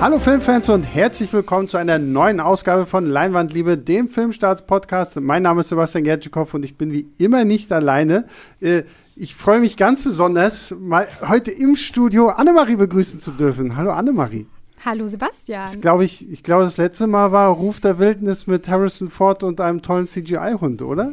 [0.00, 5.20] Hallo Filmfans und herzlich willkommen zu einer neuen Ausgabe von Leinwandliebe, dem Filmstarts-Podcast.
[5.20, 8.24] Mein Name ist Sebastian Gertschikow und ich bin wie immer nicht alleine.
[8.62, 8.84] Äh,
[9.14, 13.76] ich freue mich ganz besonders, mal heute im Studio Annemarie begrüßen zu dürfen.
[13.76, 14.46] Hallo Annemarie.
[14.82, 15.66] Hallo Sebastian.
[15.66, 19.42] Das glaube ich, ich glaube, das letzte Mal war Ruf der Wildnis mit Harrison Ford
[19.42, 21.12] und einem tollen CGI-Hund, oder?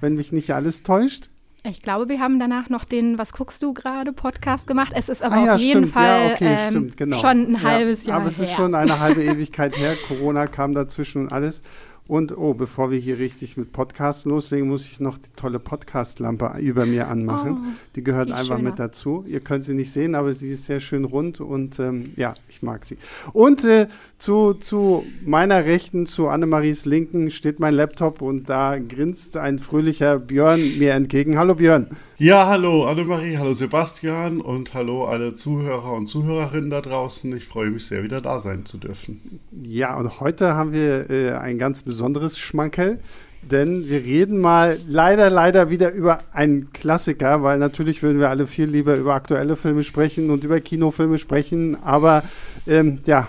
[0.00, 1.28] Wenn mich nicht alles täuscht.
[1.70, 4.92] Ich glaube, wir haben danach noch den Was guckst du gerade Podcast gemacht.
[4.94, 5.94] Es ist aber Ah ja, auf jeden stimmt.
[5.94, 7.16] Fall Ja, okay, ähm, stimmt, genau.
[7.18, 8.56] schon ein Ja, halbes Jahr Aber es ist her.
[8.56, 9.94] schon eine halbe Ewigkeit her.
[10.08, 11.62] Corona kam dazwischen und alles.
[12.08, 16.58] Und oh, bevor wir hier richtig mit Podcasts loslegen, muss ich noch die tolle Podcast-Lampe
[16.58, 17.58] über mir anmachen.
[17.60, 18.70] Oh, die gehört einfach schöner.
[18.70, 19.24] mit dazu.
[19.28, 22.62] Ihr könnt sie nicht sehen, aber sie ist sehr schön rund und ähm, ja, ich
[22.62, 22.96] mag sie.
[23.34, 29.36] Und äh, zu, zu meiner Rechten, zu Annemaries Linken steht mein Laptop und da grinst
[29.36, 31.36] ein fröhlicher Björn mir entgegen.
[31.36, 31.88] Hallo Björn.
[32.20, 37.36] Ja, hallo Annemarie, hallo Sebastian und hallo alle Zuhörer und Zuhörerinnen da draußen.
[37.36, 39.38] Ich freue mich sehr, wieder da sein zu dürfen.
[39.62, 42.98] Ja, und heute haben wir äh, ein ganz besonderes Schmankerl,
[43.42, 48.48] denn wir reden mal leider, leider wieder über einen Klassiker, weil natürlich würden wir alle
[48.48, 52.24] viel lieber über aktuelle Filme sprechen und über Kinofilme sprechen, aber
[52.66, 53.28] ähm, ja,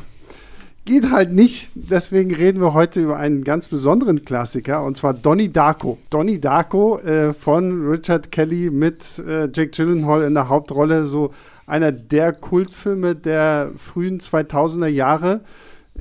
[0.90, 1.70] geht halt nicht.
[1.76, 6.00] Deswegen reden wir heute über einen ganz besonderen Klassiker und zwar Donnie Darko.
[6.10, 11.32] Donnie Darko äh, von Richard Kelly mit äh, Jake Gyllenhaal in der Hauptrolle, so
[11.68, 15.42] einer der Kultfilme der frühen 2000er Jahre.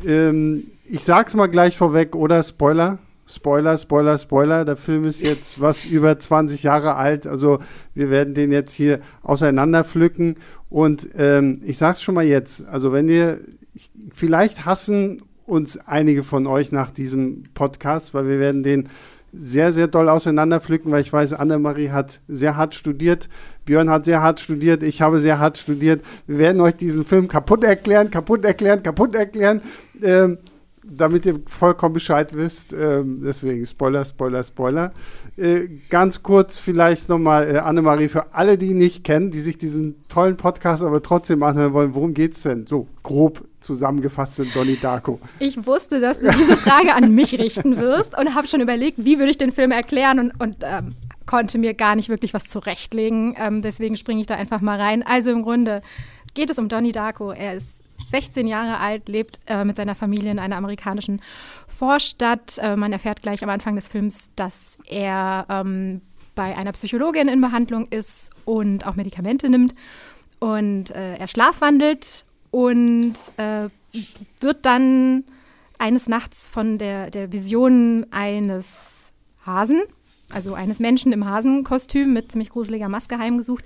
[0.07, 2.43] Ähm, ich sag's mal gleich vorweg, oder?
[2.43, 2.99] Spoiler.
[3.27, 4.65] Spoiler, Spoiler, Spoiler.
[4.65, 7.27] Der Film ist jetzt was über 20 Jahre alt.
[7.27, 7.59] Also
[7.95, 10.37] wir werden den jetzt hier auseinanderpflücken.
[10.71, 12.67] Und ähm, ich sag's schon mal jetzt.
[12.67, 13.41] Also wenn ihr,
[13.79, 18.89] ich, vielleicht hassen uns einige von euch nach diesem Podcast, weil wir werden den
[19.33, 23.29] sehr, sehr doll auseinanderpflücken, weil ich weiß, Annemarie hat sehr hart studiert,
[23.65, 26.05] Björn hat sehr hart studiert, ich habe sehr hart studiert.
[26.27, 29.61] Wir werden euch diesen Film kaputt erklären, kaputt erklären, kaputt erklären,
[30.03, 30.39] ähm,
[30.83, 32.73] damit ihr vollkommen Bescheid wisst.
[32.73, 34.93] Ähm, deswegen Spoiler, Spoiler, Spoiler.
[35.39, 39.95] Äh, ganz kurz vielleicht nochmal, äh, Annemarie, für alle, die nicht kennen, die sich diesen
[40.09, 42.67] tollen Podcast aber trotzdem anhören wollen, worum geht's denn?
[42.67, 45.21] So grob zusammengefasst in Donnie Darko.
[45.39, 49.19] Ich wusste, dass du diese Frage an mich richten wirst und habe schon überlegt, wie
[49.19, 50.97] würde ich den Film erklären und, und ähm,
[51.27, 53.37] konnte mir gar nicht wirklich was zurechtlegen.
[53.39, 55.05] Ähm, deswegen springe ich da einfach mal rein.
[55.05, 55.83] Also im Grunde
[56.35, 57.31] geht es um Donnie Darko.
[57.31, 61.21] Er ist 16 Jahre alt, lebt äh, mit seiner Familie in einer amerikanischen
[61.67, 62.59] Vorstadt.
[62.59, 66.01] Äh, man erfährt gleich am Anfang des Films, dass er ähm,
[66.35, 69.75] bei einer Psychologin in Behandlung ist und auch Medikamente nimmt.
[70.39, 73.69] Und äh, er schlafwandelt und äh,
[74.41, 75.25] wird dann
[75.79, 79.13] eines Nachts von der, der Vision eines
[79.45, 79.83] Hasen,
[80.33, 83.65] also eines Menschen im Hasenkostüm mit ziemlich gruseliger Maske heimgesucht,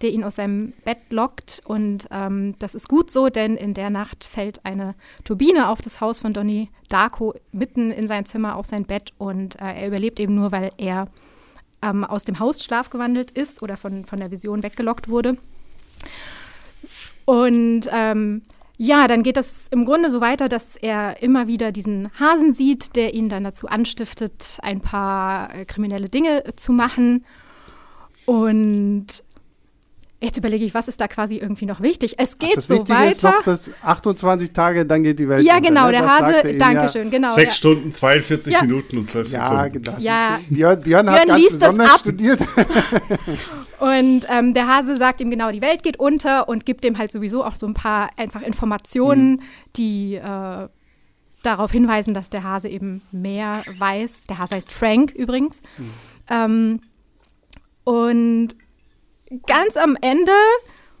[0.00, 1.60] der ihn aus seinem Bett lockt.
[1.64, 4.94] Und ähm, das ist gut so, denn in der Nacht fällt eine
[5.24, 9.12] Turbine auf das Haus von Donnie Darko mitten in sein Zimmer, auf sein Bett.
[9.18, 11.08] Und äh, er überlebt eben nur, weil er
[11.82, 15.36] ähm, aus dem Haus schlafgewandelt ist oder von, von der Vision weggelockt wurde.
[17.24, 18.42] Und ähm,
[18.76, 22.96] ja, dann geht das im Grunde so weiter, dass er immer wieder diesen Hasen sieht,
[22.96, 27.24] der ihn dann dazu anstiftet, ein paar äh, kriminelle Dinge zu machen.
[28.26, 29.23] Und
[30.20, 32.14] jetzt überlege ich, was ist da quasi irgendwie noch wichtig?
[32.18, 33.10] Es geht das so Wichtige weiter.
[33.10, 35.92] ist noch, dass 28 Tage, dann geht die Welt ja, unter, genau, ne?
[35.92, 37.34] der Hase, sagte ihm danke ja- schön, genau.
[37.34, 37.50] Sechs ja.
[37.52, 38.62] Stunden, 42 Ja.
[38.62, 39.72] Minuten und 12 Ja, Sekunden.
[39.84, 39.96] genau.
[39.98, 40.36] Ja.
[40.36, 42.00] Ist, Björn, Björn hat Björn ganz liest das besonders ab.
[42.00, 42.40] studiert.
[43.80, 47.12] Und ähm, der Hase sagt ihm genau, die Welt geht unter und gibt ihm halt
[47.12, 49.40] sowieso auch so ein paar einfach Informationen, Mhm.
[49.76, 50.68] die äh,
[51.42, 54.24] darauf hinweisen, dass der Hase eben mehr weiß.
[54.24, 55.60] Der Hase heißt Frank übrigens.
[55.76, 55.90] Mhm.
[56.30, 56.80] Ähm,
[57.82, 58.48] und
[59.46, 60.32] ganz am Ende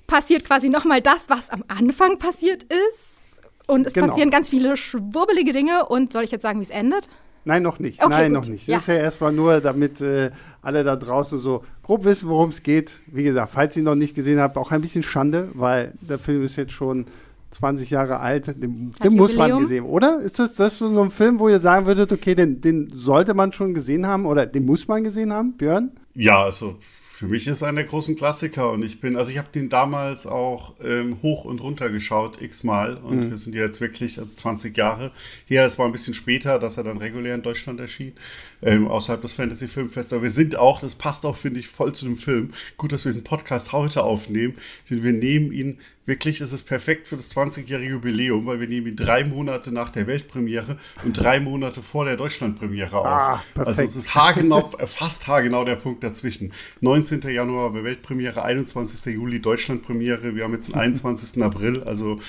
[0.06, 3.40] passiert quasi nochmal das, was am Anfang passiert ist.
[3.66, 4.08] Und es Genau.
[4.08, 5.86] passieren ganz viele schwurbelige Dinge.
[5.86, 7.08] Und soll ich jetzt sagen, wie es endet?
[7.46, 8.02] Nein, noch nicht.
[8.02, 8.44] Okay, Nein, gut.
[8.44, 8.66] noch nicht.
[8.66, 8.76] Ja.
[8.76, 10.30] Das ist ja erstmal nur, damit äh,
[10.62, 13.00] alle da draußen so grob wissen, worum es geht.
[13.06, 16.18] Wie gesagt, falls ihr ihn noch nicht gesehen habt, auch ein bisschen Schande, weil der
[16.18, 17.04] Film ist jetzt schon
[17.50, 18.46] 20 Jahre alt.
[18.62, 20.20] Den, den muss man gesehen, oder?
[20.20, 23.52] Ist das, das so ein Film, wo ihr sagen würdet, okay, den, den sollte man
[23.52, 25.90] schon gesehen haben oder den muss man gesehen haben, Björn?
[26.14, 26.76] Ja, also
[27.14, 30.26] für mich ist einer der großen Klassiker und ich bin, also ich habe den damals
[30.26, 34.76] auch ähm, hoch und runter geschaut, x-mal und wir sind ja jetzt wirklich also 20
[34.76, 35.12] Jahre
[35.46, 35.64] her.
[35.64, 38.14] Es war ein bisschen später, dass er dann regulär in Deutschland erschien,
[38.62, 40.12] ähm, außerhalb des Fantasy Filmfests.
[40.12, 42.50] Aber wir sind auch, das passt auch, finde ich, voll zu dem Film.
[42.78, 44.56] Gut, dass wir diesen Podcast heute aufnehmen,
[44.90, 48.88] denn wir nehmen ihn Wirklich, es ist perfekt für das 20-jährige Jubiläum, weil wir nehmen
[48.88, 53.06] ihn drei Monate nach der Weltpremiere und drei Monate vor der Deutschlandpremiere auf.
[53.06, 53.68] Ah, perfekt.
[53.68, 56.52] also es ist haargenau, fast haargenau der Punkt dazwischen.
[56.82, 57.22] 19.
[57.22, 59.14] Januar war Weltpremiere, 21.
[59.14, 60.34] Juli Deutschlandpremiere.
[60.34, 61.42] Wir haben jetzt den 21.
[61.42, 62.20] April, also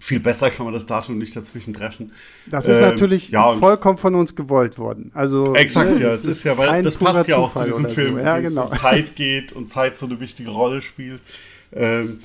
[0.00, 2.12] viel besser kann man das Datum nicht dazwischen treffen.
[2.46, 5.10] Das ist ähm, natürlich ja, vollkommen von uns gewollt worden.
[5.14, 8.14] Also exakt, ne, ja, es ist ja, weil das passt ja auch zu diesem Film,
[8.14, 8.20] so.
[8.20, 8.68] ja, genau.
[8.68, 11.20] um Zeit geht und Zeit so eine wichtige Rolle spielt.
[11.72, 12.20] Ähm,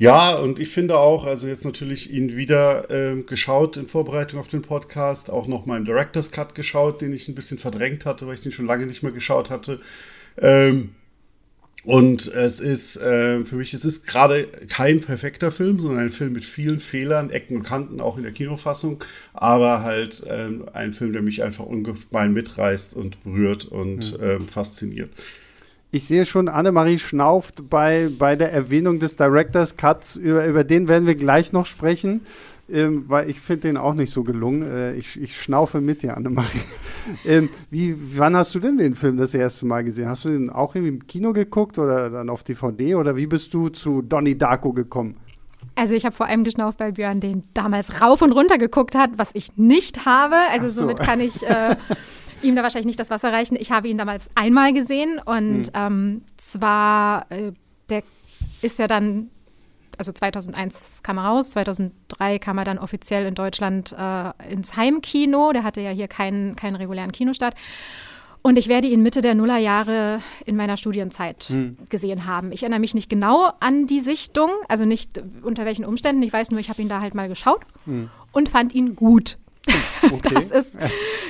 [0.00, 4.48] ja, und ich finde auch, also jetzt natürlich ihn wieder ähm, geschaut in Vorbereitung auf
[4.48, 8.26] den Podcast, auch noch mal im Director's Cut geschaut, den ich ein bisschen verdrängt hatte,
[8.26, 9.78] weil ich den schon lange nicht mehr geschaut hatte.
[10.38, 10.94] Ähm,
[11.84, 16.32] und es ist, äh, für mich, es ist gerade kein perfekter Film, sondern ein Film
[16.32, 19.04] mit vielen Fehlern, Ecken und Kanten, auch in der Kinofassung,
[19.34, 24.24] aber halt ähm, ein Film, der mich einfach ungemein mitreißt und berührt und mhm.
[24.24, 25.10] ähm, fasziniert.
[25.92, 30.16] Ich sehe schon, Annemarie schnauft bei, bei der Erwähnung des Directors Cuts.
[30.16, 32.20] Über, über den werden wir gleich noch sprechen
[32.72, 34.62] ähm, weil ich finde den auch nicht so gelungen.
[34.62, 36.48] Äh, ich, ich schnaufe mit dir, Annemarie.
[37.26, 40.08] ähm, wie, wann hast du denn den Film das erste Mal gesehen?
[40.08, 43.52] Hast du den auch irgendwie im Kino geguckt oder dann auf DVD oder wie bist
[43.54, 45.16] du zu Donnie Darko gekommen?
[45.74, 49.10] Also ich habe vor allem geschnauft, weil Björn den damals rauf und runter geguckt hat,
[49.16, 50.36] was ich nicht habe.
[50.52, 50.82] Also so.
[50.82, 51.76] somit kann ich äh,
[52.42, 53.56] ihm da wahrscheinlich nicht das Wasser reichen.
[53.58, 55.72] Ich habe ihn damals einmal gesehen und hm.
[55.74, 57.52] ähm, zwar, äh,
[57.88, 58.02] der
[58.62, 59.30] ist ja dann
[60.00, 65.52] also 2001 kam er raus, 2003 kam er dann offiziell in Deutschland äh, ins Heimkino.
[65.52, 67.54] Der hatte ja hier keinen, keinen regulären Kinostart.
[68.42, 71.76] Und ich werde ihn Mitte der Nullerjahre in meiner Studienzeit hm.
[71.90, 72.52] gesehen haben.
[72.52, 76.22] Ich erinnere mich nicht genau an die Sichtung, also nicht unter welchen Umständen.
[76.22, 78.08] Ich weiß nur, ich habe ihn da halt mal geschaut hm.
[78.32, 79.36] und fand ihn gut.
[80.02, 80.34] Okay.
[80.34, 80.78] Das ist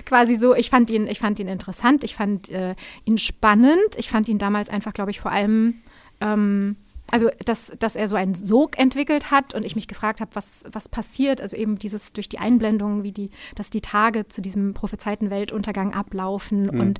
[0.07, 3.97] quasi so, ich fand ihn, ich fand ihn interessant, ich fand äh, ihn spannend.
[3.97, 5.81] Ich fand ihn damals einfach, glaube ich, vor allem
[6.21, 6.77] ähm,
[7.11, 10.65] also dass, dass er so einen Sog entwickelt hat und ich mich gefragt habe, was,
[10.71, 14.75] was passiert, also eben dieses durch die Einblendung, wie die, dass die Tage zu diesem
[14.75, 16.81] prophezeiten Weltuntergang ablaufen mhm.
[16.81, 16.99] und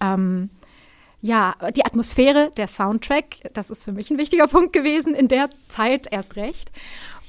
[0.00, 0.50] ähm,
[1.20, 5.50] ja, die Atmosphäre, der Soundtrack, das ist für mich ein wichtiger Punkt gewesen, in der
[5.68, 6.70] Zeit erst recht.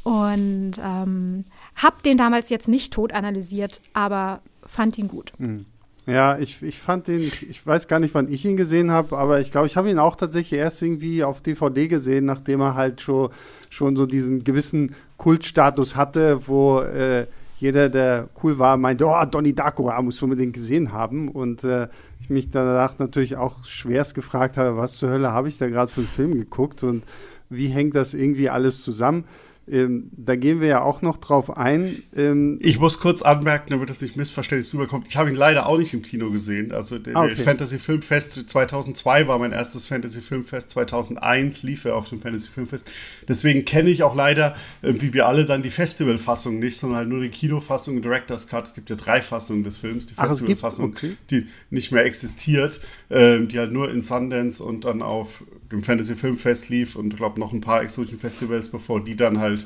[0.03, 1.45] Und ähm,
[1.79, 5.33] habe den damals jetzt nicht tot analysiert, aber fand ihn gut.
[5.37, 5.65] Mhm.
[6.05, 9.41] Ja, ich, ich fand den, ich, weiß gar nicht, wann ich ihn gesehen habe, aber
[9.41, 13.01] ich glaube, ich habe ihn auch tatsächlich erst irgendwie auf DVD gesehen, nachdem er halt
[13.01, 13.29] schon,
[13.69, 17.27] schon so diesen gewissen Kultstatus hatte, wo äh,
[17.59, 21.27] jeder, der cool war, meinte, oh, Donnie Darko, ah, musst du unbedingt gesehen haben.
[21.27, 21.89] Und äh,
[22.21, 25.91] ich mich danach natürlich auch schwerst gefragt habe, was zur Hölle habe ich da gerade
[25.91, 27.03] für einen Film geguckt und
[27.49, 29.25] wie hängt das irgendwie alles zusammen?
[29.71, 32.01] Ähm, da gehen wir ja auch noch drauf ein.
[32.15, 35.07] Ähm ich muss kurz anmerken, damit das nicht missverständlich rüberkommt.
[35.07, 36.71] Ich habe ihn leider auch nicht im Kino gesehen.
[36.71, 37.35] Also der, ah, okay.
[37.35, 40.71] Fantasy Filmfest 2002 war mein erstes Fantasy Filmfest.
[40.71, 42.87] 2001 lief er auf dem Fantasy Filmfest.
[43.27, 47.09] Deswegen kenne ich auch leider, äh, wie wir alle, dann die Festivalfassung nicht, sondern halt
[47.09, 48.65] nur die Kinofassung und Director's Cut.
[48.65, 50.07] Es gibt ja drei Fassungen des Films.
[50.07, 51.15] Die Festivalfassung, okay.
[51.29, 56.15] die nicht mehr existiert, äh, die halt nur in Sundance und dann auf dem Fantasy
[56.15, 59.58] Filmfest lief und ich glaube noch ein paar exotischen Festivals, bevor die dann halt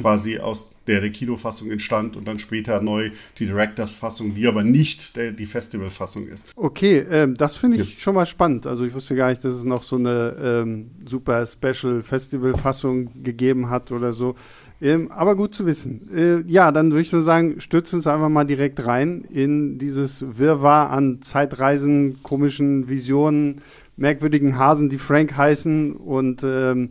[0.00, 5.16] quasi aus der, der Kinofassung entstand und dann später neu die Directors-Fassung, die aber nicht
[5.16, 6.46] der, die Festival-Fassung ist.
[6.56, 8.00] Okay, ähm, das finde ich ja.
[8.00, 8.66] schon mal spannend.
[8.66, 13.70] Also ich wusste gar nicht, dass es noch so eine ähm, super Special Festival-Fassung gegeben
[13.70, 14.34] hat oder so.
[14.80, 16.08] Ähm, aber gut zu wissen.
[16.12, 20.24] Äh, ja, dann würde ich nur sagen, stürzen uns einfach mal direkt rein in dieses
[20.36, 23.60] Wirrwarr an Zeitreisen, komischen Visionen,
[23.96, 26.90] merkwürdigen Hasen, die Frank heißen und ähm,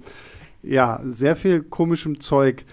[0.63, 2.65] ja, sehr viel komischem Zeug.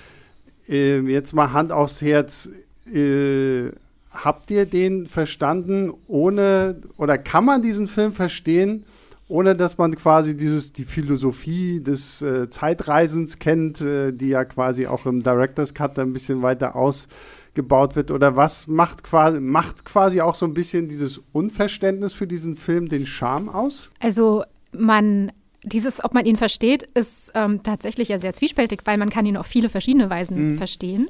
[0.69, 2.51] Äh, jetzt mal Hand aufs Herz.
[2.93, 3.71] Äh,
[4.11, 8.85] habt ihr den verstanden, ohne oder kann man diesen Film verstehen,
[9.29, 14.87] ohne dass man quasi dieses die Philosophie des äh, Zeitreisens kennt, äh, die ja quasi
[14.87, 18.11] auch im Director's Cut ein bisschen weiter ausgebaut wird?
[18.11, 22.89] Oder was macht quasi macht quasi auch so ein bisschen dieses Unverständnis für diesen Film
[22.89, 23.91] den Charme aus?
[24.01, 25.33] Also man
[25.69, 29.37] dieses, ob man ihn versteht, ist ähm, tatsächlich ja sehr zwiespältig, weil man kann ihn
[29.37, 30.59] auf viele verschiedene Weisen mhm.
[30.59, 31.09] verstehen.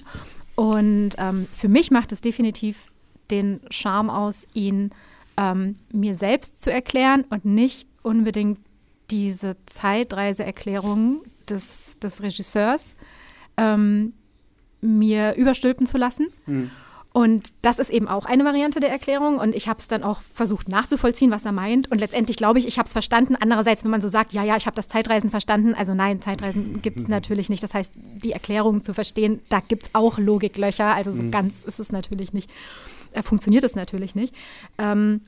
[0.55, 2.91] Und ähm, für mich macht es definitiv
[3.31, 4.91] den Charme aus, ihn
[5.37, 8.59] ähm, mir selbst zu erklären und nicht unbedingt
[9.11, 12.97] diese Zeitreiseerklärung des, des Regisseurs
[13.57, 14.13] ähm,
[14.81, 16.29] mir überstülpen zu lassen.
[16.47, 16.71] Mhm.
[17.19, 19.39] Und das ist eben auch eine Variante der Erklärung.
[19.39, 21.91] Und ich habe es dann auch versucht nachzuvollziehen, was er meint.
[21.91, 23.35] Und letztendlich glaube ich, ich habe es verstanden.
[23.35, 25.75] Andererseits, wenn man so sagt, ja, ja, ich habe das Zeitreisen verstanden.
[25.75, 27.11] Also nein, Zeitreisen gibt es mhm.
[27.11, 27.61] natürlich nicht.
[27.61, 30.95] Das heißt, die Erklärung zu verstehen, da gibt es auch Logiklöcher.
[30.95, 31.33] Also so mhm.
[31.33, 32.49] ganz ist es natürlich nicht,
[33.11, 34.33] äh, funktioniert es natürlich nicht.
[34.79, 35.23] Ähm,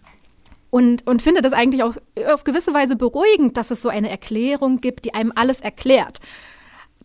[0.71, 1.97] und, und finde das eigentlich auch
[2.33, 6.21] auf gewisse Weise beruhigend, dass es so eine Erklärung gibt, die einem alles erklärt.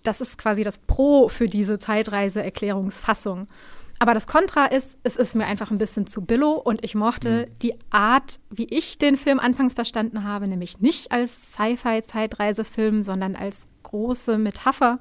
[0.04, 3.48] Das ist quasi das Pro für diese Zeitreise-Erklärungsfassung.
[4.00, 7.46] Aber das Kontra ist, es ist mir einfach ein bisschen zu billow und ich mochte
[7.48, 7.60] mhm.
[7.60, 13.68] die Art, wie ich den Film anfangs verstanden habe, nämlich nicht als Sci-Fi-Zeitreisefilm, sondern als
[13.84, 15.00] große Metapher.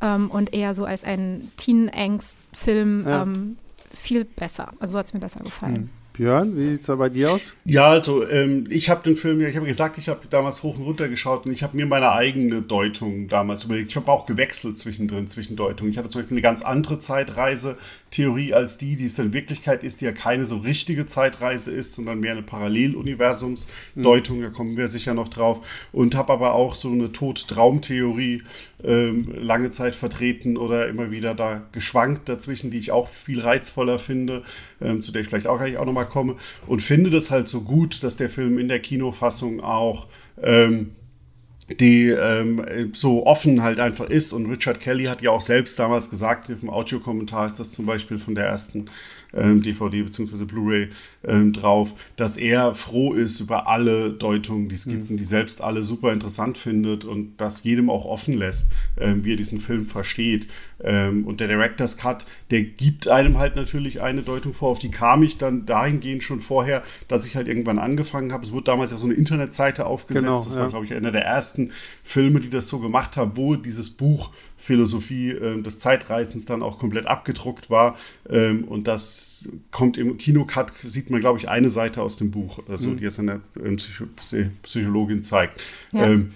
[0.00, 3.22] ähm, und eher so als ein Teen-Angst-Film ja.
[3.22, 3.56] ähm,
[3.94, 4.70] viel besser.
[4.80, 5.72] Also so hat es mir besser gefallen.
[5.72, 5.90] Mhm.
[6.14, 7.56] Björn, wie sieht es da bei dir aus?
[7.64, 10.84] Ja, also ähm, ich habe den Film, ich habe gesagt, ich habe damals hoch und
[10.84, 13.88] runter geschaut und ich habe mir meine eigene Deutung damals überlegt.
[13.88, 15.90] Ich habe auch gewechselt zwischendrin, zwischen Deutungen.
[15.90, 20.00] Ich hatte zum Beispiel eine ganz andere Zeitreise-Theorie als die, die es in Wirklichkeit ist,
[20.00, 24.42] die ja keine so richtige Zeitreise ist, sondern mehr eine Paralleluniversumsdeutung, mhm.
[24.42, 25.66] da kommen wir sicher noch drauf.
[25.90, 28.44] Und habe aber auch so eine Tod-Traum-Theorie
[28.84, 33.98] ähm, lange Zeit vertreten oder immer wieder da geschwankt dazwischen, die ich auch viel reizvoller
[33.98, 34.42] finde,
[34.80, 36.36] ähm, zu der ich vielleicht auch gleich auch nochmal komme.
[36.66, 40.08] Und finde das halt so gut, dass der Film in der Kinofassung auch
[40.42, 40.92] ähm,
[41.68, 44.32] die ähm, so offen halt einfach ist.
[44.32, 48.18] Und Richard Kelly hat ja auch selbst damals gesagt, im Audiokommentar ist das zum Beispiel
[48.18, 48.86] von der ersten
[49.34, 50.44] ähm, DVD bzw.
[50.44, 50.88] Blu-ray
[51.24, 55.10] ähm, drauf, dass er froh ist über alle Deutungen, die es gibt mhm.
[55.10, 59.32] und die selbst alle super interessant findet und das jedem auch offen lässt, ähm, wie
[59.32, 60.46] er diesen Film versteht.
[60.82, 64.90] Ähm, und der Director's Cut, der gibt einem halt natürlich eine Deutung vor, auf die
[64.90, 68.44] kam ich dann dahingehend schon vorher, dass ich halt irgendwann angefangen habe.
[68.44, 70.24] Es wurde damals ja so eine Internetseite aufgesetzt.
[70.24, 71.72] Genau, das war, glaube ich, einer der ersten
[72.02, 74.30] Filme, die das so gemacht haben, wo dieses Buch
[74.64, 77.96] Philosophie äh, des Zeitreisens dann auch komplett abgedruckt war.
[78.30, 82.60] Ähm, und das kommt im Kinocut, sieht man, glaube ich, eine Seite aus dem Buch,
[82.66, 82.96] also, mhm.
[82.96, 85.62] die es eine ähm, Psycho Psychologin zeigt.
[85.92, 86.06] Ja.
[86.06, 86.32] Ähm,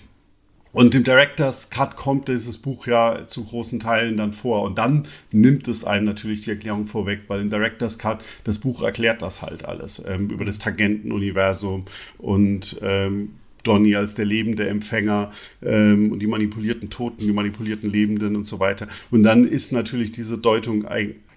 [0.72, 4.62] und im Director's Cut kommt dieses Buch ja zu großen Teilen dann vor.
[4.62, 8.82] Und dann nimmt es einem natürlich die Erklärung vorweg, weil im Director's Cut das Buch
[8.82, 11.86] erklärt das halt alles ähm, über das Tagentenuniversum
[12.18, 13.30] und ähm,
[13.62, 18.60] Donny als der lebende Empfänger ähm, und die manipulierten Toten, die manipulierten Lebenden und so
[18.60, 18.88] weiter.
[19.10, 20.84] Und dann ist natürlich diese Deutung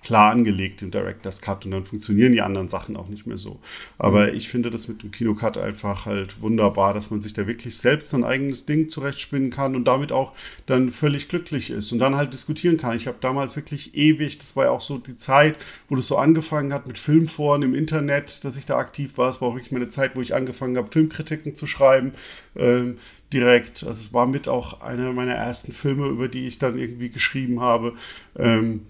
[0.03, 3.59] klar angelegt im Director's Cut und dann funktionieren die anderen Sachen auch nicht mehr so.
[3.97, 4.35] Aber mhm.
[4.35, 8.13] ich finde das mit dem Kinocut einfach halt wunderbar, dass man sich da wirklich selbst
[8.13, 10.33] ein eigenes Ding zurechtspinnen kann und damit auch
[10.65, 12.95] dann völlig glücklich ist und dann halt diskutieren kann.
[12.95, 16.17] Ich habe damals wirklich ewig, das war ja auch so die Zeit, wo das so
[16.17, 19.29] angefangen hat mit Filmforen im Internet, dass ich da aktiv war.
[19.29, 22.13] Es war auch wirklich meine Zeit, wo ich angefangen habe, Filmkritiken zu schreiben.
[22.55, 22.97] Ähm,
[23.31, 23.83] direkt.
[23.83, 27.61] Also es war mit auch einer meiner ersten Filme, über die ich dann irgendwie geschrieben
[27.61, 27.93] habe.
[28.37, 28.87] Ähm,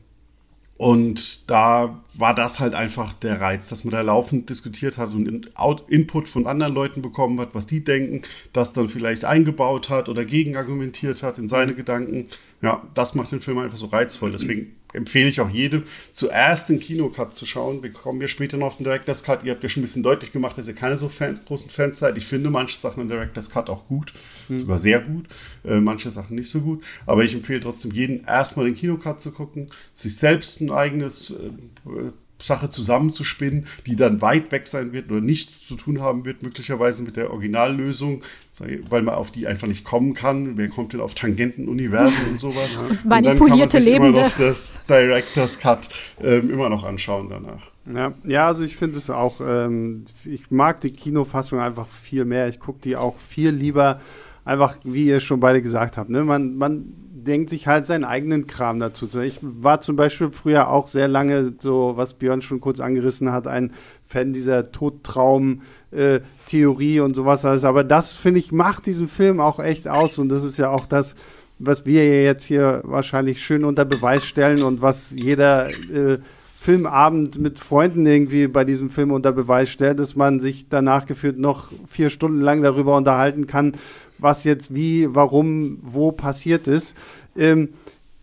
[0.81, 5.51] und da war das halt einfach der Reiz, dass man da laufend diskutiert hat und
[5.87, 10.25] Input von anderen Leuten bekommen hat, was die denken, das dann vielleicht eingebaut hat oder
[10.25, 12.29] gegenargumentiert hat in seine Gedanken.
[12.63, 14.31] Ja, das macht den Film einfach so reizvoll.
[14.31, 17.83] Deswegen empfehle ich auch jedem, zuerst den Kinocut zu schauen.
[17.83, 19.43] Wir kommen ja später noch auf den Director's Cut.
[19.43, 21.99] Ihr habt ja schon ein bisschen deutlich gemacht, dass ihr keine so Fan, großen Fans
[21.99, 22.17] seid.
[22.17, 24.13] Ich finde manche Sachen im Director's Cut auch gut,
[24.49, 24.57] mhm.
[24.57, 25.27] sogar sehr gut,
[25.63, 26.83] äh, manche Sachen nicht so gut.
[27.05, 32.11] Aber ich empfehle trotzdem jedem, erstmal den Kinocut zu gucken, sich selbst ein eigenes äh,
[32.43, 37.03] Sache zusammenzuspinnen, die dann weit weg sein wird oder nichts zu tun haben wird, möglicherweise
[37.03, 38.23] mit der Originallösung,
[38.89, 40.57] weil man auf die einfach nicht kommen kann.
[40.57, 42.77] Wer kommt denn auf Tangentenuniversen und sowas?
[43.03, 45.89] Manipulierte und dann kann man sich immer noch das Director's Cut
[46.21, 47.71] ähm, immer noch anschauen danach.
[47.93, 52.47] Ja, ja also ich finde es auch, ähm, ich mag die Kinofassung einfach viel mehr.
[52.47, 53.99] Ich gucke die auch viel lieber,
[54.45, 56.09] einfach wie ihr schon beide gesagt habt.
[56.09, 56.23] Ne?
[56.23, 59.07] Man, man denkt sich halt seinen eigenen Kram dazu.
[59.21, 63.45] Ich war zum Beispiel früher auch sehr lange, so was Björn schon kurz angerissen hat,
[63.47, 63.71] ein
[64.05, 67.63] Fan dieser Todtraum-Theorie äh, und sowas alles.
[67.63, 70.19] Aber das, finde ich, macht diesen Film auch echt aus.
[70.19, 71.15] Und das ist ja auch das,
[71.59, 76.17] was wir jetzt hier wahrscheinlich schön unter Beweis stellen und was jeder äh,
[76.61, 81.39] Filmabend mit Freunden irgendwie bei diesem Film unter Beweis stellt, dass man sich danach geführt
[81.39, 83.71] noch vier Stunden lang darüber unterhalten kann,
[84.21, 86.95] was jetzt wie, warum, wo passiert ist.
[87.35, 87.69] Ähm,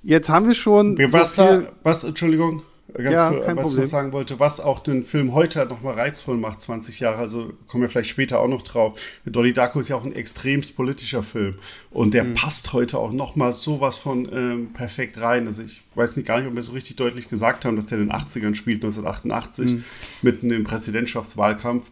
[0.02, 0.96] jetzt haben wir schon.
[1.12, 2.62] Was so da, was, Entschuldigung,
[2.94, 3.84] ganz ja, cool, was Problem.
[3.84, 7.82] ich sagen wollte, was auch den Film heute nochmal reizvoll macht, 20 Jahre, also kommen
[7.82, 8.98] wir vielleicht später auch noch drauf.
[9.26, 11.56] Dolly Darko ist ja auch ein extremst politischer Film
[11.90, 12.34] und der mhm.
[12.34, 15.46] passt heute auch nochmal sowas von ähm, perfekt rein.
[15.46, 17.98] Also ich weiß nicht gar nicht, ob wir so richtig deutlich gesagt haben, dass der
[17.98, 19.84] in den 80ern spielt, 1988, mhm.
[20.22, 21.90] mitten im Präsidentschaftswahlkampf.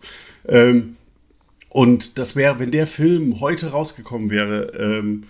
[0.49, 0.97] Ähm,
[1.77, 5.25] und das wäre, wenn der Film heute rausgekommen wäre, ähm,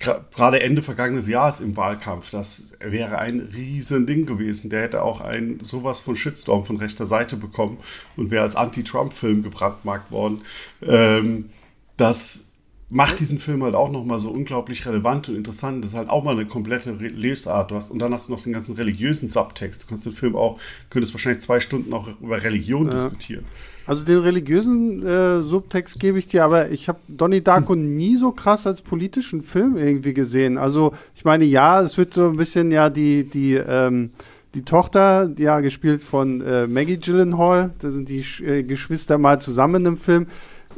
[0.00, 4.70] gerade Ende vergangenes Jahres im Wahlkampf, das wäre ein riesen Ding gewesen.
[4.70, 7.76] Der hätte auch ein sowas von Shitstorm von rechter Seite bekommen
[8.16, 10.40] und wäre als Anti-Trump-Film gebrandmarkt worden.
[10.80, 11.50] Ähm,
[11.98, 12.44] das
[12.88, 15.84] macht diesen Film halt auch nochmal so unglaublich relevant und interessant.
[15.84, 17.70] Das ist halt auch mal eine komplette Lesart.
[17.70, 19.82] Du hast, und dann hast du noch den ganzen religiösen Subtext.
[19.82, 22.94] Du kannst den Film auch, könntest wahrscheinlich zwei Stunden auch über Religion ja.
[22.94, 23.44] diskutieren.
[23.86, 27.96] Also den religiösen äh, Subtext gebe ich dir, aber ich habe Donnie Darko hm.
[27.96, 30.56] nie so krass als politischen Film irgendwie gesehen.
[30.56, 34.10] Also ich meine, ja, es wird so ein bisschen ja die, die, ähm,
[34.54, 39.84] die Tochter, ja, gespielt von äh, Maggie Gyllenhaal, da sind die äh, Geschwister mal zusammen
[39.84, 40.26] im Film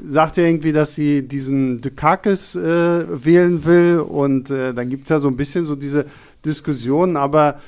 [0.05, 5.11] sagt ja irgendwie, dass sie diesen Dukakis äh, wählen will und äh, dann gibt es
[5.11, 6.07] ja so ein bisschen so diese
[6.45, 7.61] Diskussion, aber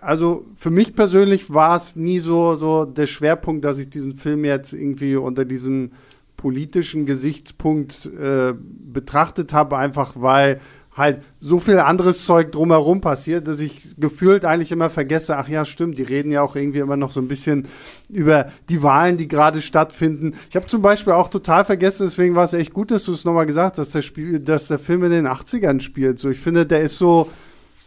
[0.00, 4.44] also für mich persönlich war es nie so, so der Schwerpunkt, dass ich diesen Film
[4.44, 5.92] jetzt irgendwie unter diesem
[6.36, 10.60] politischen Gesichtspunkt äh, betrachtet habe, einfach weil
[10.98, 15.64] halt so viel anderes Zeug drumherum passiert, dass ich gefühlt eigentlich immer vergesse, ach ja,
[15.64, 17.68] stimmt, die reden ja auch irgendwie immer noch so ein bisschen
[18.08, 20.34] über die Wahlen, die gerade stattfinden.
[20.50, 23.24] Ich habe zum Beispiel auch total vergessen, deswegen war es echt gut, dass du es
[23.24, 26.18] nochmal gesagt hast, dass der, Spiel, dass der Film in den 80ern spielt.
[26.18, 27.30] So, ich finde, der ist so,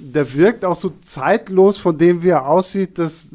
[0.02, 3.30] der wirkt auch so zeitlos von dem, wie er aussieht, dass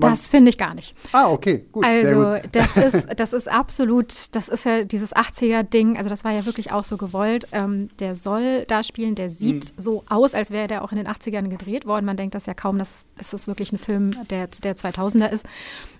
[0.00, 0.94] das finde ich gar nicht.
[1.12, 1.84] Ah, okay, gut.
[1.84, 2.42] Also gut.
[2.52, 5.96] das ist das ist absolut, das ist ja dieses 80er-Ding.
[5.96, 7.48] Also das war ja wirklich auch so gewollt.
[7.52, 9.72] Ähm, der soll da spielen, der sieht hm.
[9.76, 12.04] so aus, als wäre der auch in den 80ern gedreht worden.
[12.04, 15.46] Man denkt das ja kaum, dass es ist wirklich ein Film, der der 2000er ist.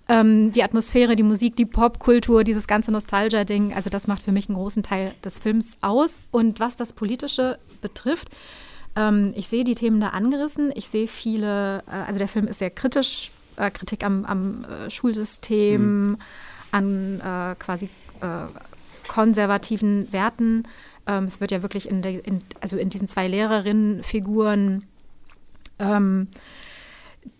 [0.08, 3.74] Ähm, die Atmosphäre, die Musik, die Popkultur, dieses ganze Nostalgia-Ding.
[3.74, 6.22] Also das macht für mich einen großen Teil des Films aus.
[6.30, 8.28] Und was das Politische betrifft
[8.96, 10.72] ähm, ich sehe die Themen da angerissen.
[10.74, 14.90] Ich sehe viele, äh, also der Film ist sehr kritisch, äh, Kritik am, am äh,
[14.90, 16.18] Schulsystem, mhm.
[16.70, 17.88] an äh, quasi
[18.20, 18.46] äh,
[19.08, 20.64] konservativen Werten.
[21.06, 24.84] Ähm, es wird ja wirklich in, der, in, also in diesen zwei Lehrerinnenfiguren,
[25.78, 26.28] ähm,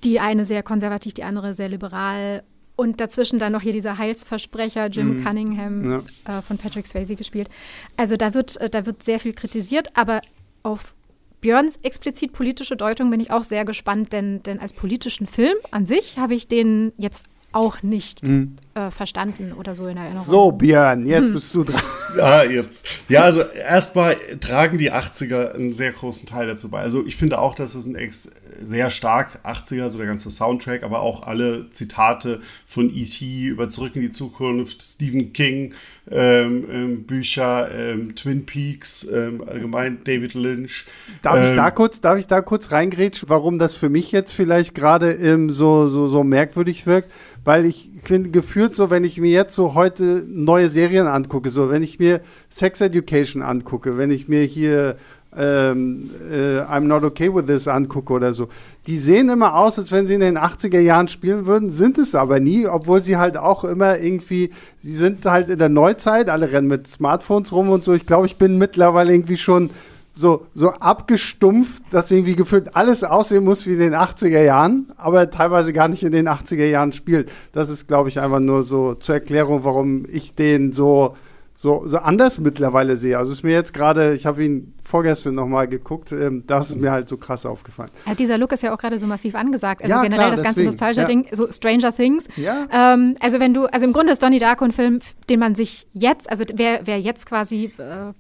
[0.05, 2.43] die eine sehr konservativ, die andere sehr liberal
[2.77, 5.25] und dazwischen dann noch hier dieser Heilsversprecher Jim mm.
[5.25, 6.39] Cunningham ja.
[6.39, 7.49] äh, von Patrick Swayze gespielt.
[7.97, 10.23] Also da wird, äh, da wird sehr viel kritisiert, aber
[10.63, 10.95] auf
[11.41, 15.87] Björns explizit politische Deutung bin ich auch sehr gespannt, denn, denn als politischen Film an
[15.87, 18.57] sich habe ich den jetzt auch nicht mhm.
[18.75, 20.25] äh, verstanden oder so in Erinnerung.
[20.25, 21.35] So, Björn, jetzt hm.
[21.35, 21.83] bist du dran.
[22.17, 22.87] Ja, jetzt.
[23.09, 26.81] Ja, also erstmal tragen die 80er einen sehr großen Teil dazu bei.
[26.81, 28.31] Also ich finde auch, dass es ein ex
[28.63, 33.47] sehr stark 80er, so der ganze Soundtrack, aber auch alle Zitate von E.T.
[33.47, 35.75] über Zurück in die Zukunft, Stephen King,
[36.11, 40.87] ähm, ähm, Bücher, ähm, Twin Peaks, ähm, allgemein David Lynch.
[41.23, 44.33] Darf ich da ähm, kurz, darf ich da kurz reingrätschen, warum das für mich jetzt
[44.33, 47.11] vielleicht gerade ähm, so, so, so merkwürdig wirkt?
[47.45, 51.71] Weil ich finde, gefühlt so, wenn ich mir jetzt so heute neue Serien angucke, so
[51.71, 54.97] wenn ich mir Sex Education angucke, wenn ich mir hier
[55.37, 58.49] ähm, äh, I'm Not Okay With This angucke oder so.
[58.87, 62.15] Die sehen immer aus, als wenn sie in den 80er Jahren spielen würden, sind es
[62.15, 66.53] aber nie, obwohl sie halt auch immer irgendwie, sie sind halt in der Neuzeit, alle
[66.53, 67.93] rennen mit Smartphones rum und so.
[67.93, 69.71] Ich glaube, ich bin mittlerweile irgendwie schon
[70.19, 75.31] so, so abgestumpft, dass irgendwie gefühlt alles aussehen muss wie in den 80er Jahren, aber
[75.31, 77.31] teilweise gar nicht in den 80er Jahren spielt.
[77.53, 81.15] Das ist, glaube ich, einfach nur so zur Erklärung, warum ich den so
[81.61, 83.19] so, so anders mittlerweile sehe.
[83.19, 86.93] Also ist mir jetzt gerade, ich habe ihn vorgestern nochmal geguckt, ähm, das ist mir
[86.93, 87.91] halt so krass aufgefallen.
[88.07, 89.83] Ja, dieser Look ist ja auch gerade so massiv angesagt.
[89.83, 91.35] Also ja, generell klar, das ganze Nostalgia-Ding, ja.
[91.35, 92.29] so Stranger Things.
[92.37, 92.69] Ja.
[92.71, 95.89] Ähm, also wenn du, also im Grunde ist Donnie Darko ein Film, den man sich
[95.93, 98.13] jetzt, also wer, wer jetzt quasi äh,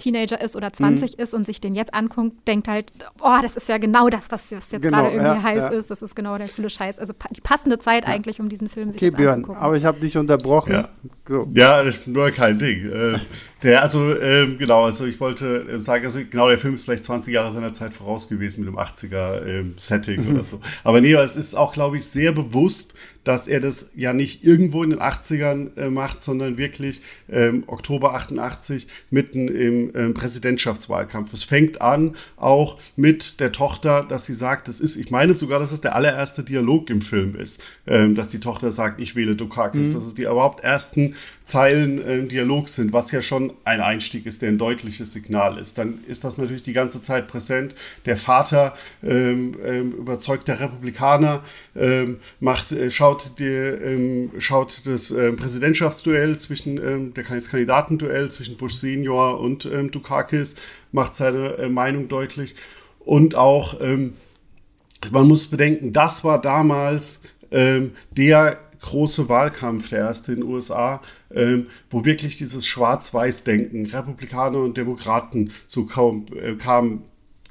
[0.00, 1.22] Teenager ist oder 20 mhm.
[1.22, 4.52] ist und sich den jetzt anguckt, denkt halt, oh, das ist ja genau das, was,
[4.52, 5.68] was jetzt genau, gerade irgendwie ja, heiß ja.
[5.68, 5.90] ist.
[5.90, 6.98] Das ist genau der coole Scheiß.
[6.98, 8.10] Also die passende Zeit ja.
[8.10, 9.62] eigentlich, um diesen Film sich okay, Björn, anzugucken.
[9.62, 10.72] Aber ich habe dich unterbrochen.
[10.72, 10.88] Ja,
[11.26, 11.48] so.
[11.54, 12.90] ja nur kein Ding.
[12.90, 13.18] Äh,
[13.62, 17.04] der, also, ähm, genau, also ich wollte äh, sagen, also genau, der Film ist vielleicht
[17.04, 20.60] 20 Jahre seiner Zeit voraus gewesen mit dem 80er-Setting ähm, oder so.
[20.82, 24.82] Aber nee, es ist auch, glaube ich, sehr bewusst, dass er das ja nicht irgendwo
[24.82, 31.32] in den 80ern äh, macht, sondern wirklich ähm, Oktober 88 mitten im ähm, Präsidentschaftswahlkampf.
[31.32, 35.58] Es fängt an auch mit der Tochter, dass sie sagt, das ist, ich meine sogar,
[35.58, 39.36] dass es der allererste Dialog im Film ist, ähm, dass die Tochter sagt, ich wähle
[39.36, 39.94] Dukakis, mhm.
[39.94, 41.14] dass es die überhaupt ersten
[41.50, 45.78] Zeilen äh, Dialog sind, was ja schon ein Einstieg ist, der ein deutliches Signal ist.
[45.78, 47.74] Dann ist das natürlich die ganze Zeit präsent.
[48.06, 51.42] Der Vater ähm, ähm, überzeugt der Republikaner,
[51.74, 58.56] ähm, macht, äh, schaut, die, ähm, schaut das äh, Präsidentschaftsduell zwischen, ähm, der Kandidatenduell zwischen
[58.56, 60.54] Bush Senior und ähm, Dukakis,
[60.92, 62.54] macht seine äh, Meinung deutlich.
[63.00, 70.48] Und auch, man muss bedenken, das war damals der große Wahlkampf, der erste in den
[70.48, 77.02] USA, ähm, wo wirklich dieses Schwarz-Weiß-Denken, Republikaner und Demokraten so kaum äh, kam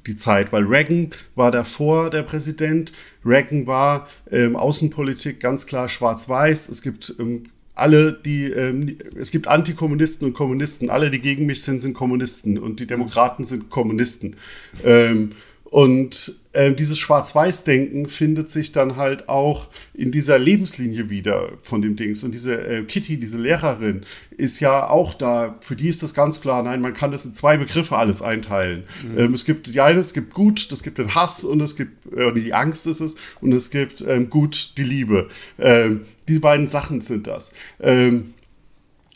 [0.08, 2.94] die Zeit, weil Reagan war davor der Präsident.
[3.26, 6.70] Reagan war ähm, Außenpolitik ganz klar schwarz-weiß.
[6.70, 7.44] Es gibt ähm,
[7.76, 10.90] alle, die, ähm, es gibt Antikommunisten und Kommunisten.
[10.90, 14.36] Alle, die gegen mich sind, sind Kommunisten und die Demokraten sind Kommunisten.
[14.84, 15.32] Ähm,
[15.64, 21.96] und äh, dieses Schwarz-Weiß-Denken findet sich dann halt auch in dieser Lebenslinie wieder von dem
[21.96, 22.24] Dings.
[22.24, 25.58] Und diese äh, Kitty, diese Lehrerin, ist ja auch da.
[25.62, 26.64] Für die ist das ganz klar.
[26.64, 28.84] Nein, man kann das in zwei Begriffe alles einteilen.
[29.04, 29.20] Mhm.
[29.20, 32.12] Ähm, es gibt die eine, es gibt gut, es gibt den Hass und es gibt
[32.14, 35.30] äh, die Angst ist es und es gibt ähm, gut die Liebe.
[35.60, 37.54] Ähm, die beiden Sachen sind das.
[37.80, 38.34] Ähm,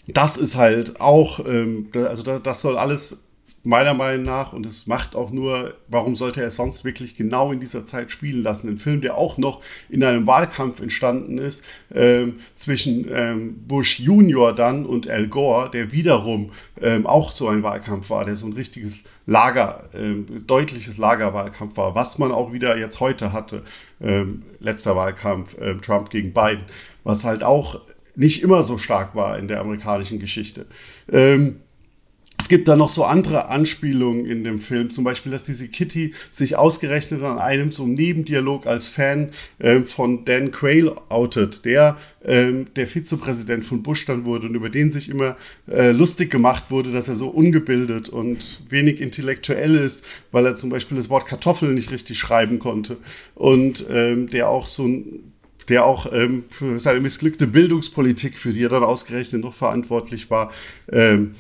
[0.08, 3.17] das ist halt auch, ähm, also das, das soll alles
[3.63, 7.62] meiner Meinung nach, und es macht auch nur, warum sollte er sonst wirklich genau in
[7.62, 8.69] dieser Zeit spielen lassen?
[8.69, 14.54] Ein Film, der auch noch in einem Wahlkampf entstanden ist, ähm, zwischen ähm, Bush Junior
[14.54, 18.54] dann und Al Gore, der wiederum ähm, auch so ein Wahlkampf war, der so ein
[18.54, 23.63] richtiges Lager, ähm, deutliches Lagerwahlkampf war, was man auch wieder jetzt heute hatte,
[24.02, 26.65] ähm, letzter Wahlkampf, ähm, Trump gegen Biden,
[27.06, 27.80] was halt auch
[28.15, 30.65] nicht immer so stark war in der amerikanischen Geschichte.
[31.10, 31.73] Ähm, es
[32.54, 36.56] gibt da noch so andere Anspielungen in dem Film, zum Beispiel, dass diese Kitty sich
[36.56, 42.86] ausgerechnet an einem so Nebendialog als Fan ähm, von Dan Quayle outet, der ähm, der
[42.86, 45.36] Vizepräsident von Bush dann wurde und über den sich immer
[45.68, 50.70] äh, lustig gemacht wurde, dass er so ungebildet und wenig intellektuell ist, weil er zum
[50.70, 52.98] Beispiel das Wort Kartoffel nicht richtig schreiben konnte
[53.34, 55.32] und ähm, der auch so ein
[55.70, 60.52] der auch ähm, für seine missglückte Bildungspolitik, für die er dann ausgerechnet noch verantwortlich war,
[60.92, 61.36] ähm,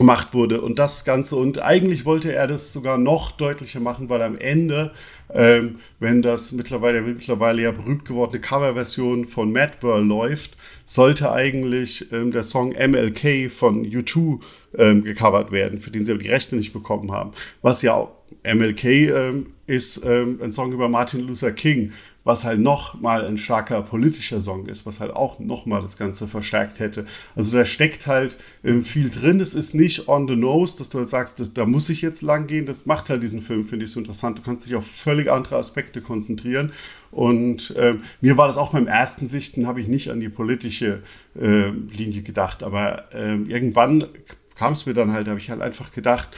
[0.00, 0.62] gemacht wurde.
[0.62, 4.92] Und das Ganze, und eigentlich wollte er das sogar noch deutlicher machen, weil am Ende,
[5.30, 12.32] ähm, wenn das mittlerweile, mittlerweile ja berühmt gewordene Coverversion von Madball läuft, sollte eigentlich ähm,
[12.32, 14.40] der Song MLK von U2
[14.78, 17.32] ähm, gecovert werden, für den sie aber die Rechte nicht bekommen haben.
[17.60, 21.92] Was ja auch MLK ähm, ist ähm, ein Song über Martin Luther King
[22.30, 25.96] was halt noch mal ein starker politischer Song ist, was halt auch noch mal das
[25.96, 27.04] Ganze verstärkt hätte.
[27.34, 29.40] Also da steckt halt ähm, viel drin.
[29.40, 32.22] Es ist nicht on the nose, dass du halt sagst, das, da muss ich jetzt
[32.22, 32.66] lang gehen.
[32.66, 34.38] Das macht halt diesen Film, finde ich, so interessant.
[34.38, 36.70] Du kannst dich auf völlig andere Aspekte konzentrieren.
[37.10, 41.02] Und ähm, mir war das auch beim ersten Sichten, habe ich nicht an die politische
[41.36, 42.62] äh, Linie gedacht.
[42.62, 44.06] Aber ähm, irgendwann
[44.54, 46.28] kam es mir dann halt, habe ich halt einfach gedacht,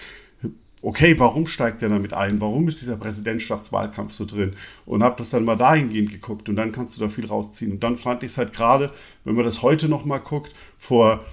[0.83, 2.41] okay, warum steigt der damit ein?
[2.41, 4.55] Warum ist dieser Präsidentschaftswahlkampf so drin?
[4.85, 7.73] Und habe das dann mal dahingehend geguckt und dann kannst du da viel rausziehen.
[7.73, 8.93] Und dann fand ich es halt gerade,
[9.25, 11.25] wenn man das heute nochmal guckt, vor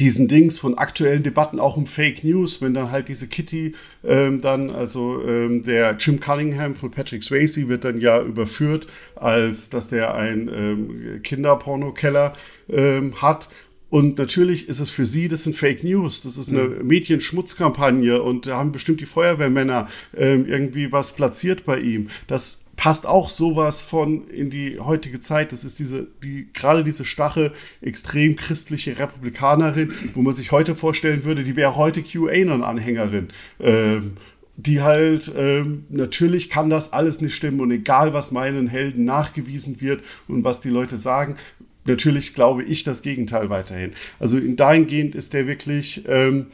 [0.00, 4.40] diesen Dings von aktuellen Debatten auch um Fake News, wenn dann halt diese Kitty ähm,
[4.40, 9.88] dann, also ähm, der Jim Cunningham von Patrick Swayze wird dann ja überführt, als dass
[9.88, 12.32] der ein ähm, Kinderpornokeller
[12.68, 13.48] ähm, hat
[13.94, 16.84] und natürlich ist es für sie, das sind Fake News, das ist eine mhm.
[16.84, 22.08] Medienschmutzkampagne und da haben bestimmt die Feuerwehrmänner ähm, irgendwie was platziert bei ihm.
[22.26, 25.52] Das passt auch sowas von in die heutige Zeit.
[25.52, 27.52] Das ist diese, die, gerade diese Stache,
[27.82, 33.28] extrem christliche Republikanerin, wo man sich heute vorstellen würde, die wäre heute QAnon-Anhängerin.
[33.60, 34.16] Ähm,
[34.56, 39.80] die halt, ähm, natürlich kann das alles nicht stimmen und egal, was meinen Helden nachgewiesen
[39.80, 41.36] wird und was die Leute sagen,
[41.84, 43.92] natürlich glaube ich das Gegenteil weiterhin.
[44.18, 46.46] Also in dahingehend ist der wirklich ähm,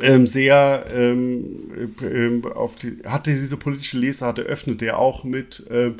[0.00, 5.96] ähm, sehr ähm, ähm auf die, hatte diese politische Lesart eröffnet, der auch mit ähm,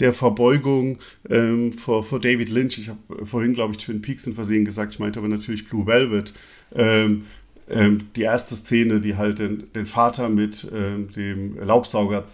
[0.00, 0.98] der Verbeugung
[1.28, 2.78] ähm, vor, vor David Lynch.
[2.78, 5.86] Ich habe vorhin, glaube ich, Twin Peaks in Versehen gesagt, ich meinte aber natürlich Blue
[5.86, 6.34] Velvet.
[6.74, 7.24] Ähm,
[7.68, 12.24] ähm, die erste Szene, die halt den, den Vater mit ähm, dem Laubsauger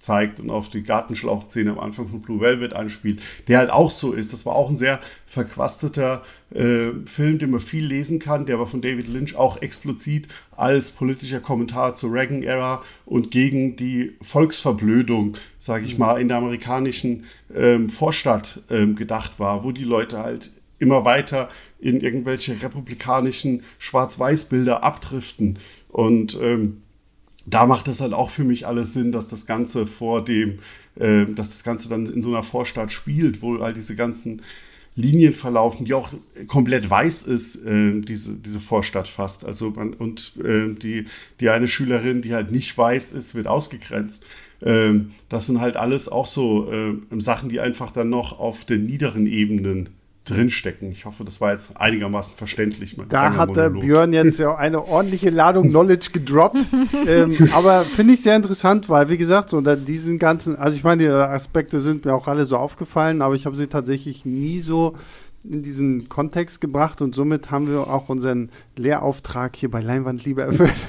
[0.00, 4.12] zeigt und auf die Gartenschlauchszene am Anfang von Blue Velvet anspielt, der halt auch so
[4.12, 4.32] ist.
[4.32, 6.22] Das war auch ein sehr verquasteter
[6.54, 10.90] äh, Film, den man viel lesen kann, der aber von David Lynch auch explizit als
[10.90, 15.98] politischer Kommentar zur Reagan-Ära und gegen die Volksverblödung, sage ich mhm.
[16.00, 21.48] mal, in der amerikanischen ähm, Vorstadt ähm, gedacht war, wo die Leute halt immer weiter
[21.78, 25.58] in irgendwelche republikanischen Schwarz-Weiß-Bilder abdriften.
[25.88, 26.82] Und ähm,
[27.46, 30.58] da macht das halt auch für mich alles Sinn, dass das Ganze vor dem,
[30.96, 34.42] äh, dass das Ganze dann in so einer Vorstadt spielt, wo all diese ganzen
[34.96, 36.12] Linien verlaufen, die auch
[36.46, 39.44] komplett weiß ist, äh, diese, diese Vorstadt fast.
[39.44, 41.06] Also man, und äh, die,
[41.38, 44.26] die eine Schülerin, die halt nicht weiß ist, wird ausgegrenzt.
[44.62, 48.86] Ähm, das sind halt alles auch so äh, Sachen, die einfach dann noch auf den
[48.86, 49.90] niederen Ebenen
[50.24, 50.92] drinstecken.
[50.92, 52.96] Ich hoffe, das war jetzt einigermaßen verständlich.
[53.08, 56.68] Da hat der Björn jetzt ja eine ordentliche Ladung Knowledge gedroppt.
[57.06, 60.84] ähm, aber finde ich sehr interessant, weil, wie gesagt, so unter diesen ganzen, also ich
[60.84, 64.60] meine, die Aspekte sind mir auch alle so aufgefallen, aber ich habe sie tatsächlich nie
[64.60, 64.94] so
[65.48, 70.44] in diesen Kontext gebracht und somit haben wir auch unseren Lehrauftrag hier bei Leinwand lieber
[70.44, 70.86] erfüllt.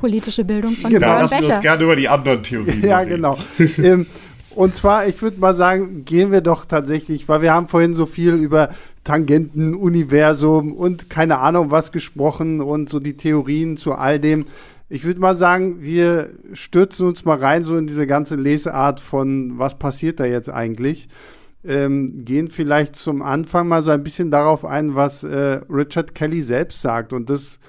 [0.00, 1.06] Politische Bildung von genau.
[1.06, 1.36] Björn Becher.
[1.36, 3.36] Lassen wir uns gerne über die anderen Theorien Ja, genau.
[3.78, 4.06] ähm,
[4.54, 8.06] und zwar, ich würde mal sagen, gehen wir doch tatsächlich, weil wir haben vorhin so
[8.06, 8.70] viel über
[9.04, 14.46] Tangenten, Universum und keine Ahnung was gesprochen und so die Theorien zu all dem.
[14.88, 19.58] Ich würde mal sagen, wir stürzen uns mal rein so in diese ganze Leseart von,
[19.58, 21.08] was passiert da jetzt eigentlich.
[21.64, 26.42] Ähm, gehen vielleicht zum Anfang mal so ein bisschen darauf ein, was äh, Richard Kelly
[26.42, 27.12] selbst sagt.
[27.12, 27.60] Und das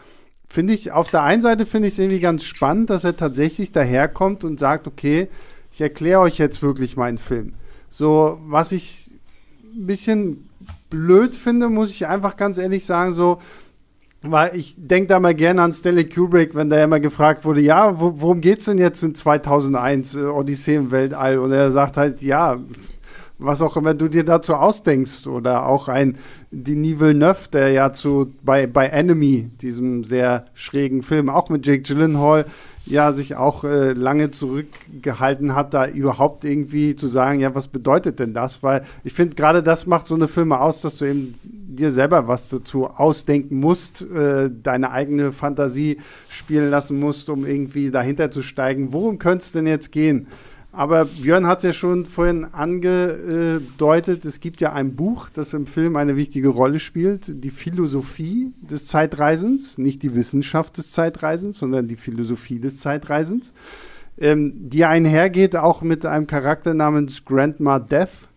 [0.48, 3.72] finde ich, auf der einen Seite finde ich es irgendwie ganz spannend, dass er tatsächlich
[3.72, 5.30] daherkommt und sagt, okay,
[5.76, 7.52] ich erkläre euch jetzt wirklich meinen Film.
[7.90, 9.14] So, was ich
[9.62, 10.50] ein bisschen
[10.90, 13.42] blöd finde, muss ich einfach ganz ehrlich sagen, so,
[14.22, 18.00] weil ich denke da mal gerne an Stanley Kubrick, wenn der immer gefragt wurde, ja,
[18.00, 21.40] wo, worum geht's denn jetzt in 2001, äh, Odyssee im Weltall?
[21.40, 22.58] Und er sagt halt, ja,
[23.38, 25.28] was auch immer du dir dazu ausdenkst.
[25.28, 26.18] Oder auch ein
[26.52, 31.82] Denis Villeneuve, der ja zu, bei, bei Enemy, diesem sehr schrägen Film, auch mit Jake
[31.82, 32.46] Gyllenhaal,
[32.86, 38.20] ja sich auch äh, lange zurückgehalten hat, da überhaupt irgendwie zu sagen, ja, was bedeutet
[38.20, 38.62] denn das?
[38.64, 42.28] Weil ich finde, gerade das macht so eine Filme aus, dass du eben dir selber
[42.28, 45.98] was dazu ausdenken musst, äh, deine eigene Fantasie
[46.30, 48.94] spielen lassen musst, um irgendwie dahinter zu steigen.
[48.94, 50.28] Worum könnte es denn jetzt gehen?
[50.76, 55.68] Aber Björn hat es ja schon vorhin angedeutet, es gibt ja ein Buch, das im
[55.68, 61.88] Film eine wichtige Rolle spielt, die Philosophie des Zeitreisens, nicht die Wissenschaft des Zeitreisens, sondern
[61.88, 63.54] die Philosophie des Zeitreisens,
[64.20, 68.28] ähm, die einhergeht auch mit einem Charakter namens Grandma Death,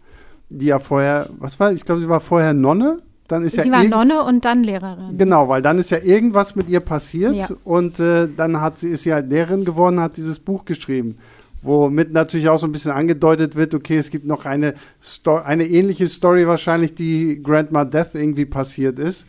[0.49, 3.01] die ja vorher, was war, ich glaube, sie war vorher Nonne.
[3.27, 5.19] Dann ist sie ja war Nonne und dann Lehrerin.
[5.19, 7.49] Genau, weil dann ist ja irgendwas mit ihr passiert Ja.
[7.65, 11.19] und äh, dann hat sie, ist sie halt Lehrerin geworden, hat dieses Buch geschrieben
[11.63, 15.67] womit natürlich auch so ein bisschen angedeutet wird, okay, es gibt noch eine, Sto eine
[15.67, 19.27] ähnliche Story wahrscheinlich, die Grandma Death irgendwie passiert ist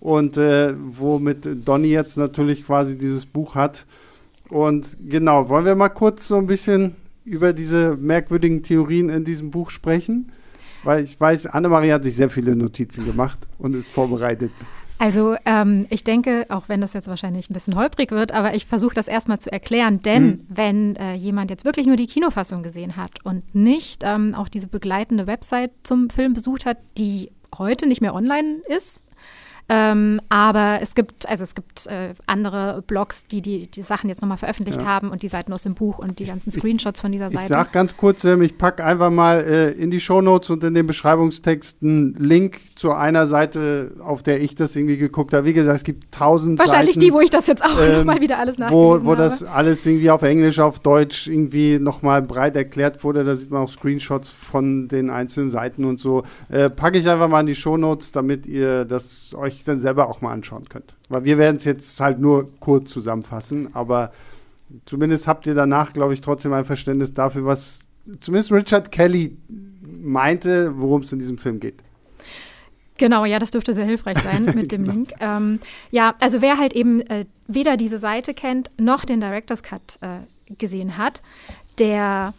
[0.00, 3.86] und äh, womit Donny jetzt natürlich quasi dieses Buch hat.
[4.48, 9.50] Und genau, wollen wir mal kurz so ein bisschen über diese merkwürdigen Theorien in diesem
[9.50, 10.32] Buch sprechen?
[10.84, 14.50] Weil ich weiß, Annemarie hat sich sehr viele Notizen gemacht und ist vorbereitet.
[15.02, 18.66] Also ähm, ich denke, auch wenn das jetzt wahrscheinlich ein bisschen holprig wird, aber ich
[18.66, 20.46] versuche das erstmal zu erklären, denn Mhm.
[20.48, 24.68] wenn äh, jemand jetzt wirklich nur die Kinofassung gesehen hat und nicht ähm, auch diese
[24.68, 29.01] begleitende Website zum Film besucht hat, die heute nicht mehr online ist,
[29.74, 34.20] ähm, aber es gibt, also es gibt äh, andere Blogs, die, die die Sachen jetzt
[34.20, 34.86] nochmal veröffentlicht Ja.
[34.86, 37.48] haben und die Seiten aus dem Buch und die ganzen Screenshots von dieser Ich Seite.
[37.48, 40.86] sag ganz kurz, ähm, ich packe einfach mal äh, in die Shownotes und in den
[40.86, 45.46] Beschreibungstext einen Link zu einer Seite, auf der ich das irgendwie geguckt habe.
[45.46, 48.20] Wie gesagt, es gibt tausend Wahrscheinlich Seiten, die, wo ich das jetzt auch ähm, mal
[48.20, 52.56] wieder alles nachgelesen wo, wo das alles irgendwie auf Englisch, auf Deutsch irgendwie nochmal breit
[52.56, 53.24] erklärt wurde.
[53.24, 56.24] Da sieht man auch Screenshots von den einzelnen Seiten und so.
[56.50, 60.20] Äh, packe ich einfach mal in die Shownotes, damit ihr das euch dann selber auch
[60.20, 60.94] mal anschauen könnt.
[61.08, 64.12] Weil wir werden es jetzt halt nur kurz zusammenfassen, aber
[64.86, 67.86] zumindest habt ihr danach, glaube ich, trotzdem ein Verständnis dafür, was
[68.20, 69.36] zumindest Richard Kelly
[69.82, 71.76] meinte, worum es in diesem Film geht.
[72.98, 75.12] Genau, ja, das dürfte sehr hilfreich sein mit dem Link.
[75.20, 75.58] Ähm,
[75.90, 80.18] ja, also wer halt eben äh, weder diese Seite kennt, noch den Director's Cut äh,
[80.58, 81.22] gesehen hat,
[81.78, 82.34] der,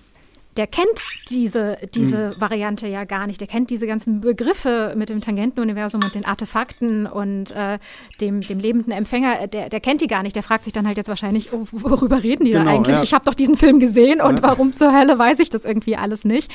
[0.57, 0.87] der kennt
[1.29, 3.41] diese, diese Variante ja gar nicht.
[3.41, 7.79] Der kennt diese ganzen Begriffe mit dem Tangentenuniversum und den Artefakten und äh,
[8.21, 10.35] dem, dem lebenden Empfänger, der, der kennt die gar nicht.
[10.35, 12.95] Der fragt sich dann halt jetzt wahrscheinlich, oh, worüber reden die Genau, da eigentlich?
[12.95, 13.03] ja.
[13.03, 14.43] Ich habe doch diesen Film gesehen und Ja.
[14.43, 16.51] warum zur Hölle weiß ich das irgendwie alles nicht?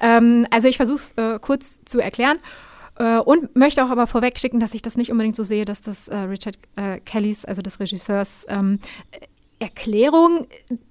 [0.00, 2.38] Ähm, also ich versuche es äh, kurz zu erklären.
[2.98, 5.80] Äh, und möchte auch aber vorweg schicken, dass ich das nicht unbedingt so sehe, dass
[5.80, 8.80] das äh, Richard äh, Kellys, also des Regisseurs, ähm,
[9.62, 10.46] Erklärung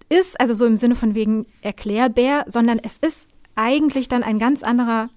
[0.09, 4.63] ist, also so im Sinne von wegen Erklärbär, sondern es ist eigentlich dann ein ganz
[4.63, 5.09] anderer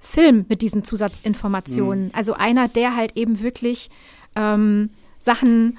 [0.00, 2.10] Film mit diesen Zusatzinformationen.
[2.14, 3.90] Also einer, der halt eben wirklich
[4.34, 5.78] ähm, Sachen,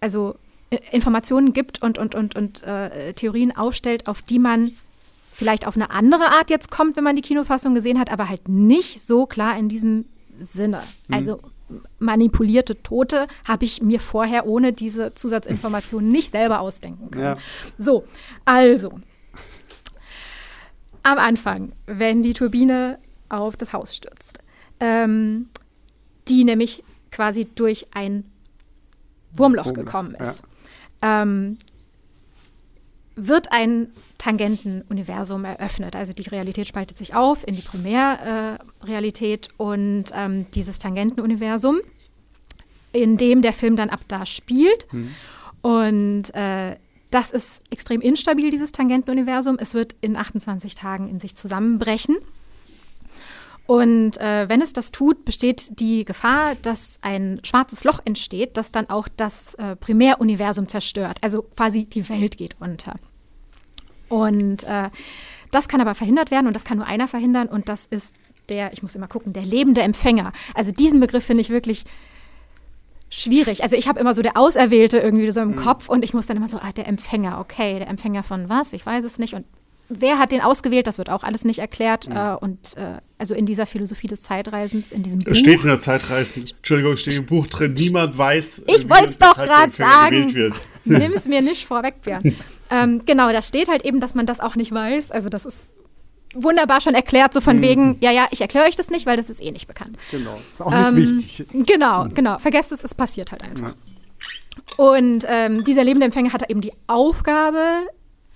[0.00, 0.34] also
[0.72, 4.72] I- Informationen gibt und, und, und, und äh, Theorien aufstellt, auf die man
[5.32, 8.48] vielleicht auf eine andere Art jetzt kommt, wenn man die Kinofassung gesehen hat, aber halt
[8.48, 10.04] nicht so klar in diesem
[10.42, 10.82] Sinne.
[11.10, 11.40] Also
[11.98, 17.24] manipulierte Tote habe ich mir vorher ohne diese Zusatzinformationen nicht selber ausdenken können.
[17.24, 17.36] Ja.
[17.78, 18.04] So,
[18.44, 19.00] also
[21.02, 24.38] am Anfang, wenn die Turbine auf das Haus stürzt,
[24.80, 25.48] ähm,
[26.28, 28.24] die nämlich quasi durch ein
[29.32, 30.42] Wurmloch gekommen ist,
[31.00, 31.56] ähm,
[33.16, 35.96] wird ein Tangentenuniversum eröffnet.
[35.96, 41.80] Also die Realität spaltet sich auf in die Primärrealität äh, und ähm, dieses Tangentenuniversum,
[42.92, 44.86] in dem der Film dann ab da spielt.
[45.60, 46.76] Und äh,
[47.10, 49.56] das ist extrem instabil, dieses Tangentenuniversum.
[49.58, 52.16] Es wird in 28 Tagen in sich zusammenbrechen.
[53.66, 58.70] Und äh, wenn es das tut, besteht die Gefahr, dass ein schwarzes Loch entsteht, das
[58.70, 61.18] dann auch das äh, Primäruniversum zerstört.
[61.22, 62.94] Also quasi die Welt geht unter.
[64.12, 64.90] Und äh,
[65.50, 68.14] das kann aber verhindert werden und das kann nur einer verhindern und das ist
[68.50, 70.34] der, ich muss immer gucken, der lebende Empfänger.
[70.54, 71.84] Also diesen Begriff finde ich wirklich
[73.08, 73.62] schwierig.
[73.62, 76.36] Also ich habe immer so der Auserwählte irgendwie so im Kopf und ich muss dann
[76.36, 78.74] immer so, ah, der Empfänger, okay, der Empfänger von was?
[78.74, 79.32] Ich weiß es nicht.
[79.32, 79.46] Und
[79.88, 80.86] wer hat den ausgewählt?
[80.86, 82.06] Das wird auch alles nicht erklärt.
[82.08, 85.32] Äh, und äh, also in dieser Philosophie des Zeitreisens, in diesem Buch.
[85.32, 89.22] Es steht in der Zeitreisen, Entschuldigung, steht im Buch drin, niemand weiß, Ich wollt's und
[89.22, 90.54] doch Empfänger sagen.
[90.84, 92.36] Nimm es mir nicht vorweg, Björn.
[92.72, 95.10] ähm, genau, da steht halt eben, dass man das auch nicht weiß.
[95.10, 95.70] Also das ist
[96.34, 97.62] wunderbar schon erklärt, so von mhm.
[97.62, 99.98] wegen, ja, ja, ich erkläre euch das nicht, weil das ist eh nicht bekannt.
[100.10, 101.46] Genau, ist auch nicht ähm, wichtig.
[101.66, 102.14] Genau, mhm.
[102.14, 102.38] genau.
[102.38, 103.74] Vergesst es, es passiert halt einfach.
[103.74, 103.74] Ja.
[104.76, 107.86] Und ähm, dieser lebende Empfänger hat eben die Aufgabe,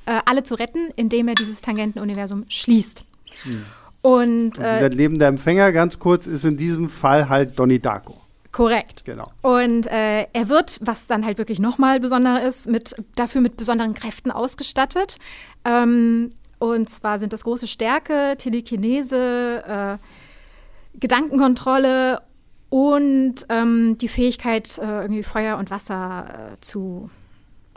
[0.06, 3.04] äh, alle zu retten, indem er dieses Tangentenuniversum schließt.
[3.44, 3.64] Mhm.
[4.02, 8.20] Und, Und äh, dieser lebende Empfänger, ganz kurz, ist in diesem Fall halt Donnie Darko.
[8.56, 9.04] Korrekt.
[9.04, 9.26] Genau.
[9.42, 13.92] Und äh, er wird, was dann halt wirklich nochmal besonderer ist, mit, dafür mit besonderen
[13.92, 15.18] Kräften ausgestattet.
[15.66, 22.22] Ähm, und zwar sind das große Stärke, Telekinese, äh, Gedankenkontrolle
[22.70, 27.10] und ähm, die Fähigkeit, äh, irgendwie Feuer und Wasser äh, zu,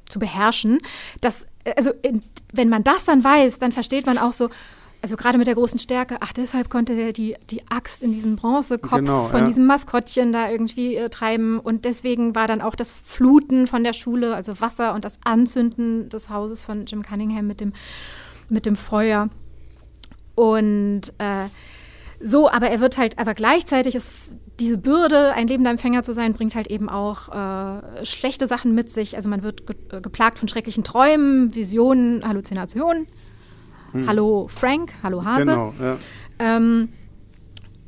[0.07, 0.79] zu beherrschen.
[1.19, 4.49] Das, also, in, wenn man das dann weiß, dann versteht man auch so,
[5.01, 8.35] also gerade mit der großen Stärke, ach, deshalb konnte der die, die Axt in diesem
[8.35, 9.47] Bronzekopf genau, von ja.
[9.47, 11.59] diesem Maskottchen da irgendwie äh, treiben.
[11.59, 16.09] Und deswegen war dann auch das Fluten von der Schule, also Wasser und das Anzünden
[16.09, 17.73] des Hauses von Jim Cunningham mit dem,
[18.49, 19.29] mit dem Feuer.
[20.35, 21.47] Und äh,
[22.19, 26.33] so, aber er wird halt, aber gleichzeitig ist diese Bürde, ein lebender Empfänger zu sein,
[26.33, 29.15] bringt halt eben auch äh, schlechte Sachen mit sich.
[29.15, 33.07] Also man wird ge geplagt von schrecklichen Träumen, Visionen, Halluzinationen.
[33.91, 34.07] Hm.
[34.07, 35.51] Hallo Frank, hallo Hase.
[35.51, 35.97] Genau, ja.
[36.39, 36.89] Ähm,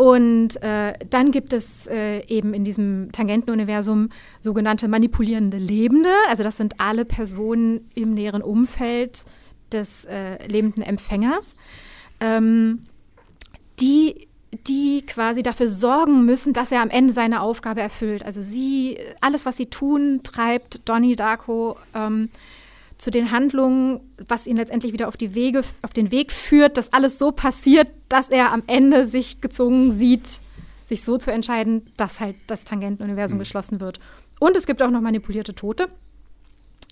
[0.02, 4.10] und äh, dann gibt es äh, eben in diesem Tangentenuniversum
[4.40, 6.10] sogenannte manipulierende Lebende.
[6.28, 9.26] Also das sind alle Personen im näheren Umfeld
[9.72, 11.56] des äh, lebenden Empfängers,
[12.20, 12.80] ähm,
[13.80, 14.28] die,
[14.68, 18.26] die quasi dafür sorgen müssen, dass er am Ende seine Aufgabe erfüllt.
[18.26, 22.30] Also sie, alles, was sie tun, treibt Donnie Darko ähm,
[23.02, 26.94] zu den Handlungen, was ihn letztendlich wieder auf, die Wege, auf den Weg führt, dass
[26.94, 30.40] alles so passiert, dass er am Ende sich gezwungen sieht,
[30.86, 33.40] sich so zu entscheiden, dass halt das Tangentenuniversum mhm.
[33.40, 34.00] geschlossen wird.
[34.40, 35.88] Und es gibt auch noch manipulierte Tote.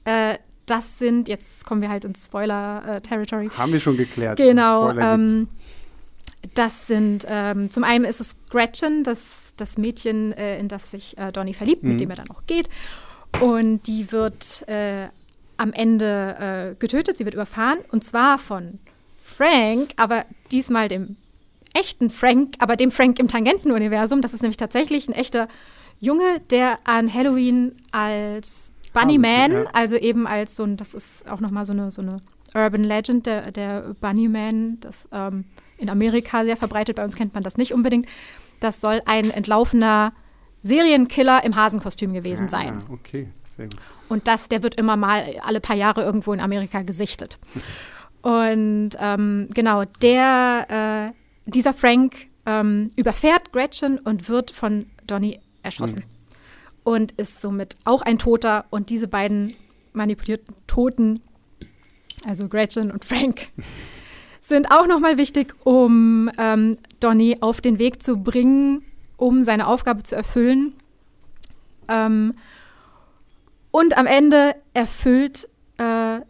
[0.03, 3.45] Äh, das sind, jetzt kommen wir halt ins Spoiler-Territory.
[3.45, 4.37] Äh, Haben wir schon geklärt.
[4.37, 4.89] Genau.
[4.89, 5.47] Ähm,
[6.55, 11.19] das sind, ähm, zum einen ist es Gretchen, das, das Mädchen, äh, in das sich
[11.19, 11.91] äh, Donny verliebt, mhm.
[11.91, 12.67] mit dem er dann auch geht.
[13.39, 15.09] Und die wird äh,
[15.59, 17.17] am Ende äh, getötet.
[17.17, 18.79] Sie wird überfahren und zwar von
[19.15, 21.17] Frank, aber diesmal dem
[21.73, 24.21] echten Frank, aber dem Frank im Tangentenuniversum.
[24.21, 25.47] Das ist nämlich tatsächlich ein echter
[25.99, 29.69] Junge, der an Halloween als Bunnyman, also, ja.
[29.73, 32.17] also eben als so ein, das ist auch nochmal so eine, so eine
[32.55, 35.45] Urban Legend, der, der Bunnyman, das ähm,
[35.77, 38.07] in Amerika sehr verbreitet, bei uns kennt man das nicht unbedingt.
[38.59, 40.13] Das soll ein entlaufener
[40.63, 42.83] Serienkiller im Hasenkostüm gewesen ah, sein.
[42.91, 43.79] Okay, sehr gut.
[44.09, 47.37] Und das, der wird immer mal alle paar Jahre irgendwo in Amerika gesichtet.
[48.21, 55.99] Und ähm, genau, der, äh, dieser Frank ähm, überfährt Gretchen und wird von Donny erschossen.
[55.99, 56.03] Mhm.
[56.83, 58.65] Und ist somit auch ein Toter.
[58.71, 59.53] Und diese beiden
[59.93, 61.21] manipulierten Toten,
[62.25, 63.49] also Gretchen und Frank,
[64.41, 68.83] sind auch nochmal wichtig, um ähm, Donny auf den Weg zu bringen,
[69.17, 70.73] um seine Aufgabe zu erfüllen.
[71.87, 72.33] Ähm,
[73.71, 76.21] und am Ende erfüllt äh,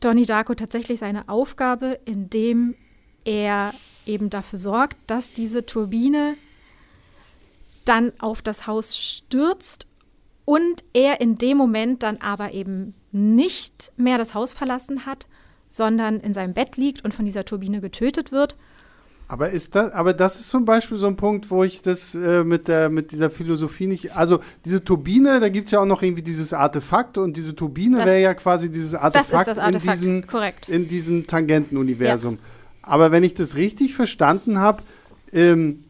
[0.00, 2.74] Donnie Darko tatsächlich seine Aufgabe, indem
[3.24, 3.74] er
[4.06, 6.36] eben dafür sorgt, dass diese Turbine
[7.84, 9.86] dann auf das Haus stürzt
[10.44, 15.26] und er in dem Moment dann aber eben nicht mehr das Haus verlassen hat,
[15.68, 18.56] sondern in seinem Bett liegt und von dieser Turbine getötet wird
[19.30, 22.42] aber ist das, aber das ist zum Beispiel so ein Punkt, wo ich das äh,
[22.42, 24.16] mit, der, mit dieser Philosophie nicht.
[24.16, 27.98] Also diese Turbine, da gibt es ja auch noch irgendwie dieses Artefakt und diese Turbine
[27.98, 30.02] wäre ja quasi dieses Artefakt, Artefakt.
[30.02, 30.24] in, diesem,
[30.66, 32.34] in diesem Tangentenuniversum.
[32.34, 32.40] Ja.
[32.82, 34.82] Aber wenn ich das richtig verstanden habe,
[35.32, 35.82] ähm,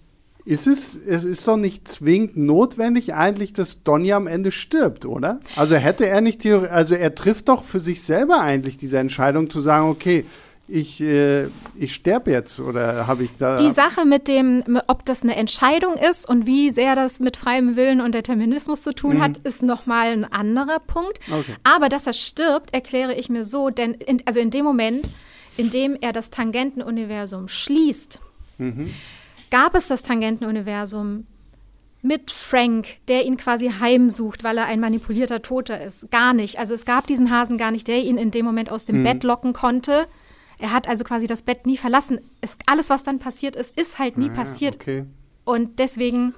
[0.45, 5.41] ist es, es ist doch nicht zwingend notwendig eigentlich, dass Donny am Ende stirbt, oder?
[5.57, 9.61] Also hätte er nicht, also er trifft doch für sich selber eigentlich diese Entscheidung zu
[9.61, 10.27] sagen, okay,
[10.71, 13.57] ich, äh, ich sterbe jetzt oder habe ich da.
[13.57, 17.77] Die Sache mit dem, ob das eine Entscheidung ist und wie sehr das mit freiem
[17.77, 19.23] Willen und Determinismus zu tun mhm.
[19.23, 21.19] hat, ist nochmal ein anderer Punkt.
[21.31, 21.55] Okay.
[21.65, 25.11] Aber dass er stirbt, erkläre ich mir so, denn in, also in dem Moment,
[25.57, 28.21] in dem er das Tangentenuniversum schließt,
[28.59, 28.91] mhm.
[29.51, 31.27] gab es das Tangentenuniversum
[32.03, 36.11] mit Frank, der ihn quasi heimsucht, weil er ein manipulierter Toter ist.
[36.11, 36.59] Gar nicht.
[36.59, 39.05] Also es gab diesen Hasen gar nicht, der ihn in dem Moment aus dem mhm.
[39.05, 40.07] Bett locken konnte
[40.61, 42.21] er hat also quasi das Bett nie verlassen.
[42.41, 44.77] Es, alles, was dann passiert ist, ist halt nie ah, passiert.
[44.77, 45.07] Okay.
[45.45, 46.35] Und deswegen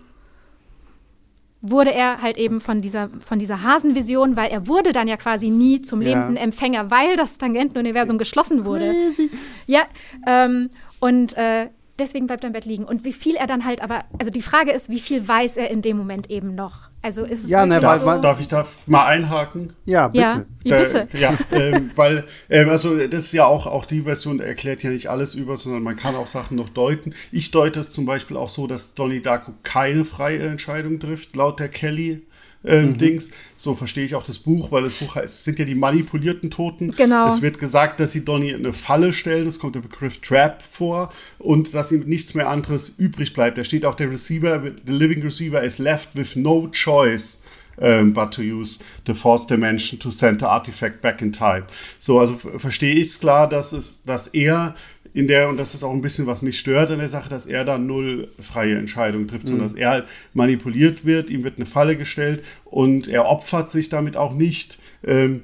[1.61, 5.49] wurde er halt eben von dieser, von dieser Hasenvision, weil er wurde dann ja quasi
[5.51, 6.09] nie zum ja.
[6.09, 8.91] lebenden Empfänger, weil das Tangentenuniversum geschlossen wurde.
[8.91, 9.31] Crazy.
[9.66, 9.83] Ja,
[10.27, 11.68] ähm, und äh,
[11.99, 12.85] deswegen bleibt er im Bett liegen.
[12.85, 15.70] Und wie viel er dann halt aber, also die Frage ist, wie viel weiß er
[15.70, 16.91] in dem Moment eben noch?
[17.05, 19.73] Also ist es Ja, ne, Darf, weil- darf ich da mal einhaken?
[19.85, 20.19] Ja, bitte.
[20.21, 21.09] Ja, ja, bitte.
[21.11, 24.91] Da, ja, ähm, weil, ähm, also das ist ja auch, auch die Version erklärt ja
[24.91, 27.15] nicht alles über, sondern man kann auch Sachen noch deuten.
[27.33, 31.59] Ich deute es zum Beispiel auch so, dass Donnie Darko keine freie Entscheidung trifft, laut
[31.59, 32.23] der Kelly.
[32.65, 32.99] Ähm, Mhm.
[32.99, 33.31] Dings.
[33.57, 36.93] So verstehe ich auch das Buch, weil das Buch heißt, sind ja die manipulierten Toten.
[36.93, 37.27] Genau.
[37.27, 40.63] Es wird gesagt, dass sie Donnie in eine Falle stellen, es kommt der Begriff Trap
[40.71, 43.59] vor und dass ihm nichts mehr anderes übrig bleibt.
[43.59, 47.41] Da steht auch der Receiver, the living receiver is left with no choice
[47.79, 51.65] um, but to use the fourth dimension to send the artifact back in time.
[51.99, 54.75] So, also verstehe ich es klar, dass es, dass er
[55.15, 57.47] in der, und das ist auch ein bisschen, was mich stört an der Sache, dass
[57.47, 61.67] er da null freie Entscheidung trifft, sondern dass er halt manipuliert wird, ihm wird eine
[61.67, 65.43] Falle gestellt und er opfert sich damit auch nicht, ähm,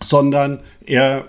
[0.00, 1.28] sondern er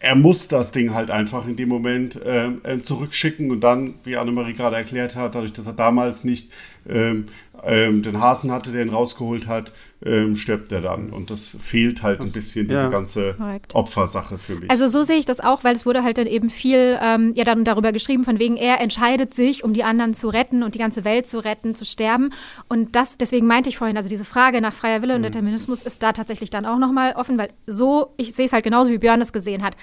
[0.00, 4.16] er muss das Ding halt einfach in dem Moment ähm, ähm, zurückschicken und dann, wie
[4.16, 6.52] Annemarie gerade erklärt hat, dadurch, dass er damals nicht
[6.88, 7.26] ähm,
[7.64, 9.72] ähm, den Hasen hatte, der ihn rausgeholt hat,
[10.04, 11.10] ähm, stirbt er dann.
[11.10, 12.88] Und das fehlt halt ein bisschen, diese ja.
[12.88, 13.74] ganze Korrekt.
[13.74, 14.70] Opfersache für mich.
[14.70, 17.44] Also so sehe ich das auch, weil es wurde halt dann eben viel ähm, ja
[17.44, 20.78] dann darüber geschrieben, von wegen er entscheidet sich, um die anderen zu retten und die
[20.78, 22.30] ganze Welt zu retten, zu sterben.
[22.68, 26.02] Und das, deswegen meinte ich vorhin, also diese Frage nach freier Wille und Determinismus ist
[26.02, 29.20] da tatsächlich dann auch nochmal offen, weil so, ich sehe es halt genauso, wie Björn
[29.20, 29.74] es gesehen hat.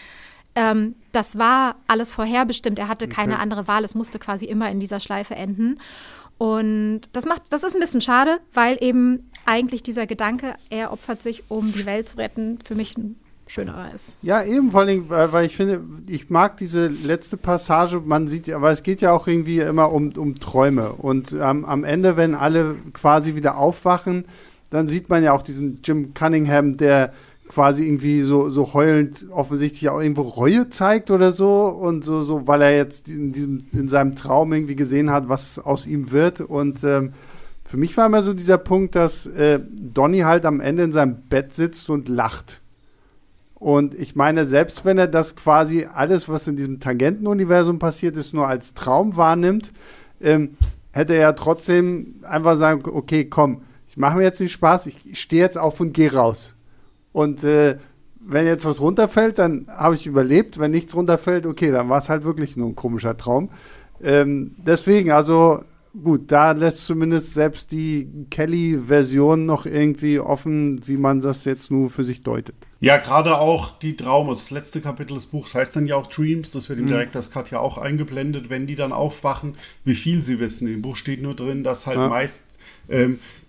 [0.55, 2.79] Ähm, das war alles vorherbestimmt.
[2.79, 3.83] Er hatte keine andere Wahl.
[3.83, 5.79] Es musste quasi immer in dieser Schleife enden.
[6.37, 11.21] Und das macht, das ist ein bisschen schade, weil eben eigentlich dieser Gedanke, er opfert
[11.21, 13.15] sich, um die Welt zu retten, für mich ein
[13.47, 14.07] schönerer ist.
[14.21, 18.57] Ja, eben vor allem, weil, ich finde, ich mag diese letzte Passage, man sieht ja,
[18.57, 20.93] aber es geht ja auch irgendwie immer um, um Träume.
[20.93, 24.25] Und ähm, am Ende, wenn alle quasi wieder aufwachen,
[24.71, 27.13] dann sieht man ja auch diesen Jim Cunningham, der
[27.47, 32.47] quasi irgendwie so, so heulend offensichtlich auch irgendwo Reue zeigt oder so und so, so
[32.47, 36.41] weil er jetzt in, diesem, in seinem Traum irgendwie gesehen hat, was aus ihm wird.
[36.41, 37.13] Und ähm,
[37.63, 41.21] für mich war immer so dieser Punkt, dass äh, Donny halt am Ende in seinem
[41.29, 42.61] Bett sitzt und lacht.
[43.55, 48.33] Und ich meine, selbst wenn er das quasi alles, was in diesem Tangentenuniversum passiert ist,
[48.33, 49.71] nur als Traum wahrnimmt,
[50.21, 50.57] ähm,
[50.91, 55.19] hätte er ja trotzdem einfach sagen, okay, komm, ich mache mir jetzt den Spaß, ich
[55.19, 56.54] stehe jetzt auf und gehe raus.
[57.15, 57.77] Und äh,
[58.19, 60.59] wenn jetzt was runterfällt, dann habe ich überlebt.
[60.59, 63.51] Wenn nichts runterfällt, okay, dann war es halt wirklich nur ein komischer Traum.
[64.03, 65.61] Ähm, deswegen, also
[66.03, 71.89] gut, da lässt zumindest selbst die Kelly-Version noch irgendwie offen, wie man das jetzt nur
[71.89, 72.55] für sich deutet.
[72.81, 76.07] Ja, gerade auch die Traum, also das letzte Kapitel des Buchs heißt dann ja auch
[76.07, 79.55] Dreams, das wird im Director's Cut ja auch eingeblendet, wenn die dann aufwachen,
[79.85, 80.67] wie viel sie wissen.
[80.67, 82.09] Im Buch steht nur drin, dass halt Ja.
[82.09, 82.41] meist,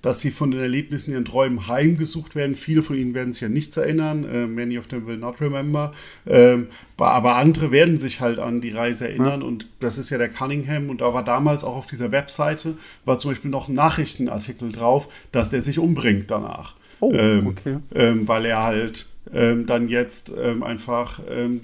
[0.03, 2.55] dass sie von den Erlebnissen ihren Träumen heimgesucht werden.
[2.55, 5.93] Viele von ihnen werden sich an nichts erinnern, äh, many of them will not remember,
[6.27, 10.29] ähm, aber andere werden sich halt an die Reise erinnern und das ist ja der
[10.29, 14.71] Cunningham und da war damals auch auf dieser Webseite, war zum Beispiel noch ein Nachrichtenartikel
[14.71, 16.75] drauf, dass der sich umbringt danach.
[17.01, 17.79] Oh, ähm, okay.
[17.95, 21.63] ähm, weil er halt ähm, dann jetzt ähm, einfach ähm,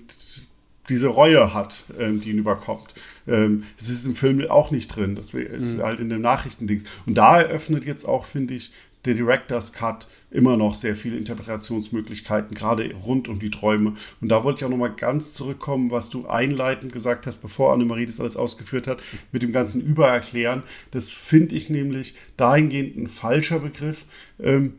[0.88, 2.92] diese Reue hat, ähm, die ihn überkommt.
[3.26, 6.84] Ähm, Es ist im Film auch nicht drin, das ist halt in dem Nachrichtendings.
[7.06, 8.72] Und da eröffnet jetzt auch, finde ich,
[9.04, 13.94] der Director's Cut immer noch sehr viele Interpretationsmöglichkeiten, gerade rund um die Träume.
[14.20, 18.06] Und da wollte ich auch nochmal ganz zurückkommen, was du einleitend gesagt hast, bevor Annemarie
[18.06, 19.02] das alles ausgeführt hat,
[19.32, 20.62] mit dem ganzen Übererklären.
[20.92, 24.04] Das finde ich nämlich dahingehend ein falscher Begriff.
[24.40, 24.74] Ähm,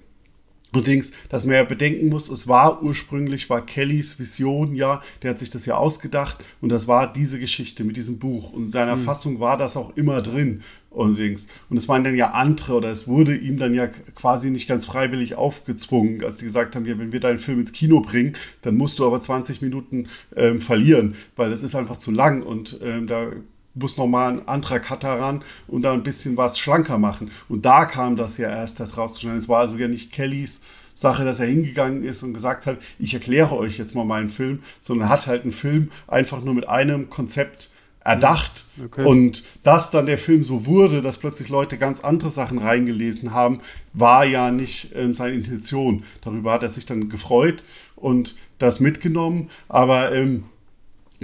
[0.73, 5.39] Allerdings, dass man ja bedenken muss, es war ursprünglich, war Kellys Vision ja, der hat
[5.39, 8.53] sich das ja ausgedacht und das war diese Geschichte mit diesem Buch.
[8.53, 10.61] Und in seiner Fassung war das auch immer drin.
[10.95, 11.47] Allerdings.
[11.69, 14.85] Und es waren dann ja andere oder es wurde ihm dann ja quasi nicht ganz
[14.85, 18.75] freiwillig aufgezwungen, als die gesagt haben, ja, wenn wir deinen Film ins Kino bringen, dann
[18.75, 23.07] musst du aber 20 Minuten ähm, verlieren, weil es ist einfach zu lang und ähm,
[23.07, 23.31] da
[23.75, 27.31] muss nochmal ein anderer Cutter ran und da ein bisschen was schlanker machen.
[27.49, 29.39] Und da kam das ja erst, das rauszuschneiden.
[29.39, 30.61] Es war also ja nicht Kellys
[30.95, 34.61] Sache, dass er hingegangen ist und gesagt hat, ich erkläre euch jetzt mal meinen Film,
[34.79, 37.71] sondern er hat halt einen Film einfach nur mit einem Konzept
[38.03, 38.65] erdacht.
[38.83, 39.05] Okay.
[39.05, 43.61] Und dass dann der Film so wurde, dass plötzlich Leute ganz andere Sachen reingelesen haben,
[43.93, 46.03] war ja nicht ähm, seine Intention.
[46.21, 47.63] Darüber hat er sich dann gefreut
[47.95, 49.49] und das mitgenommen.
[49.69, 50.43] Aber ähm,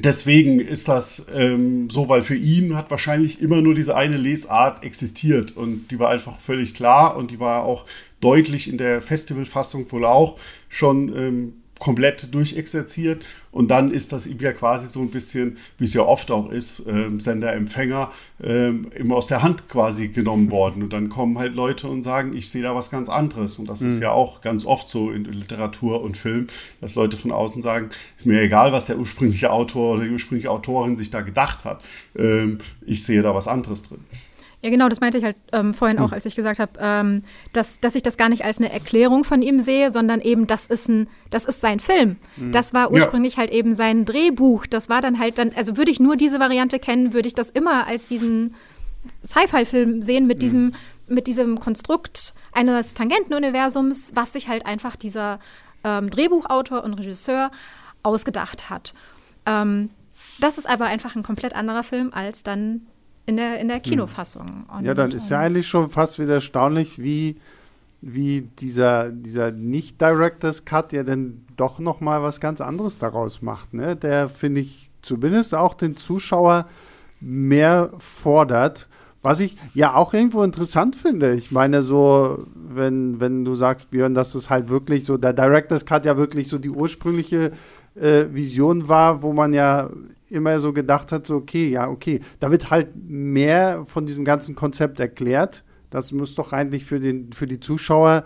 [0.01, 4.83] deswegen ist das ähm, so, weil für ihn hat wahrscheinlich immer nur diese eine Lesart
[4.83, 7.85] existiert und die war einfach völlig klar und die war auch
[8.21, 10.37] deutlich in der Festivalfassung wohl auch
[10.67, 13.25] schon ähm, komplett durchexerziert.
[13.51, 16.51] Und dann ist das ihm ja quasi so ein bisschen, wie es ja oft auch
[16.51, 18.11] ist, ähm, Sender, Empfänger,
[18.43, 20.83] ähm, immer aus der Hand quasi genommen worden.
[20.83, 23.57] Und dann kommen halt Leute und sagen, ich sehe da was ganz anderes.
[23.57, 26.47] Und das ist ja auch ganz oft so in Literatur und Film,
[26.79, 30.51] dass Leute von außen sagen, ist mir egal, was der ursprüngliche Autor oder die ursprüngliche
[30.51, 31.81] Autorin sich da gedacht hat,
[32.15, 33.99] ähm, ich sehe da was anderes drin.
[34.61, 36.05] Ja, genau, das meinte ich halt ähm, vorhin hm.
[36.05, 39.23] auch, als ich gesagt habe, ähm, dass, dass ich das gar nicht als eine Erklärung
[39.23, 42.17] von ihm sehe, sondern eben, das ist ein, das ist sein Film.
[42.35, 42.51] Hm.
[42.51, 43.39] Das war ursprünglich ja.
[43.39, 44.65] halt eben sein Drehbuch.
[44.67, 47.49] Das war dann halt dann, also würde ich nur diese Variante kennen, würde ich das
[47.49, 48.55] immer als diesen
[49.23, 50.39] Sci-Fi-Film sehen mit hm.
[50.39, 50.73] diesem,
[51.07, 55.39] mit diesem Konstrukt eines Tangentenuniversums, was sich halt einfach dieser
[55.85, 57.51] ähm, Drehbuchautor und Regisseur
[58.03, 58.93] ausgedacht hat.
[59.45, 59.89] Ähm,
[60.39, 62.87] das ist aber einfach ein komplett anderer Film als dann
[63.29, 63.83] in der, in der hm.
[63.83, 64.65] Kinofassung.
[64.75, 67.37] Und, ja, dann ist ja eigentlich schon fast wieder erstaunlich, wie,
[68.01, 73.73] wie dieser, dieser Nicht-Directors Cut ja dann doch noch mal was ganz anderes daraus macht.
[73.73, 73.95] Ne?
[73.95, 76.67] Der, finde ich, zumindest auch den Zuschauer
[77.21, 78.89] mehr fordert.
[79.21, 81.33] Was ich ja auch irgendwo interessant finde.
[81.33, 85.85] Ich meine, so, wenn, wenn du sagst, Björn, dass es halt wirklich so, der Director's
[85.85, 87.51] Cut ja wirklich so die ursprüngliche
[87.95, 89.89] äh, Vision war, wo man ja
[90.31, 94.55] immer so gedacht hat, so, okay, ja, okay, da wird halt mehr von diesem ganzen
[94.55, 95.63] Konzept erklärt.
[95.89, 98.25] Das muss doch eigentlich für, den, für die Zuschauer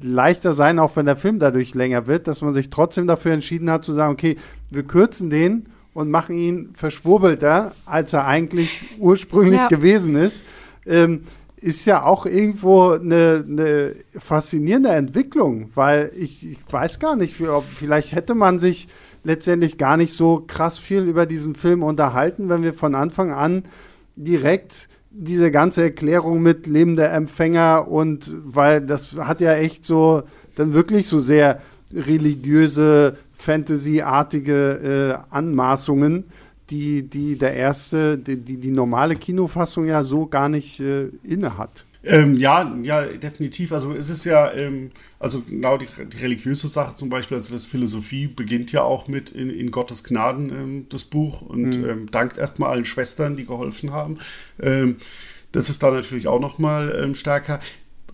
[0.00, 3.70] leichter sein, auch wenn der Film dadurch länger wird, dass man sich trotzdem dafür entschieden
[3.70, 4.36] hat zu sagen, okay,
[4.70, 9.68] wir kürzen den und machen ihn verschwurbelter, als er eigentlich ursprünglich ja.
[9.68, 10.44] gewesen ist.
[10.86, 11.24] Ähm,
[11.56, 17.64] ist ja auch irgendwo eine, eine faszinierende Entwicklung, weil ich, ich, weiß gar nicht, ob,
[17.74, 18.88] vielleicht hätte man sich
[19.24, 23.64] letztendlich gar nicht so krass viel über diesen Film unterhalten, wenn wir von Anfang an
[24.16, 30.22] direkt diese ganze Erklärung mit lebender Empfänger und weil das hat ja echt so
[30.54, 31.60] dann wirklich so sehr
[31.92, 36.24] religiöse, Fantasy-artige äh, Anmaßungen,
[36.68, 41.56] die, die der erste, die, die, die normale Kinofassung ja so gar nicht äh, inne
[41.58, 41.86] hat.
[42.02, 43.72] Ähm, ja, ja, definitiv.
[43.72, 47.66] Also es ist ja, ähm, also genau die, die, religiöse Sache zum Beispiel, also das
[47.66, 51.88] Philosophie beginnt ja auch mit in, in Gottes Gnaden ähm, das Buch und mhm.
[51.88, 54.18] ähm, dankt erstmal allen Schwestern, die geholfen haben.
[54.60, 54.96] Ähm,
[55.52, 57.60] das ist da natürlich auch nochmal ähm, stärker.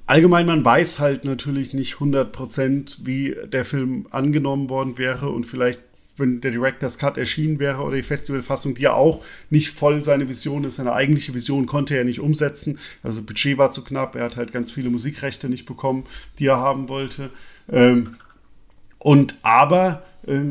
[0.07, 5.80] Allgemein, man weiß halt natürlich nicht 100%, wie der Film angenommen worden wäre und vielleicht
[6.17, 10.29] wenn der Director's Cut erschienen wäre oder die Festivalfassung, die ja auch nicht voll seine
[10.29, 12.79] Vision ist, seine eigentliche Vision konnte er nicht umsetzen.
[13.03, 16.05] Also Budget war zu knapp, er hat halt ganz viele Musikrechte nicht bekommen,
[16.39, 17.31] die er haben wollte.
[17.71, 18.17] Ähm,
[18.99, 20.06] und aber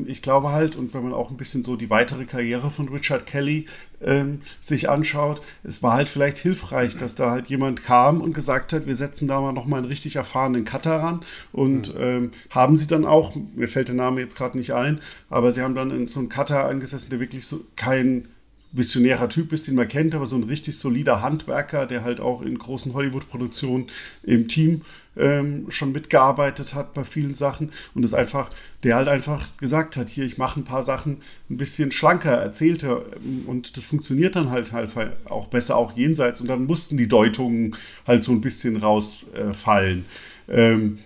[0.07, 3.25] ich glaube halt, und wenn man auch ein bisschen so die weitere Karriere von Richard
[3.25, 3.65] Kelly
[4.01, 8.71] ähm, sich anschaut, es war halt vielleicht hilfreich, dass da halt jemand kam und gesagt
[8.71, 11.21] hat, wir setzen da mal nochmal einen richtig erfahrenen Cutter ran
[11.51, 12.01] und mhm.
[12.01, 15.61] ähm, haben sie dann auch, mir fällt der Name jetzt gerade nicht ein, aber sie
[15.61, 18.29] haben dann so einen Cutter angesessen, der wirklich so kein
[18.77, 22.41] visionärer Typ ist, den man kennt, aber so ein richtig solider Handwerker, der halt auch
[22.41, 23.87] in großen Hollywood-Produktionen
[24.23, 24.81] im Team
[25.17, 28.49] ähm, schon mitgearbeitet hat bei vielen Sachen und es einfach,
[28.83, 33.03] der halt einfach gesagt hat, hier, ich mache ein paar Sachen ein bisschen schlanker, erzählter
[33.47, 34.91] und das funktioniert dann halt halt
[35.25, 40.05] auch besser, auch jenseits und dann mussten die Deutungen halt so ein bisschen rausfallen.
[40.47, 40.99] Äh, ähm,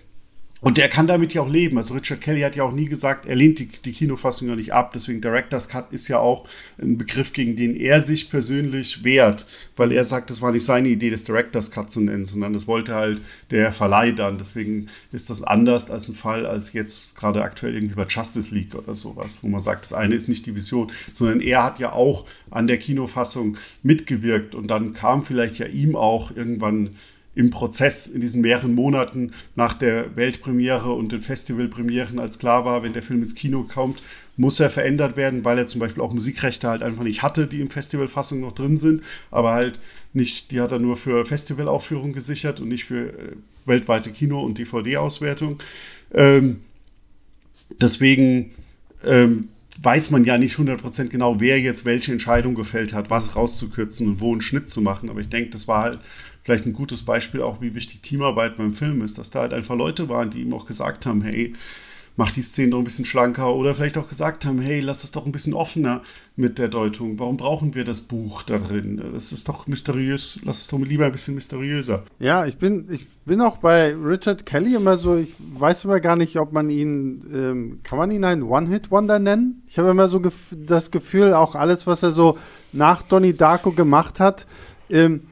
[0.60, 1.78] und der kann damit ja auch leben.
[1.78, 4.74] Also Richard Kelly hat ja auch nie gesagt, er lehnt die, die Kinofassung ja nicht
[4.74, 4.92] ab.
[4.92, 6.46] Deswegen Director's Cut ist ja auch
[6.80, 9.46] ein Begriff, gegen den er sich persönlich wehrt,
[9.76, 12.66] weil er sagt, das war nicht seine Idee, das Director's Cut zu nennen, sondern das
[12.66, 14.36] wollte halt der Verleih dann.
[14.36, 18.74] Deswegen ist das anders als ein Fall als jetzt gerade aktuell irgendwie bei Justice League
[18.74, 21.92] oder sowas, wo man sagt, das eine ist nicht die Vision, sondern er hat ja
[21.92, 26.96] auch an der Kinofassung mitgewirkt und dann kam vielleicht ja ihm auch irgendwann
[27.40, 32.82] im Prozess in diesen mehreren Monaten nach der Weltpremiere und den Festivalpremieren, als klar war,
[32.82, 34.02] wenn der Film ins Kino kommt,
[34.36, 37.62] muss er verändert werden, weil er zum Beispiel auch Musikrechte halt einfach nicht hatte, die
[37.62, 39.80] im Festivalfassung noch drin sind, aber halt
[40.12, 44.58] nicht, die hat er nur für Festivalaufführung gesichert und nicht für äh, weltweite Kino- und
[44.58, 45.62] DVD-Auswertung.
[46.12, 46.60] Ähm,
[47.80, 48.50] deswegen
[49.02, 49.48] ähm,
[49.82, 54.20] weiß man ja nicht 100% genau, wer jetzt welche Entscheidung gefällt hat, was rauszukürzen und
[54.20, 55.08] wo einen Schnitt zu machen.
[55.08, 56.00] Aber ich denke, das war halt
[56.42, 59.76] vielleicht ein gutes Beispiel auch, wie wichtig Teamarbeit beim Film ist, dass da halt einfach
[59.76, 61.54] Leute waren, die ihm auch gesagt haben, hey,
[62.16, 65.10] mach die Szene doch ein bisschen schlanker oder vielleicht auch gesagt haben, hey, lass es
[65.10, 66.02] doch ein bisschen offener
[66.36, 67.18] mit der Deutung.
[67.18, 69.02] Warum brauchen wir das Buch da drin?
[69.14, 72.04] Das ist doch mysteriös, lass es doch lieber ein bisschen mysteriöser.
[72.18, 76.16] Ja, ich bin, ich bin auch bei Richard Kelly immer so, ich weiß immer gar
[76.16, 79.62] nicht, ob man ihn, ähm, kann man ihn einen One-Hit-Wonder nennen?
[79.66, 82.36] Ich habe immer so gef das Gefühl, auch alles, was er so
[82.72, 84.46] nach Donnie Darko gemacht hat,
[84.90, 85.22] ähm,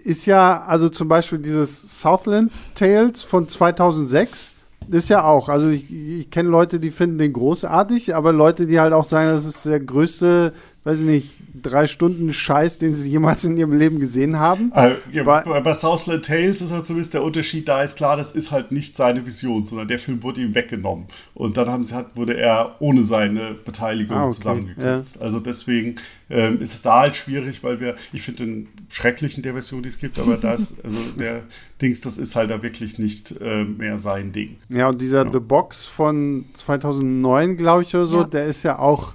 [0.00, 4.52] ist ja, also zum Beispiel dieses Southland Tales von 2006,
[4.90, 8.80] ist ja auch, also ich, ich kenne Leute, die finden den großartig, aber Leute, die
[8.80, 10.52] halt auch sagen, das ist der größte
[10.82, 14.72] weiß ich nicht, drei Stunden Scheiß, den sie jemals in ihrem Leben gesehen haben.
[14.74, 18.30] Äh, ja, bei, bei Southland Tales ist halt zumindest der Unterschied, da ist klar, das
[18.30, 21.04] ist halt nicht seine Vision, sondern der Film wurde ihm weggenommen.
[21.34, 24.36] Und dann haben sie halt, wurde er ohne seine Beteiligung ah, okay.
[24.36, 25.16] zusammengekürzt.
[25.16, 25.22] Ja.
[25.22, 25.96] Also deswegen
[26.30, 29.90] ähm, ist es da halt schwierig, weil wir, ich finde den schrecklichen der Version, die
[29.90, 31.42] es gibt, aber das, also der
[31.82, 34.56] Dings, das ist halt da wirklich nicht äh, mehr sein Ding.
[34.70, 35.30] Ja, und dieser ja.
[35.30, 39.12] The Box von 2009, glaube ich, oder so, der ist ja auch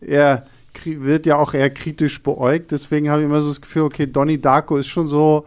[0.00, 0.46] eher
[0.84, 2.70] wird ja auch eher kritisch beäugt.
[2.70, 5.44] Deswegen habe ich immer so das Gefühl, okay, Donnie Darko ist schon so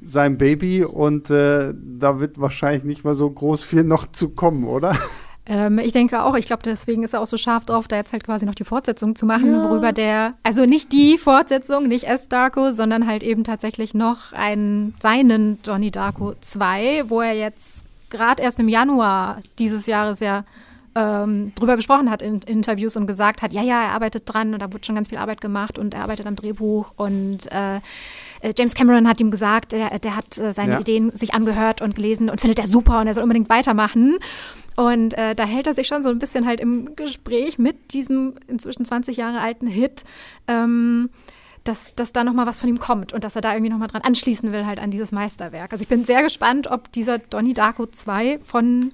[0.00, 4.64] sein Baby und äh, da wird wahrscheinlich nicht mal so groß viel noch zu kommen,
[4.64, 4.96] oder?
[5.44, 8.12] Ähm, ich denke auch, ich glaube, deswegen ist er auch so scharf drauf, da jetzt
[8.12, 9.68] halt quasi noch die Fortsetzung zu machen, ja.
[9.68, 12.28] worüber der, also nicht die Fortsetzung, nicht S.
[12.28, 18.42] Darko, sondern halt eben tatsächlich noch einen, seinen Donnie Darko 2, wo er jetzt gerade
[18.42, 20.44] erst im Januar dieses Jahres ja
[20.94, 24.60] ähm, drüber gesprochen hat in Interviews und gesagt hat, ja, ja, er arbeitet dran und
[24.60, 28.52] da wird schon ganz viel Arbeit gemacht und er arbeitet am Drehbuch und äh, äh
[28.56, 30.80] James Cameron hat ihm gesagt, der, der hat äh, seine ja.
[30.80, 34.18] Ideen sich angehört und gelesen und findet er super und er soll unbedingt weitermachen.
[34.76, 38.34] Und äh, da hält er sich schon so ein bisschen halt im Gespräch mit diesem
[38.46, 40.04] inzwischen 20 Jahre alten Hit.
[40.48, 41.10] Ähm,
[41.64, 44.02] dass, dass da nochmal was von ihm kommt und dass er da irgendwie nochmal dran
[44.02, 45.72] anschließen will, halt an dieses Meisterwerk.
[45.72, 48.92] Also ich bin sehr gespannt, ob dieser Donnie Darko 2 von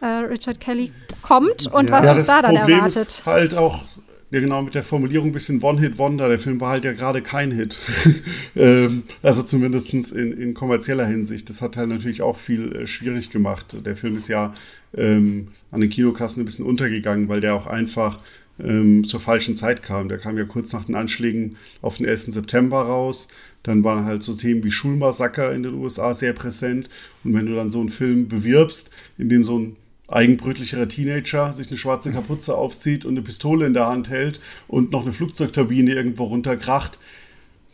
[0.00, 0.92] äh, Richard Kelly
[1.22, 1.92] kommt und ja.
[1.92, 3.08] was ja, uns da dann Problem erwartet.
[3.08, 3.84] Ist halt auch
[4.32, 6.28] ja, genau, mit der Formulierung ein bisschen One-Hit-Wonder.
[6.28, 7.76] Der Film war halt ja gerade kein Hit.
[8.56, 11.50] ähm, also zumindest in, in, kommerzieller Hinsicht.
[11.50, 13.76] Das hat halt natürlich auch viel äh, schwierig gemacht.
[13.84, 14.54] Der Film ist ja
[14.96, 18.20] ähm, an den Kinokassen ein bisschen untergegangen, weil der auch einfach
[18.60, 20.08] ähm, zur falschen Zeit kam.
[20.08, 22.26] Der kam ja kurz nach den Anschlägen auf den 11.
[22.26, 23.26] September raus.
[23.64, 26.88] Dann waren halt so Themen wie Schulmassaker in den USA sehr präsent.
[27.24, 29.76] Und wenn du dann so einen Film bewirbst, in dem so ein
[30.10, 34.90] eigenbrötlicherer Teenager sich eine schwarze Kapuze aufzieht und eine Pistole in der Hand hält und
[34.90, 36.98] noch eine Flugzeugturbine irgendwo runterkracht,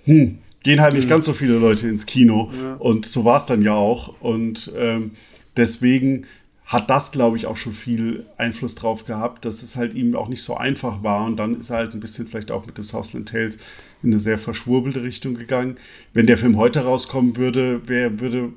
[0.05, 1.11] hm, gehen halt nicht mhm.
[1.11, 2.51] ganz so viele Leute ins Kino.
[2.61, 2.75] Ja.
[2.75, 4.21] Und so war es dann ja auch.
[4.21, 5.13] Und ähm,
[5.57, 6.27] deswegen
[6.67, 10.29] hat das, glaube ich, auch schon viel Einfluss drauf gehabt, dass es halt ihm auch
[10.29, 11.25] nicht so einfach war.
[11.25, 13.57] Und dann ist er halt ein bisschen vielleicht auch mit dem Southland Tales
[14.03, 15.77] in eine sehr verschwurbelte Richtung gegangen.
[16.13, 18.53] Wenn der Film heute rauskommen würde, wer würde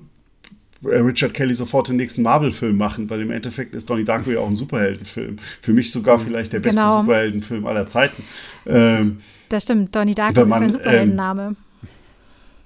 [0.84, 4.48] Richard Kelly sofort den nächsten Marvel-Film machen, weil im Endeffekt ist Donnie Darko ja auch
[4.48, 5.38] ein Superheldenfilm.
[5.62, 6.22] Für mich sogar mhm.
[6.24, 7.02] vielleicht der beste genau.
[7.02, 8.24] Superheldenfilm aller Zeiten.
[8.66, 9.20] Ähm,
[9.50, 11.48] das stimmt, Donnie Darko man, ist ein Superheldenname.
[11.48, 11.56] Ähm,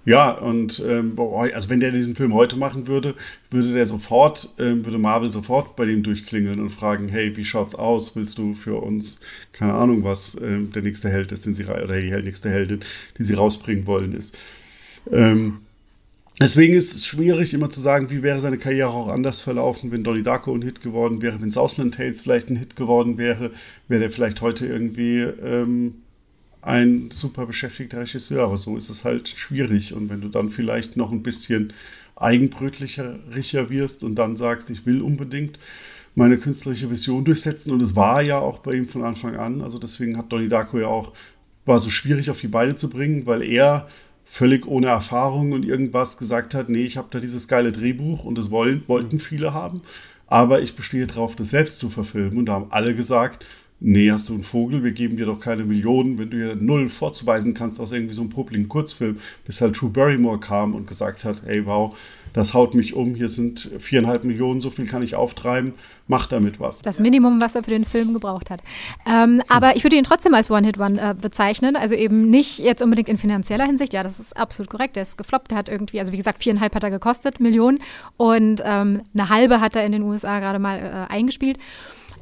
[0.05, 3.15] ja, und ähm, also wenn der diesen Film heute machen würde,
[3.49, 7.73] würde der sofort, ähm, würde Marvel sofort bei dem durchklingeln und fragen, hey, wie schaut's
[7.73, 8.13] aus?
[8.15, 9.21] Willst du für uns,
[9.53, 12.81] keine Ahnung, was ähm, der nächste Held ist, den sie oder die nächste Heldin,
[13.17, 14.37] die sie rausbringen wollen, ist.
[15.09, 15.59] Ähm,
[16.41, 20.03] Deswegen ist es schwierig, immer zu sagen, wie wäre seine Karriere auch anders verlaufen, wenn
[20.03, 23.51] Donnie Darko ein Hit geworden wäre, wenn Southland Tales vielleicht ein Hit geworden wäre,
[23.87, 25.95] wäre der vielleicht heute irgendwie ähm,
[26.63, 28.45] ein super beschäftigter Regisseur.
[28.45, 29.93] Aber so ist es halt schwierig.
[29.93, 31.73] Und wenn du dann vielleicht noch ein bisschen
[32.15, 33.19] eigenbrötlicher
[33.69, 35.59] wirst und dann sagst, ich will unbedingt
[36.15, 37.71] meine künstlerische Vision durchsetzen.
[37.71, 39.61] Und es war ja auch bei ihm von Anfang an.
[39.61, 41.13] Also deswegen hat Donnie Darko ja auch,
[41.65, 43.87] war so schwierig auf die Beine zu bringen, weil er
[44.33, 48.35] völlig ohne Erfahrung und irgendwas gesagt hat, nee, ich habe da dieses geile Drehbuch und
[48.35, 49.81] das wollen, wollten viele haben,
[50.25, 52.39] aber ich bestehe darauf, das selbst zu verfilmen.
[52.39, 53.45] Und da haben alle gesagt,
[53.83, 56.89] nee, hast du einen Vogel, wir geben dir doch keine Millionen, wenn du hier null
[56.89, 61.25] vorzuweisen kannst aus irgendwie so einem popligen Kurzfilm, bis halt True Barrymore kam und gesagt
[61.25, 61.95] hat, hey, wow,
[62.31, 65.73] das haut mich um, hier sind viereinhalb Millionen, so viel kann ich auftreiben,
[66.07, 66.81] mach damit was.
[66.81, 68.61] Das Minimum, was er für den Film gebraucht hat.
[69.05, 73.09] Ähm, aber ich würde ihn trotzdem als One-Hit-One äh, bezeichnen, also eben nicht jetzt unbedingt
[73.09, 76.13] in finanzieller Hinsicht, ja, das ist absolut korrekt, der ist gefloppt, der hat irgendwie, also
[76.13, 77.79] wie gesagt, viereinhalb hat er gekostet, Millionen
[78.15, 81.59] und ähm, eine halbe hat er in den USA gerade mal äh, eingespielt.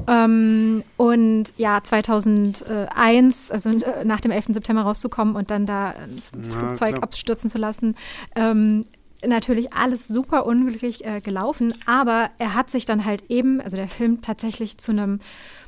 [0.08, 4.48] Ähm, und ja, 2001, also äh, nach dem 11.
[4.50, 7.04] September rauszukommen und dann da ein Flugzeug klar.
[7.04, 7.96] abstürzen zu lassen,
[8.36, 8.84] ähm,
[9.26, 13.88] natürlich alles super unglücklich äh, gelaufen, aber er hat sich dann halt eben, also der
[13.88, 15.20] Film tatsächlich zu einem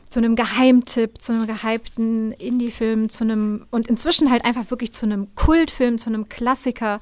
[0.10, 5.08] zu einem Geheimtipp, zu einem gehypten Indie-Film, zu einem und inzwischen halt einfach wirklich zu
[5.08, 7.00] einem Kultfilm, zu einem Klassiker,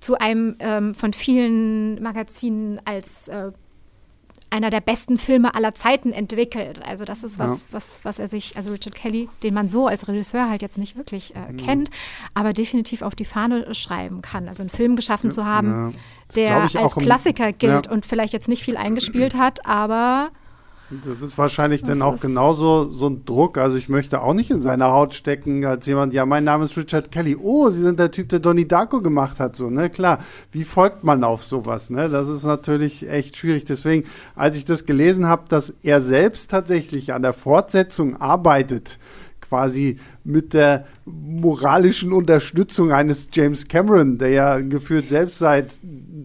[0.00, 3.52] zu einem ähm, von vielen Magazinen als äh,
[4.52, 6.82] einer der besten Filme aller Zeiten entwickelt.
[6.86, 7.72] Also das ist was, ja.
[7.72, 10.94] was, was er sich, also Richard Kelly, den man so als Regisseur halt jetzt nicht
[10.94, 11.56] wirklich äh, mhm.
[11.56, 11.90] kennt,
[12.34, 14.48] aber definitiv auf die Fahne schreiben kann.
[14.48, 15.98] Also einen Film geschaffen ja, zu haben, ja.
[16.36, 20.30] der als Klassiker gilt und vielleicht jetzt nicht viel eingespielt hat, aber
[21.04, 23.58] das ist wahrscheinlich das dann auch genauso so ein Druck.
[23.58, 26.76] Also ich möchte auch nicht in seiner Haut stecken als jemand, ja, mein Name ist
[26.76, 27.36] Richard Kelly.
[27.36, 29.56] Oh, Sie sind der Typ, der Donnie Darko gemacht hat.
[29.56, 29.90] So, ne?
[29.90, 30.18] Klar,
[30.50, 31.90] wie folgt man auf sowas?
[31.90, 32.08] Ne?
[32.08, 33.64] Das ist natürlich echt schwierig.
[33.64, 38.98] Deswegen, als ich das gelesen habe, dass er selbst tatsächlich an der Fortsetzung arbeitet,
[39.52, 45.74] quasi mit der moralischen Unterstützung eines James Cameron, der ja gefühlt selbst seit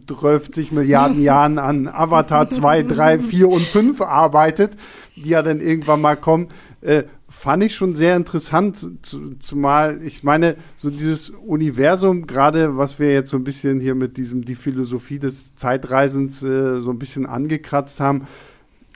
[0.07, 4.77] 12 Milliarden Jahren an Avatar 2, 3, 4 und 5 arbeitet,
[5.17, 6.47] die ja dann irgendwann mal kommen,
[6.79, 12.97] äh, fand ich schon sehr interessant, zu, zumal ich meine, so dieses Universum, gerade was
[12.97, 16.99] wir jetzt so ein bisschen hier mit diesem, die Philosophie des Zeitreisens äh, so ein
[16.99, 18.25] bisschen angekratzt haben,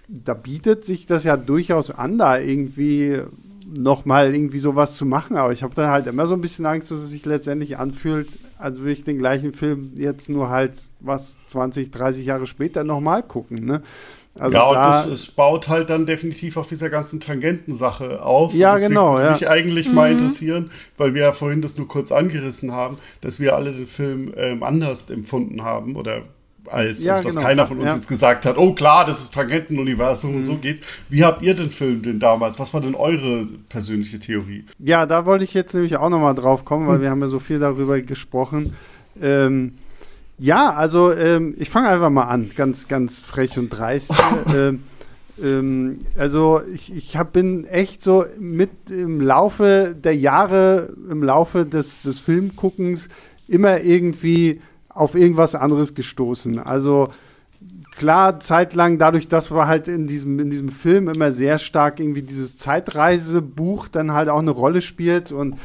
[0.07, 3.21] da bietet sich das ja durchaus an, da irgendwie
[3.78, 6.65] noch mal irgendwie sowas zu machen, aber ich habe dann halt immer so ein bisschen
[6.65, 10.84] Angst, dass es sich letztendlich anfühlt, als würde ich den gleichen Film jetzt nur halt
[10.99, 13.82] was 20, 30 Jahre später nochmal gucken, ne?
[14.39, 18.53] Also ja, da, und es, es, baut halt dann definitiv auf dieser ganzen Tangentensache auf.
[18.53, 19.15] Ja, das genau.
[19.15, 19.32] Würde ja.
[19.34, 19.95] mich eigentlich mhm.
[19.95, 23.88] mal interessieren, weil wir ja vorhin das nur kurz angerissen haben, dass wir alle den
[23.88, 26.24] Film ähm, anders empfunden haben oder
[26.68, 27.47] als, ja, also, dass genau.
[27.47, 27.95] keiner von uns ja.
[27.95, 30.38] jetzt gesagt hat, oh klar, das ist Tangentenuniversum mhm.
[30.38, 30.82] und so geht's.
[31.09, 32.59] Wie habt ihr den Film denn damals?
[32.59, 34.66] Was war denn eure persönliche Theorie?
[34.80, 37.01] Ja, da wollte ich jetzt nämlich auch nochmal drauf kommen, weil mhm.
[37.01, 38.74] wir haben ja so viel darüber gesprochen.
[39.22, 39.74] Ähm,
[40.38, 44.14] ja, also ähm, ich fange einfach mal an, ganz, ganz frech und dreist.
[44.53, 44.84] ähm,
[45.41, 51.66] ähm, also ich, ich hab, bin echt so mit im Laufe der Jahre, im Laufe
[51.66, 53.09] des, des Filmguckens
[53.47, 54.62] immer irgendwie
[54.94, 56.60] auf irgendwas anderes gestoßen.
[56.60, 57.10] Also
[57.96, 62.24] klar, zeitlang, dadurch, dass wir halt in diesem, in diesem Film immer sehr stark irgendwie
[62.24, 65.58] dieses Zeitreisebuch dann halt auch eine Rolle spielt und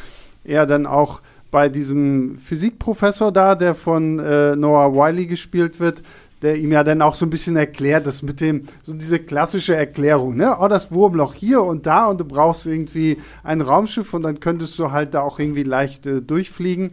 [0.45, 1.21] er dann auch
[1.51, 6.03] bei diesem Physikprofessor da, der von äh, Noah Wiley gespielt wird,
[6.43, 9.75] der ihm ja dann auch so ein bisschen erklärt, das mit dem, so diese klassische
[9.75, 10.57] Erklärung, ne?
[10.61, 14.79] Oh, das Wurmloch hier und da und du brauchst irgendwie ein Raumschiff und dann könntest
[14.79, 16.91] du halt da auch irgendwie leicht äh, durchfliegen.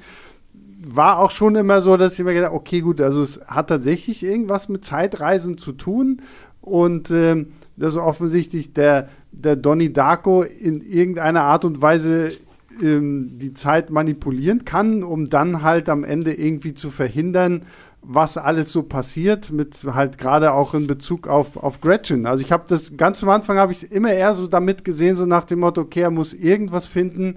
[0.86, 4.24] War auch schon immer so, dass ich mir gedacht okay, gut, also es hat tatsächlich
[4.24, 6.22] irgendwas mit Zeitreisen zu tun
[6.62, 7.46] und äh,
[7.78, 12.34] dass offensichtlich der, der Donnie Darko in irgendeiner Art und Weise
[12.82, 17.64] ähm, die Zeit manipulieren kann, um dann halt am Ende irgendwie zu verhindern,
[18.02, 22.26] was alles so passiert, mit halt gerade auch in Bezug auf, auf Gretchen.
[22.26, 25.16] Also ich habe das ganz am Anfang habe ich es immer eher so damit gesehen,
[25.16, 27.36] so nach dem Motto, okay, er muss irgendwas finden,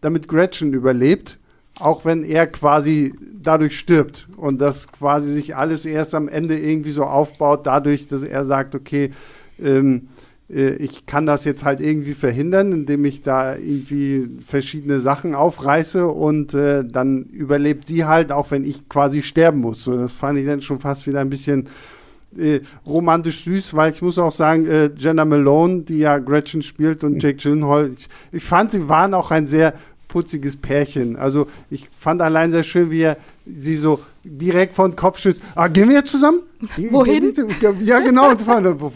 [0.00, 1.38] damit Gretchen überlebt,
[1.78, 6.90] auch wenn er quasi dadurch stirbt und das quasi sich alles erst am Ende irgendwie
[6.90, 9.10] so aufbaut, dadurch, dass er sagt, okay,
[9.62, 10.08] ähm,
[10.50, 16.06] äh, ich kann das jetzt halt irgendwie verhindern, indem ich da irgendwie verschiedene Sachen aufreiße
[16.06, 19.84] und äh, dann überlebt sie halt, auch wenn ich quasi sterben muss.
[19.84, 21.68] So, das fand ich dann schon fast wieder ein bisschen
[22.36, 27.04] äh, romantisch süß, weil ich muss auch sagen, äh, Jenna Malone, die ja Gretchen spielt
[27.04, 29.74] und Jake Gyllenhaal, ich, ich fand, sie waren auch ein sehr
[30.08, 31.16] putziges Pärchen.
[31.16, 35.40] Also ich fand allein sehr schön, wie er sie so direkt von Kopf schützt.
[35.54, 36.40] Ah, gehen wir jetzt zusammen?
[36.90, 37.32] Wohin?
[37.82, 38.32] Ja, genau.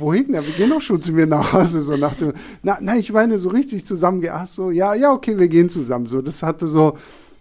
[0.00, 0.34] Wohin?
[0.34, 1.80] Ja, wir gehen doch schon zu mir nach Hause.
[1.80, 2.32] So nach dem,
[2.62, 4.22] na, nein, ich meine so richtig zusammen.
[4.30, 6.06] Ach so, ja, ja, okay, wir gehen zusammen.
[6.06, 6.96] So, das hatte so,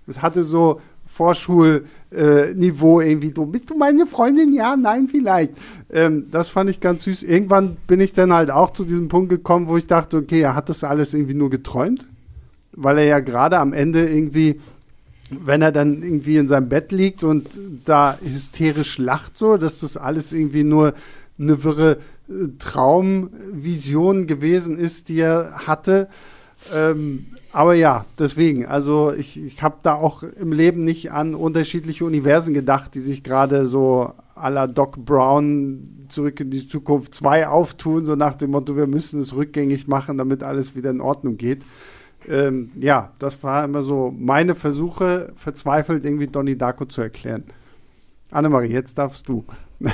[0.06, 3.46] das hatte so Vorschulniveau äh, irgendwie so.
[3.46, 4.54] Bist du meine Freundin?
[4.54, 5.54] Ja, nein, vielleicht.
[5.92, 7.24] Ähm, das fand ich ganz süß.
[7.24, 10.56] Irgendwann bin ich dann halt auch zu diesem Punkt gekommen, wo ich dachte, okay, er
[10.56, 12.08] hat das alles irgendwie nur geträumt
[12.84, 14.60] weil er ja gerade am Ende irgendwie,
[15.30, 19.98] wenn er dann irgendwie in seinem Bett liegt und da hysterisch lacht, so, dass das
[19.98, 20.94] alles irgendwie nur
[21.40, 21.98] eine wirre
[22.30, 26.10] äh, Traumvision gewesen ist, die er hatte.
[26.74, 32.06] Ähm, aber ja, deswegen, also ich, ich habe da auch im Leben nicht an unterschiedliche
[32.06, 37.48] Universen gedacht, die sich gerade so à la Doc Brown zurück in die Zukunft 2
[37.48, 41.38] auftun, so nach dem Motto, wir müssen es rückgängig machen, damit alles wieder in Ordnung
[41.38, 41.64] geht
[42.28, 47.44] ähm, ja, das war immer so meine Versuche, verzweifelt irgendwie Donnie Darko zu erklären.
[48.32, 49.44] Annemarie, jetzt darfst du.
[49.82, 49.88] Oh,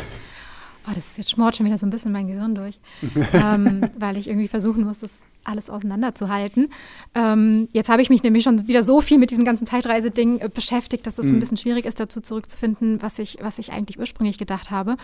[0.95, 2.80] das ist jetzt schmort schon wieder so ein bisschen mein Gehirn durch,
[3.34, 6.69] ähm, weil ich irgendwie versuchen muss, das alles auseinanderzuhalten.
[7.15, 10.49] Ähm, jetzt habe ich mich nämlich schon wieder so viel mit diesem ganzen Zeitreiseding äh,
[10.53, 11.38] beschäftigt, dass es mhm.
[11.38, 14.97] ein bisschen schwierig ist, dazu zurückzufinden, was ich, was ich eigentlich ursprünglich gedacht habe.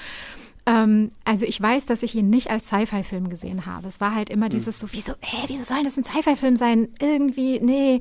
[0.66, 3.88] Ähm, also ich weiß, dass ich ihn nicht als Sci-Fi-Film gesehen habe.
[3.88, 4.52] Es war halt immer hm.
[4.52, 6.90] dieses so, wieso, hä, wieso soll das ein Sci-Fi-Film sein?
[7.00, 8.00] Irgendwie, nee.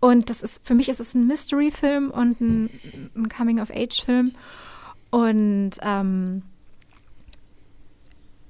[0.00, 2.70] Und das ist, für mich ist es ein Mystery-Film und ein,
[3.16, 4.32] ein Coming-of-Age-Film.
[5.10, 6.42] Und ähm,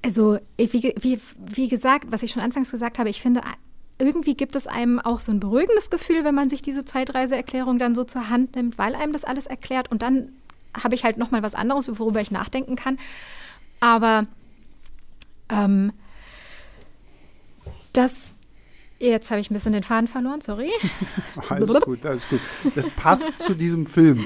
[0.04, 3.42] also, wie, wie, wie gesagt, was ich schon anfangs gesagt habe, ich finde,
[3.98, 7.94] irgendwie gibt es einem auch so ein beruhigendes Gefühl, wenn man sich diese Zeitreiseerklärung dann
[7.94, 9.90] so zur Hand nimmt, weil einem das alles erklärt.
[9.90, 10.32] Und dann
[10.76, 12.98] habe ich halt noch mal was anderes, worüber ich nachdenken kann.
[13.84, 14.26] Aber
[15.50, 15.92] ähm,
[17.92, 18.34] das,
[18.98, 20.70] jetzt habe ich ein bisschen den Faden verloren, sorry.
[21.50, 22.40] alles gut, alles gut.
[22.74, 24.24] Das passt zu diesem Film.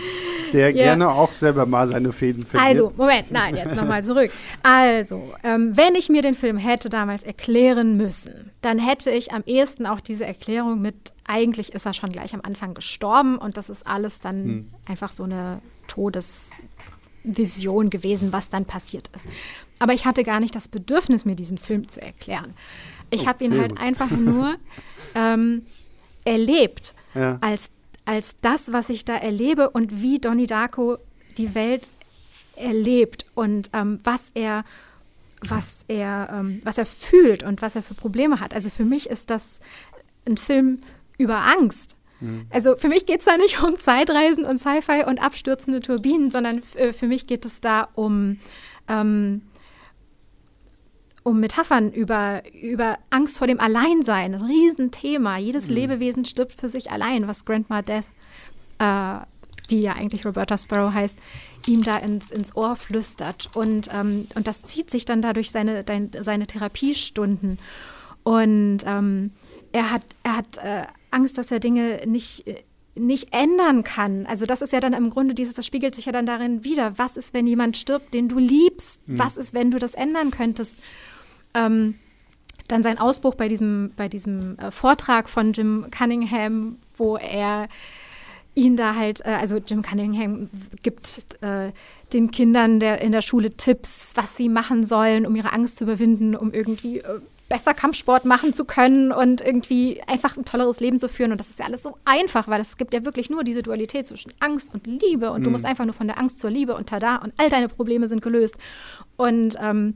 [0.52, 0.84] der ja.
[0.84, 2.68] gerne auch selber mal seine Fäden verliert.
[2.68, 4.30] Also, Moment, nein, jetzt nochmal zurück.
[4.62, 9.42] Also, ähm, wenn ich mir den Film hätte damals erklären müssen, dann hätte ich am
[9.44, 13.68] ehesten auch diese Erklärung mit, eigentlich ist er schon gleich am Anfang gestorben und das
[13.68, 14.68] ist alles dann hm.
[14.86, 15.60] einfach so eine
[17.24, 19.28] Todesvision gewesen, was dann passiert ist.
[19.78, 22.54] Aber ich hatte gar nicht das Bedürfnis, mir diesen Film zu erklären.
[23.10, 23.80] Ich oh, habe ihn halt gut.
[23.80, 24.56] einfach nur
[25.14, 25.66] ähm,
[26.24, 27.38] erlebt ja.
[27.40, 27.70] als,
[28.04, 30.98] als das, was ich da erlebe und wie Donnie Darko
[31.36, 31.90] die Welt
[32.56, 34.64] erlebt und ähm, was er
[35.40, 38.54] was er ähm, was er fühlt und was er für Probleme hat.
[38.54, 39.60] Also für mich ist das
[40.26, 40.80] ein Film
[41.16, 41.96] über Angst.
[42.20, 42.46] Mhm.
[42.50, 46.62] Also für mich geht es da nicht um Zeitreisen und Sci-Fi und abstürzende Turbinen, sondern
[46.74, 48.38] äh, für mich geht es da um
[48.88, 49.42] ähm,
[51.28, 54.34] um Metaphern über, über Angst vor dem Alleinsein.
[54.34, 55.36] Ein Riesenthema.
[55.36, 55.74] Jedes mhm.
[55.74, 58.06] Lebewesen stirbt für sich allein, was Grandma Death,
[58.78, 59.18] äh,
[59.70, 61.18] die ja eigentlich Roberta Sparrow heißt,
[61.66, 63.50] ihm da ins, ins Ohr flüstert.
[63.54, 67.58] Und, ähm, und das zieht sich dann dadurch seine, dein, seine Therapiestunden.
[68.22, 69.32] Und ähm,
[69.72, 72.44] er hat, er hat äh, Angst, dass er Dinge nicht,
[72.94, 74.26] nicht ändern kann.
[74.26, 76.98] Also das ist ja dann im Grunde dieses, das spiegelt sich ja dann darin wieder.
[76.98, 79.06] Was ist, wenn jemand stirbt, den du liebst?
[79.06, 79.18] Mhm.
[79.18, 80.78] Was ist, wenn du das ändern könntest?
[81.54, 81.94] Ähm,
[82.68, 87.68] dann sein Ausbruch bei diesem, bei diesem äh, Vortrag von Jim Cunningham, wo er
[88.54, 90.50] ihn da halt, äh, also Jim Cunningham
[90.82, 91.72] gibt äh,
[92.12, 95.84] den Kindern der, in der Schule Tipps, was sie machen sollen, um ihre Angst zu
[95.84, 100.98] überwinden, um irgendwie äh, besser Kampfsport machen zu können und irgendwie einfach ein tolleres Leben
[100.98, 101.32] zu führen.
[101.32, 104.06] Und das ist ja alles so einfach, weil es gibt ja wirklich nur diese Dualität
[104.06, 105.30] zwischen Angst und Liebe.
[105.30, 105.44] Und mhm.
[105.44, 108.06] du musst einfach nur von der Angst zur Liebe und tada und all deine Probleme
[108.06, 108.58] sind gelöst.
[109.16, 109.94] Und ähm,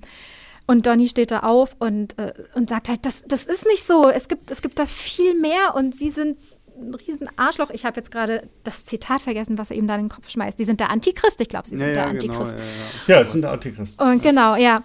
[0.66, 4.08] und Donny steht da auf und, äh, und sagt halt, das, das ist nicht so.
[4.08, 6.38] Es gibt, es gibt da viel mehr und sie sind
[6.78, 7.70] ein riesen Arschloch.
[7.70, 10.58] Ich habe jetzt gerade das Zitat vergessen, was er ihm da in den Kopf schmeißt.
[10.58, 11.40] Die sind der Antichrist.
[11.40, 12.52] Ich glaube, sie sind ja, der ja, genau, Antichrist.
[12.52, 12.64] Genau,
[13.08, 13.22] ja, ja.
[13.22, 14.00] ja, sind der Antichrist.
[14.00, 14.84] Und genau, ja.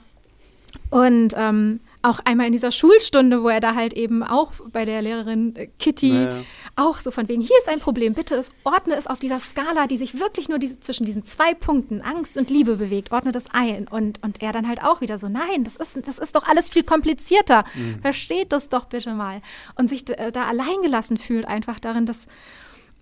[0.90, 5.02] Und ähm, auch einmal in dieser Schulstunde, wo er da halt eben auch bei der
[5.02, 6.44] Lehrerin äh, Kitty naja.
[6.76, 9.88] auch so von wegen, hier ist ein Problem, bitte es, ordne es auf dieser Skala,
[9.88, 13.46] die sich wirklich nur diese, zwischen diesen zwei Punkten, Angst und Liebe bewegt, ordne das
[13.52, 13.88] ein.
[13.88, 16.70] Und, und er dann halt auch wieder so, nein, das ist, das ist doch alles
[16.70, 17.66] viel komplizierter.
[17.74, 18.02] Mhm.
[18.02, 19.42] Versteht das doch bitte mal.
[19.76, 22.28] Und sich äh, da alleingelassen fühlt einfach darin, dass,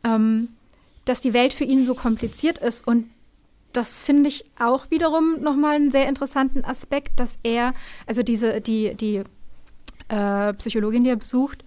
[0.03, 0.49] ähm,
[1.03, 3.09] dass die Welt für ihn so kompliziert ist und
[3.75, 7.73] das finde ich auch wiederum nochmal einen sehr interessanten Aspekt, dass er,
[8.07, 9.21] also diese, die, die
[10.07, 11.63] äh, Psychologin, die er besucht,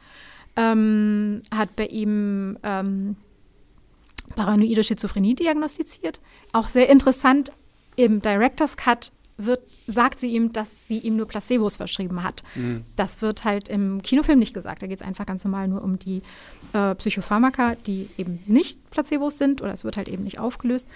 [0.57, 3.17] ähm, hat bei ihm ähm,
[4.35, 6.21] paranoide Schizophrenie diagnostiziert.
[6.53, 7.53] Auch sehr interessant,
[7.97, 12.43] im Director's Cut wird, sagt sie ihm, dass sie ihm nur Placebos verschrieben hat.
[12.55, 12.85] Mhm.
[12.97, 14.83] Das wird halt im Kinofilm nicht gesagt.
[14.83, 16.23] Da geht es einfach ganz normal nur um die
[16.73, 20.89] äh, Psychopharmaka, die eben nicht Placebos sind oder es wird halt eben nicht aufgelöst.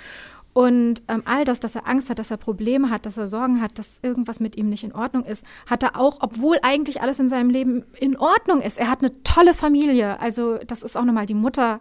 [0.55, 3.62] Und ähm, all das, dass er Angst hat, dass er Probleme hat, dass er Sorgen
[3.62, 7.18] hat, dass irgendwas mit ihm nicht in Ordnung ist, hat er auch, obwohl eigentlich alles
[7.18, 8.78] in seinem Leben in Ordnung ist.
[8.78, 10.20] Er hat eine tolle Familie.
[10.20, 11.80] Also das ist auch nochmal die Mutter,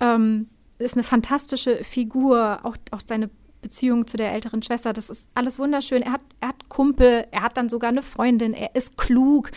[0.00, 0.48] ähm,
[0.78, 2.60] ist eine fantastische Figur.
[2.62, 3.30] Auch, auch seine
[3.62, 6.02] Beziehung zu der älteren Schwester, das ist alles wunderschön.
[6.02, 9.50] Er hat, er hat Kumpel, er hat dann sogar eine Freundin, er ist klug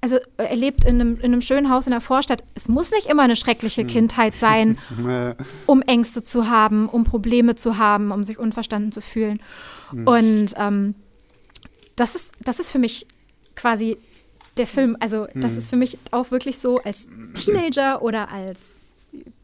[0.00, 2.42] also äh, er lebt in einem, in einem schönen Haus in der Vorstadt.
[2.54, 3.88] Es muss nicht immer eine schreckliche hm.
[3.88, 4.78] Kindheit sein,
[5.66, 9.40] um Ängste zu haben, um Probleme zu haben, um sich unverstanden zu fühlen.
[9.90, 10.06] Hm.
[10.06, 10.94] Und ähm,
[11.96, 13.06] das, ist, das ist für mich
[13.56, 13.98] quasi
[14.56, 15.58] der Film, also das hm.
[15.58, 18.88] ist für mich auch wirklich so als Teenager oder als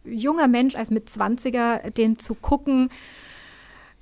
[0.04, 2.90] junger Mensch, als mit 20er, den zu gucken,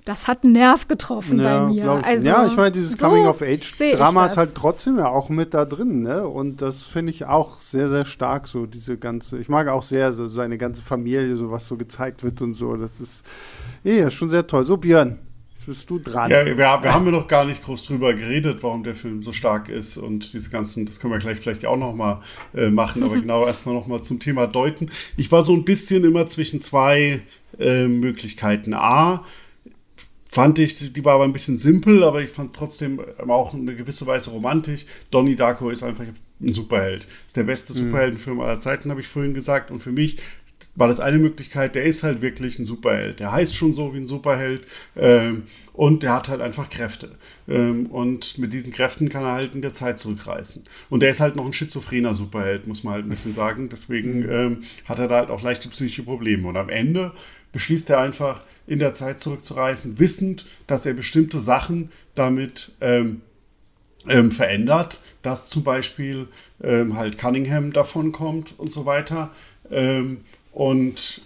[0.05, 1.99] das hat einen Nerv getroffen ja, bei mir.
[1.99, 2.07] Ich.
[2.07, 6.03] Also, ja, ich meine, dieses so Coming-of-Age-Drama ist halt trotzdem ja auch mit da drin,
[6.03, 6.29] ne?
[6.29, 10.13] Und das finde ich auch sehr, sehr stark, so diese ganze, ich mag auch sehr
[10.13, 12.77] so, so eine ganze Familie, so was so gezeigt wird und so.
[12.77, 13.25] Das ist
[13.83, 14.65] ja schon sehr toll.
[14.65, 15.21] So, Björn,
[15.55, 16.31] jetzt bist du dran.
[16.31, 19.33] Ja, wir, wir haben ja noch gar nicht groß drüber geredet, warum der Film so
[19.33, 22.21] stark ist und diese ganzen, das können wir gleich vielleicht auch noch mal
[22.55, 24.91] äh, machen, aber genau erstmal noch mal zum Thema deuten.
[25.17, 27.23] Ich war so ein bisschen immer zwischen zwei
[27.59, 28.75] äh, Möglichkeiten.
[28.75, 29.25] A,
[30.35, 34.05] fand ich, die war aber ein bisschen simpel, aber ich fand trotzdem auch eine gewisse
[34.09, 34.85] Weise romantisch.
[35.13, 36.03] Donnie Darko ist einfach
[36.41, 37.07] ein Superheld.
[37.25, 37.77] Ist der beste mhm.
[37.77, 39.71] Superheldenfilm aller Zeiten, habe ich vorhin gesagt.
[39.71, 40.19] Und für mich
[40.75, 43.21] war das eine Möglichkeit, der ist halt wirklich ein Superheld.
[43.21, 44.67] Der heißt schon so wie ein Superheld
[44.97, 47.13] ähm, und der hat halt einfach Kräfte.
[47.47, 50.65] Ähm, und mit diesen Kräften kann er halt in der Zeit zurückreißen.
[50.91, 53.69] Und der ist halt noch ein schizophrener Superheld, muss man halt ein bisschen sagen.
[53.69, 54.33] Deswegen mhm.
[54.33, 56.49] ähm, hat er da halt auch leichte psychische Probleme.
[56.49, 57.13] Und am Ende
[57.53, 63.23] beschließt er einfach, in der Zeit zurückzureisen, wissend, dass er bestimmte Sachen damit ähm,
[64.09, 66.29] ähm, verändert, dass zum Beispiel
[66.63, 69.31] ähm, halt Cunningham davon kommt und so weiter.
[69.71, 70.21] Ähm,
[70.53, 71.23] und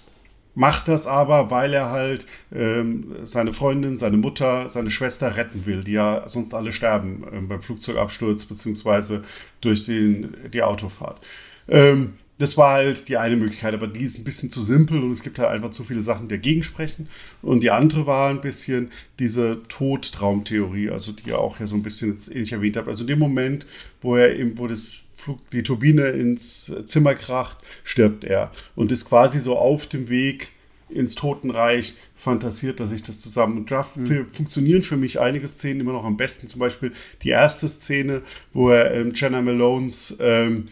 [0.54, 5.84] macht das aber, weil er halt ähm, seine Freundin, seine Mutter, seine Schwester retten will,
[5.84, 9.22] die ja sonst alle sterben ähm, beim Flugzeugabsturz beziehungsweise
[9.60, 11.20] durch den, die Autofahrt.
[11.68, 15.10] Ähm, das war halt die eine Möglichkeit, aber die ist ein bisschen zu simpel und
[15.10, 17.08] es gibt halt einfach zu viele Sachen, die dagegen sprechen.
[17.42, 21.82] Und die andere war ein bisschen diese Todtraumtheorie, also die ihr auch ja so ein
[21.82, 22.88] bisschen jetzt ähnlich erwähnt habt.
[22.88, 23.66] Also in dem Moment,
[24.00, 29.04] wo er eben, wo das Flug, die Turbine ins Zimmer kracht, stirbt er und ist
[29.04, 30.50] quasi so auf dem Weg
[30.88, 33.58] ins Totenreich, fantasiert er sich das zusammen.
[33.58, 34.26] Und da mhm.
[34.30, 36.46] funktionieren für mich einige Szenen immer noch am besten.
[36.46, 38.22] Zum Beispiel die erste Szene,
[38.52, 40.66] wo er ähm, Jenna Malones ähm,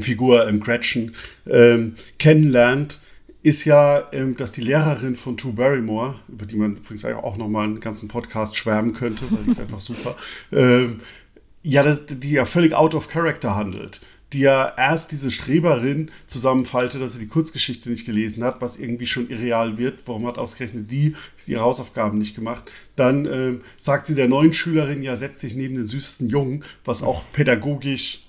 [0.00, 1.14] Figur ähm, Gretchen
[1.48, 3.00] ähm, kennenlernt,
[3.42, 7.64] ist ja, ähm, dass die Lehrerin von True Barrymore, über die man übrigens auch nochmal
[7.64, 10.16] einen ganzen Podcast schwärmen könnte, weil die ist einfach super,
[10.52, 11.00] ähm,
[11.62, 14.00] ja, das, die ja völlig out of character handelt.
[14.32, 19.06] Die ja erst diese Streberin zusammenfaltet, dass sie die Kurzgeschichte nicht gelesen hat, was irgendwie
[19.06, 19.98] schon irreal wird.
[20.06, 21.16] Warum hat ausgerechnet die
[21.48, 22.70] ihre Hausaufgaben nicht gemacht?
[22.94, 27.02] Dann ähm, sagt sie der neuen Schülerin, ja, setz dich neben den süßesten Jungen, was
[27.02, 28.20] auch pädagogisch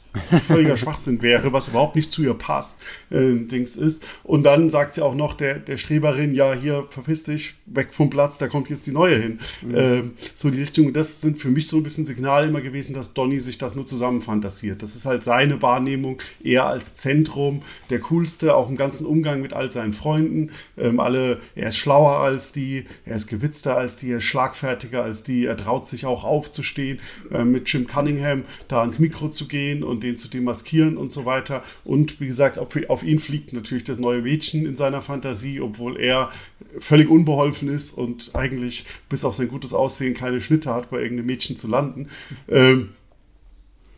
[0.41, 4.03] völliger Schwachsinn wäre, was überhaupt nicht zu ihr passt, äh, Dings ist.
[4.24, 8.09] Und dann sagt sie auch noch der, der Streberin, ja, hier, verpiss dich, weg vom
[8.09, 9.39] Platz, da kommt jetzt die neue hin.
[9.62, 9.76] Mhm.
[9.76, 10.03] Äh,
[10.34, 13.39] so die Richtung, das sind für mich so ein bisschen Signale immer gewesen, dass Donny
[13.39, 14.84] sich das nur zusammen fantasiert.
[14.84, 19.53] Das ist halt seine Wahrnehmung, eher als Zentrum, der coolste, auch im ganzen Umgang mit
[19.53, 20.51] all seinen Freunden.
[20.78, 25.03] Ähm, alle, er ist schlauer als die, er ist gewitzter als die, er ist schlagfertiger
[25.03, 26.99] als die, er traut sich auch aufzustehen,
[27.32, 31.26] äh, mit Jim Cunningham da ans Mikro zu gehen und den zu demaskieren und so
[31.26, 31.64] weiter.
[31.84, 35.99] Und wie gesagt, auf, auf ihn fliegt natürlich das neue Mädchen in seiner Fantasie, obwohl
[35.99, 36.32] er
[36.80, 41.28] völlig unbeholfen ist und eigentlich bis auf sein gutes Aussehen keine Schnitte hat, bei irgendeinem
[41.28, 42.10] Mädchen zu landen.
[42.49, 42.89] Ähm,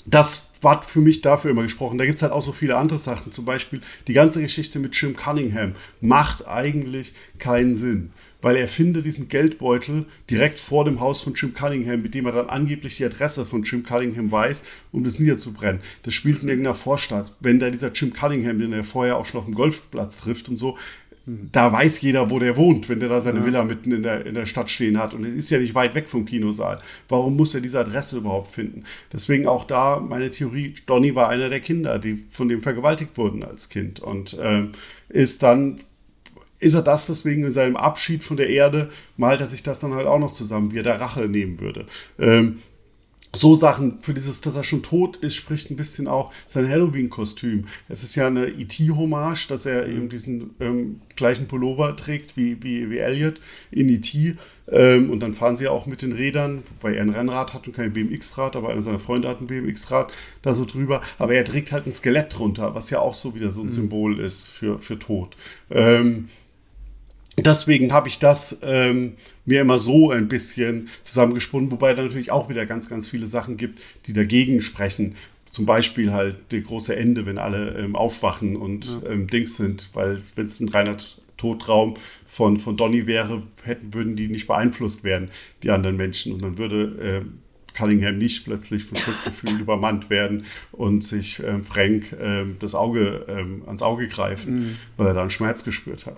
[0.06, 1.98] das war für mich dafür immer gesprochen.
[1.98, 3.32] Da gibt es halt auch so viele andere Sachen.
[3.32, 8.12] Zum Beispiel die ganze Geschichte mit Jim Cunningham macht eigentlich keinen Sinn
[8.44, 12.34] weil er findet diesen Geldbeutel direkt vor dem Haus von Jim Cunningham, mit dem er
[12.34, 15.82] dann angeblich die Adresse von Jim Cunningham weiß, um das niederzubrennen.
[16.04, 17.34] Das spielt in irgendeiner Vorstadt.
[17.40, 20.58] Wenn da dieser Jim Cunningham, den er vorher auch schon auf dem Golfplatz trifft und
[20.58, 20.78] so,
[21.26, 23.46] da weiß jeder, wo der wohnt, wenn der da seine ja.
[23.46, 25.14] Villa mitten in der, in der Stadt stehen hat.
[25.14, 26.82] Und es ist ja nicht weit weg vom Kinosaal.
[27.08, 28.84] Warum muss er diese Adresse überhaupt finden?
[29.14, 33.42] Deswegen auch da meine Theorie, Donny war einer der Kinder, die von dem vergewaltigt wurden
[33.42, 34.02] als Kind.
[34.02, 34.66] Und äh,
[35.08, 35.80] ist dann
[36.64, 39.94] ist er das deswegen in seinem Abschied von der Erde, malt er sich das dann
[39.94, 41.86] halt auch noch zusammen, wie er da Rache nehmen würde.
[42.20, 42.60] Ähm,
[43.36, 47.66] so Sachen, für dieses, dass er schon tot ist, spricht ein bisschen auch sein Halloween-Kostüm.
[47.90, 52.92] Es ist ja eine E.T.-Hommage, dass er eben diesen ähm, gleichen Pullover trägt wie, wie,
[52.92, 53.42] wie Elliot
[53.72, 54.36] in E.T.
[54.72, 57.76] Ähm, und dann fahren sie auch mit den Rädern, wobei er ein Rennrad hat und
[57.76, 61.02] kein BMX-Rad, aber einer seiner Freunde hat ein BMX-Rad da so drüber.
[61.18, 63.72] Aber er trägt halt ein Skelett drunter, was ja auch so wieder so ein mhm.
[63.72, 65.36] Symbol ist für, für Tod.
[65.72, 66.30] Ähm,
[67.38, 69.14] Deswegen habe ich das ähm,
[69.46, 73.58] mir immer so ein bisschen zusammengesponnen, wobei da natürlich auch wieder ganz, ganz viele Sachen
[73.58, 75.16] gibt, die dagegen sprechen.
[75.50, 79.12] Zum Beispiel halt der große Ende, wenn alle ähm, aufwachen und ja.
[79.12, 80.98] ähm, Dings sind, weil wenn es ein reiner
[81.38, 81.96] Totraum
[82.28, 85.30] von, von Donny wäre, hätten, würden die nicht beeinflusst werden,
[85.62, 86.34] die anderen Menschen.
[86.34, 92.16] Und dann würde äh, Cunningham nicht plötzlich von Schuldgefühlen übermannt werden und sich ähm, Frank
[92.20, 94.76] ähm, das Auge ähm, ans Auge greifen, mhm.
[94.98, 96.18] weil er da einen Schmerz gespürt hat.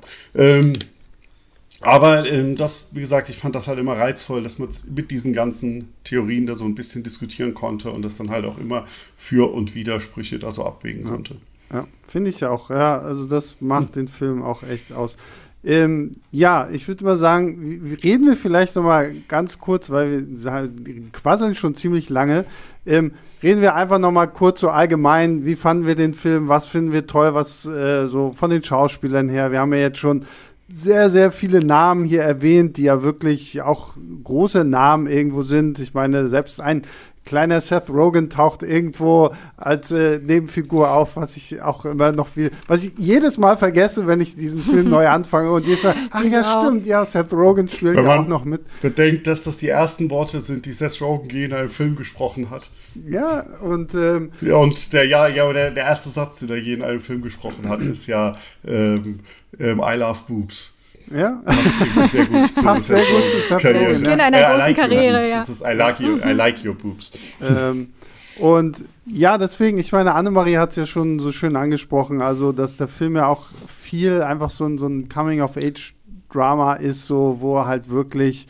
[1.85, 5.33] Aber ähm, das, wie gesagt, ich fand das halt immer reizvoll, dass man mit diesen
[5.33, 8.85] ganzen Theorien da so ein bisschen diskutieren konnte und das dann halt auch immer
[9.17, 11.11] für und Widersprüche da so abwägen ja.
[11.11, 11.35] konnte.
[11.71, 12.69] Ja, finde ich auch.
[12.71, 13.91] Ja, also das macht hm.
[13.93, 15.15] den Film auch echt aus.
[15.63, 21.11] Ähm, ja, ich würde mal sagen, reden wir vielleicht noch mal ganz kurz, weil wir
[21.11, 22.45] quasseln schon ziemlich lange.
[22.85, 26.67] Ähm, reden wir einfach noch mal kurz so allgemein, wie fanden wir den Film, was
[26.67, 29.51] finden wir toll, was äh, so von den Schauspielern her.
[29.51, 30.25] Wir haben ja jetzt schon
[30.67, 33.93] sehr, sehr viele Namen hier erwähnt, die ja wirklich auch
[34.23, 35.79] große Namen irgendwo sind.
[35.79, 36.83] Ich meine, selbst ein
[37.25, 42.51] kleiner Seth Rogen taucht irgendwo als äh, Nebenfigur auf, was ich auch immer noch viel,
[42.67, 46.23] was ich jedes Mal vergesse, wenn ich diesen Film neu anfange und jedes Mal, ach
[46.23, 46.61] ja, genau.
[46.61, 48.61] stimmt, ja, Seth Rogen spielt ja auch noch mit.
[48.81, 52.49] Bedenkt, dass das die ersten Worte sind, die Seth Rogen je in einem Film gesprochen
[52.49, 52.69] hat.
[53.07, 56.73] Ja, und ähm, ja, und der, ja, ja, der, der erste Satz, den er je
[56.73, 59.19] in einem Film gesprochen hat, ist ja ähm,
[59.59, 60.74] ähm, I love boobs.
[61.13, 61.41] Ja.
[61.45, 64.03] Passt sehr gut zu, Passt sehr gut zu Seth Rogen.
[64.03, 65.41] Beginn einer großen like Karriere, ja.
[65.43, 67.11] Ist, I, like you, I like your boobs.
[67.41, 67.93] Ähm,
[68.39, 72.77] und ja, deswegen, ich meine, Annemarie hat es ja schon so schön angesprochen, also dass
[72.77, 77.89] der Film ja auch viel einfach so, so ein Coming-of-Age-Drama ist, so, wo er halt
[77.89, 78.47] wirklich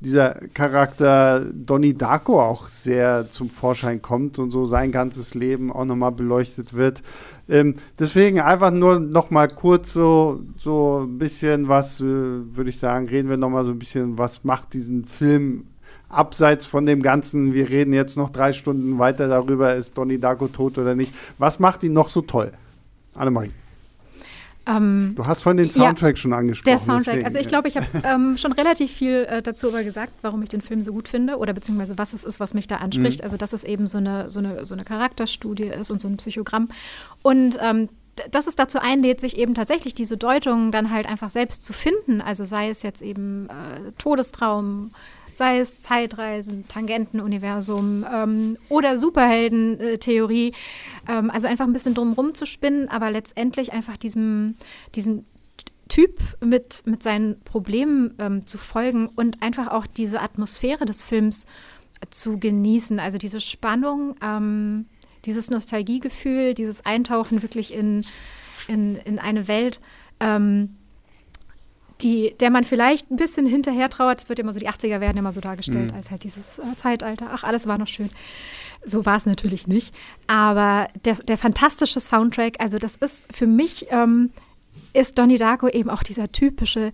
[0.00, 5.84] dieser Charakter Donnie Darko auch sehr zum Vorschein kommt und so sein ganzes Leben auch
[5.84, 7.02] nochmal beleuchtet wird.
[7.48, 13.08] Ähm, deswegen einfach nur nochmal kurz so, so ein bisschen was, äh, würde ich sagen,
[13.08, 15.66] reden wir nochmal so ein bisschen, was macht diesen Film
[16.08, 20.48] abseits von dem Ganzen, wir reden jetzt noch drei Stunden weiter darüber, ist Donnie Darko
[20.48, 21.14] tot oder nicht.
[21.38, 22.52] Was macht ihn noch so toll?
[23.14, 23.52] Annemarie.
[24.68, 26.66] Ähm, du hast vorhin den Soundtrack ja, schon angesprochen.
[26.66, 27.04] Der Soundtrack.
[27.04, 30.42] Deswegen, also ich glaube, ich habe ähm, schon relativ viel äh, dazu aber gesagt, warum
[30.42, 33.20] ich den Film so gut finde oder beziehungsweise was es ist, was mich da anspricht.
[33.20, 33.24] Mhm.
[33.24, 36.16] Also dass es eben so eine, so, eine, so eine Charakterstudie ist und so ein
[36.18, 36.68] Psychogramm.
[37.22, 37.88] Und ähm,
[38.30, 42.20] dass es dazu einlädt, sich eben tatsächlich diese Deutungen dann halt einfach selbst zu finden.
[42.20, 44.90] Also sei es jetzt eben äh, Todestraum,
[45.38, 50.52] sei es Zeitreisen, Tangentenuniversum ähm, oder Superhelden-Theorie.
[51.08, 54.56] Ähm, also einfach ein bisschen drumherum zu spinnen, aber letztendlich einfach diesem,
[54.94, 55.24] diesen
[55.88, 61.46] Typ mit, mit seinen Problemen ähm, zu folgen und einfach auch diese Atmosphäre des Films
[62.10, 63.00] zu genießen.
[63.00, 64.86] Also diese Spannung, ähm,
[65.24, 68.04] dieses Nostalgiegefühl, dieses Eintauchen wirklich in,
[68.66, 69.80] in, in eine Welt,
[70.20, 70.77] ähm,
[72.00, 74.20] die, der man vielleicht ein bisschen hinterher trauert.
[74.20, 75.96] Es wird immer so, die 80er werden immer so dargestellt, mhm.
[75.96, 77.28] als halt dieses äh, Zeitalter.
[77.32, 78.10] Ach, alles war noch schön.
[78.84, 79.94] So war es natürlich nicht.
[80.26, 84.30] Aber der, der fantastische Soundtrack, also das ist für mich, ähm,
[84.92, 86.92] ist Donnie Darko eben auch dieser typische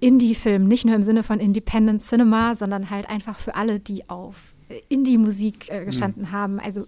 [0.00, 0.66] Indie-Film.
[0.66, 4.54] Nicht nur im Sinne von Independent Cinema, sondern halt einfach für alle, die auf
[4.88, 6.32] Indie-Musik äh, gestanden mhm.
[6.32, 6.60] haben.
[6.60, 6.86] Also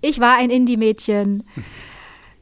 [0.00, 1.44] ich war ein Indie-Mädchen.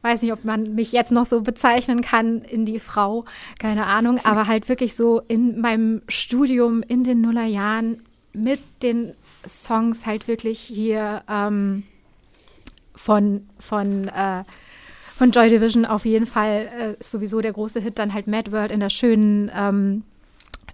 [0.01, 3.25] weiß nicht, ob man mich jetzt noch so bezeichnen kann in die Frau,
[3.59, 8.01] keine Ahnung, aber halt wirklich so in meinem Studium in den Nullerjahren
[8.33, 9.13] mit den
[9.45, 11.83] Songs halt wirklich hier ähm,
[12.95, 14.43] von, von, äh,
[15.15, 18.71] von Joy Division auf jeden Fall äh, sowieso der große Hit, dann halt Mad World
[18.71, 20.03] in der schönen ähm,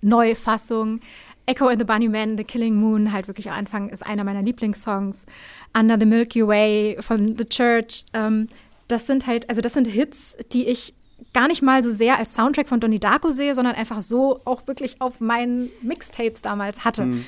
[0.01, 1.01] Neufassung.
[1.45, 4.41] Echo and the Bunny Man, The Killing Moon, halt wirklich am Anfang ist einer meiner
[4.41, 5.25] Lieblingssongs.
[5.73, 8.03] Under the Milky Way von The Church.
[8.13, 8.49] Ähm,
[8.87, 10.93] das sind halt, also das sind Hits, die ich
[11.33, 14.67] gar nicht mal so sehr als Soundtrack von Donnie Darko sehe, sondern einfach so auch
[14.67, 17.05] wirklich auf meinen Mixtapes damals hatte.
[17.05, 17.25] Mhm.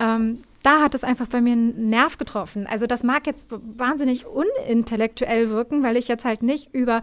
[0.00, 2.66] Ähm, da hat es einfach bei mir einen Nerv getroffen.
[2.66, 7.02] Also das mag jetzt wahnsinnig unintellektuell wirken, weil ich jetzt halt nicht über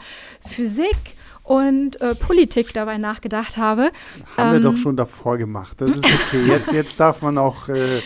[0.49, 3.91] Physik und äh, Politik dabei nachgedacht habe.
[4.35, 5.79] Haben ähm, wir doch schon davor gemacht.
[5.79, 6.43] Das ist okay.
[6.47, 8.01] Jetzt, jetzt darf man auch äh,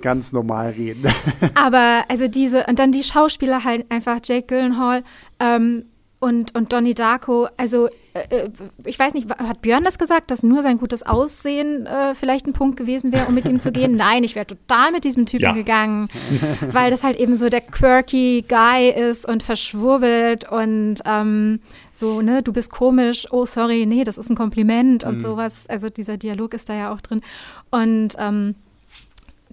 [0.00, 1.10] ganz normal reden.
[1.54, 5.02] aber also diese, und dann die Schauspieler halt einfach, Jake Gyllenhaal,
[5.40, 5.86] ähm,
[6.20, 8.50] und, und Donnie Darko, also äh, äh,
[8.84, 12.52] ich weiß nicht, hat Björn das gesagt, dass nur sein gutes Aussehen äh, vielleicht ein
[12.52, 13.92] Punkt gewesen wäre, um mit ihm zu gehen?
[13.96, 15.52] Nein, ich wäre total mit diesem Typen ja.
[15.54, 16.08] gegangen,
[16.72, 21.60] weil das halt eben so der quirky Guy ist und verschwurbelt und ähm,
[21.94, 25.20] so, ne, du bist komisch, oh sorry, nee, das ist ein Kompliment und mhm.
[25.20, 25.66] sowas.
[25.68, 27.22] Also dieser Dialog ist da ja auch drin.
[27.70, 28.56] Und ähm,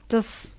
[0.10, 0.58] das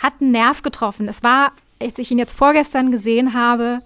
[0.00, 1.08] hat einen Nerv getroffen.
[1.08, 3.80] Es war, als ich ihn jetzt vorgestern gesehen habe,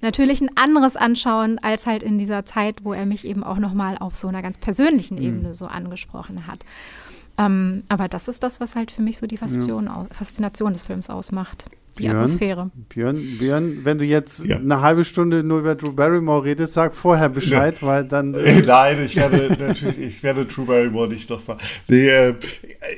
[0.00, 3.96] natürlich ein anderes anschauen, als halt in dieser Zeit, wo er mich eben auch nochmal
[3.98, 5.22] auf so einer ganz persönlichen mhm.
[5.22, 6.64] Ebene so angesprochen hat.
[7.38, 10.06] Ähm, aber das ist das, was halt für mich so die Faszination, ja.
[10.10, 11.64] Faszination des Films ausmacht.
[11.98, 12.70] Die Björn, Atmosphäre.
[12.88, 14.56] Björn, Björn, wenn du jetzt ja.
[14.56, 17.86] eine halbe Stunde nur über Drew Barrymore redest, sag vorher Bescheid, ja.
[17.86, 18.34] weil dann.
[18.42, 21.58] Äh Nein, ich werde natürlich, ich werde Drew Barrymore nicht noch mal.
[21.88, 22.34] Nee, äh,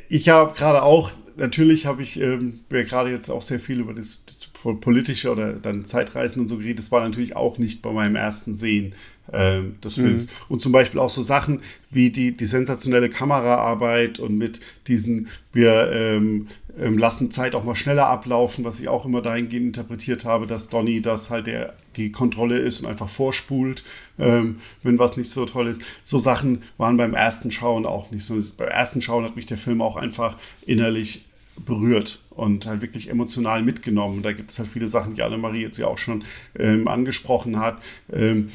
[0.09, 4.25] ich habe gerade auch, natürlich habe ich ähm, gerade jetzt auch sehr viel über das,
[4.25, 4.49] das
[4.81, 6.79] politische oder dann Zeitreisen und so geredet.
[6.79, 8.95] Das war natürlich auch nicht bei meinem ersten Sehen
[9.33, 10.27] äh, des Films.
[10.27, 10.31] Mhm.
[10.49, 11.61] Und zum Beispiel auch so Sachen
[11.91, 18.07] wie die, die sensationelle Kameraarbeit und mit diesen, wir ähm, lassen Zeit auch mal schneller
[18.07, 22.59] ablaufen, was ich auch immer dahingehend interpretiert habe, dass Donny das halt der, die Kontrolle
[22.59, 23.85] ist und einfach vorspult,
[24.19, 25.83] ähm, wenn was nicht so toll ist.
[26.03, 28.39] So Sachen waren beim ersten Schauen auch nicht so.
[28.57, 31.25] Beim ersten Schauen hat mich der Film auch einfach innerlich
[31.65, 34.23] berührt und halt wirklich emotional mitgenommen.
[34.23, 36.25] Da gibt es halt viele Sachen, die Annemarie jetzt ja auch schon
[36.59, 37.81] ähm, angesprochen hat.
[38.13, 38.51] Ähm,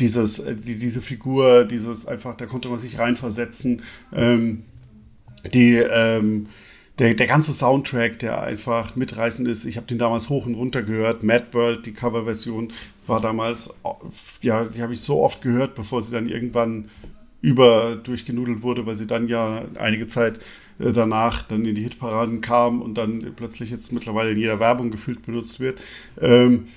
[0.00, 3.82] dieses, äh, die, diese Figur, dieses einfach, da konnte man sich reinversetzen.
[4.12, 4.64] Ähm,
[5.52, 6.48] die, ähm,
[6.98, 9.64] der, der ganze Soundtrack, der einfach mitreißend ist.
[9.64, 11.22] Ich habe den damals hoch und runter gehört.
[11.22, 12.72] Mad World, die Coverversion,
[13.06, 13.72] war damals,
[14.40, 16.88] ja, die habe ich so oft gehört, bevor sie dann irgendwann
[17.40, 20.40] über durchgenudelt wurde, weil sie dann ja einige Zeit
[20.78, 24.90] äh, danach dann in die Hitparaden kam und dann plötzlich jetzt mittlerweile in jeder Werbung
[24.90, 25.78] gefühlt benutzt wird.
[26.20, 26.68] Ähm,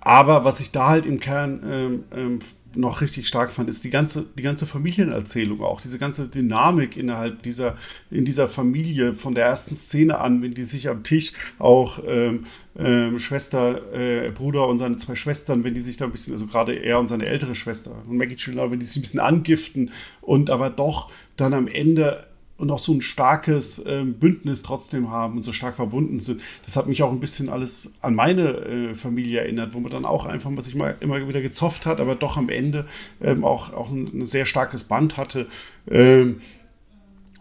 [0.00, 2.38] aber was ich da halt im Kern ähm, ähm,
[2.74, 7.42] noch richtig stark fand, ist die ganze, die ganze Familienerzählung auch, diese ganze Dynamik innerhalb
[7.42, 7.76] dieser,
[8.10, 12.46] in dieser Familie, von der ersten Szene an, wenn die sich am Tisch auch ähm,
[12.78, 16.46] ähm, Schwester, äh, Bruder und seine zwei Schwestern, wenn die sich da ein bisschen, also
[16.46, 19.90] gerade er und seine ältere Schwester und Maggie Gyllenhaal, wenn die sich ein bisschen angiften
[20.20, 22.26] und aber doch dann am Ende
[22.62, 26.40] und auch so ein starkes ähm, Bündnis trotzdem haben und so stark verbunden sind.
[26.64, 30.04] Das hat mich auch ein bisschen alles an meine äh, Familie erinnert, wo man dann
[30.04, 32.86] auch einfach sich mal immer wieder gezofft hat, aber doch am Ende
[33.20, 35.48] ähm, auch, auch ein, ein, sehr starkes Band hatte.
[35.90, 36.40] Ähm,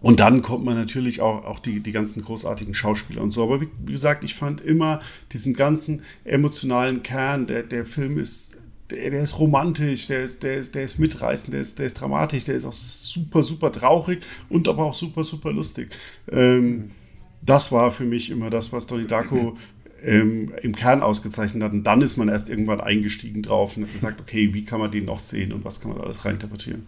[0.02, 3.44] und dann kommt man natürlich auch, auch die, die ganzen großartigen Schauspieler und so.
[3.44, 5.02] Aber wie, wie gesagt, ich fand immer
[5.34, 8.51] diesen ganzen emotionalen Kern, der, der Film ist
[8.92, 11.96] der, der, ist romantisch, der ist, der, ist, der ist mitreißend, der ist, der ist
[11.96, 15.90] dramatisch, der ist auch super, super traurig und aber auch super, super lustig.
[16.32, 16.92] Ähm,
[17.42, 19.58] das war für mich immer das, was Donnie Darko
[20.04, 21.72] ähm, im Kern ausgezeichnet hat.
[21.72, 24.92] Und dann ist man erst irgendwann eingestiegen drauf und hat gesagt, okay, wie kann man
[24.92, 26.84] den noch sehen und was kann man alles reinterpretieren.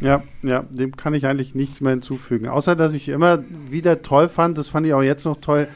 [0.00, 2.48] Ja, ja, dem kann ich eigentlich nichts mehr hinzufügen.
[2.48, 5.66] Außer, dass ich immer wieder toll fand, das fand ich auch jetzt noch toll,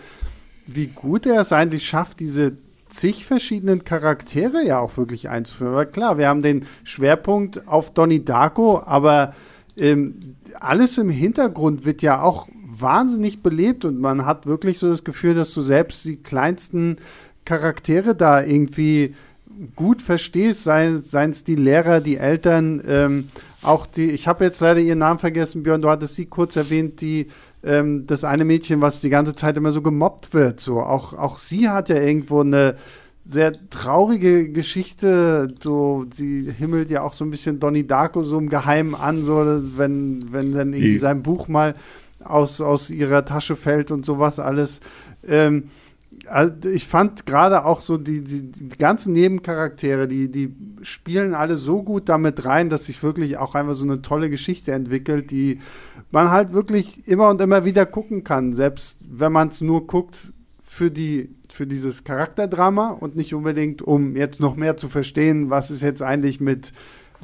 [0.67, 2.57] wie gut er es eigentlich schafft, diese
[2.93, 5.73] zig verschiedenen Charaktere ja auch wirklich einzuführen.
[5.73, 9.35] Aber klar, wir haben den Schwerpunkt auf Donnie Darko, aber
[9.77, 15.05] ähm, alles im Hintergrund wird ja auch wahnsinnig belebt und man hat wirklich so das
[15.05, 16.97] Gefühl, dass du selbst die kleinsten
[17.45, 19.15] Charaktere da irgendwie
[19.77, 23.29] gut verstehst, seien es die Lehrer, die Eltern, ähm,
[23.61, 27.01] auch die, ich habe jetzt leider ihren Namen vergessen, Björn, du hattest sie kurz erwähnt,
[27.01, 27.29] die
[27.65, 30.61] ähm, das eine Mädchen, was die ganze Zeit immer so gemobbt wird.
[30.61, 32.77] So, auch, auch sie hat ja irgendwo eine
[33.25, 35.55] sehr traurige Geschichte.
[35.63, 39.45] So, sie himmelt ja auch so ein bisschen Donnie Darko so im Geheimen an, so
[39.77, 41.75] wenn, wenn dann irgendwie sein Buch mal
[42.25, 44.81] aus, aus ihrer Tasche fällt und sowas alles.
[45.27, 45.71] Ähm,
[46.29, 51.57] also ich fand gerade auch so die, die, die, ganzen Nebencharaktere, die, die spielen alle
[51.57, 55.61] so gut damit rein, dass sich wirklich auch einfach so eine tolle Geschichte entwickelt, die
[56.11, 60.33] man halt wirklich immer und immer wieder gucken kann, selbst wenn man es nur guckt
[60.63, 65.71] für die für dieses Charakterdrama und nicht unbedingt, um jetzt noch mehr zu verstehen, was
[65.71, 66.73] ist jetzt eigentlich mit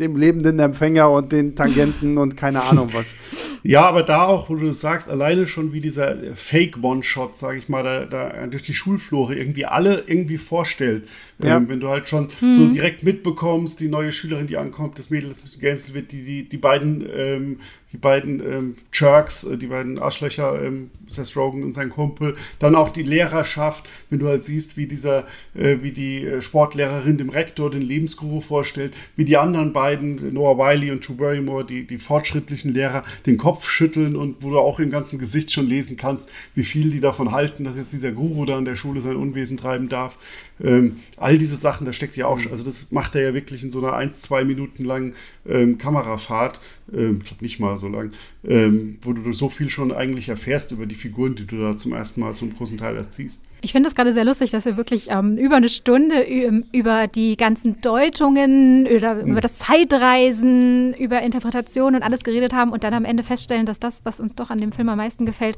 [0.01, 3.15] dem lebenden Empfänger und den Tangenten und keine Ahnung was.
[3.62, 7.69] Ja, aber da auch, wo du das sagst, alleine schon wie dieser Fake-One-Shot, sage ich
[7.69, 11.09] mal, da, da, durch die Schulflore irgendwie alle irgendwie vorstellt.
[11.43, 11.57] Ja.
[11.57, 12.53] Ähm, wenn du halt schon mhm.
[12.53, 16.12] so direkt mitbekommst, die neue Schülerin, die ankommt, das Mädel, das ein bisschen gänzelt wird,
[16.12, 17.61] die, die, die beiden ähm,
[17.93, 22.74] die beiden ähm, Jerks, äh, die beiden Arschlöcher, ähm, Seth Rogen und sein Kumpel, dann
[22.74, 25.24] auch die Lehrerschaft, wenn du halt siehst, wie dieser,
[25.55, 30.59] äh, wie die äh, Sportlehrerin dem Rektor den Lebensguru vorstellt, wie die anderen beiden, Noah
[30.59, 34.81] Wiley und Drew Barrymore, die, die fortschrittlichen Lehrer, den Kopf schütteln und wo du auch
[34.81, 38.44] im ganzen Gesicht schon lesen kannst, wie viel die davon halten, dass jetzt dieser Guru
[38.44, 40.19] da an der Schule sein Unwesen treiben darf.
[40.62, 42.51] Ähm, all diese Sachen, da steckt ja auch, mhm.
[42.51, 45.15] also das macht er ja wirklich in so einer ein, zwei Minuten langen
[45.48, 46.60] ähm, Kamerafahrt,
[46.93, 48.12] ähm, ich glaube nicht mal so lang,
[48.46, 51.92] ähm, wo du so viel schon eigentlich erfährst über die Figuren, die du da zum
[51.92, 53.42] ersten Mal zum großen Teil erst siehst.
[53.60, 56.26] Ich finde es gerade sehr lustig, dass wir wirklich ähm, über eine Stunde
[56.72, 59.32] über die ganzen Deutungen, über, mhm.
[59.32, 63.80] über das Zeitreisen, über Interpretation und alles geredet haben und dann am Ende feststellen, dass
[63.80, 65.56] das, was uns doch an dem Film am meisten gefällt,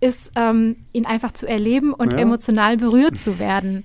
[0.00, 2.18] ist, ähm, ihn einfach zu erleben und ja.
[2.18, 3.84] emotional berührt zu werden.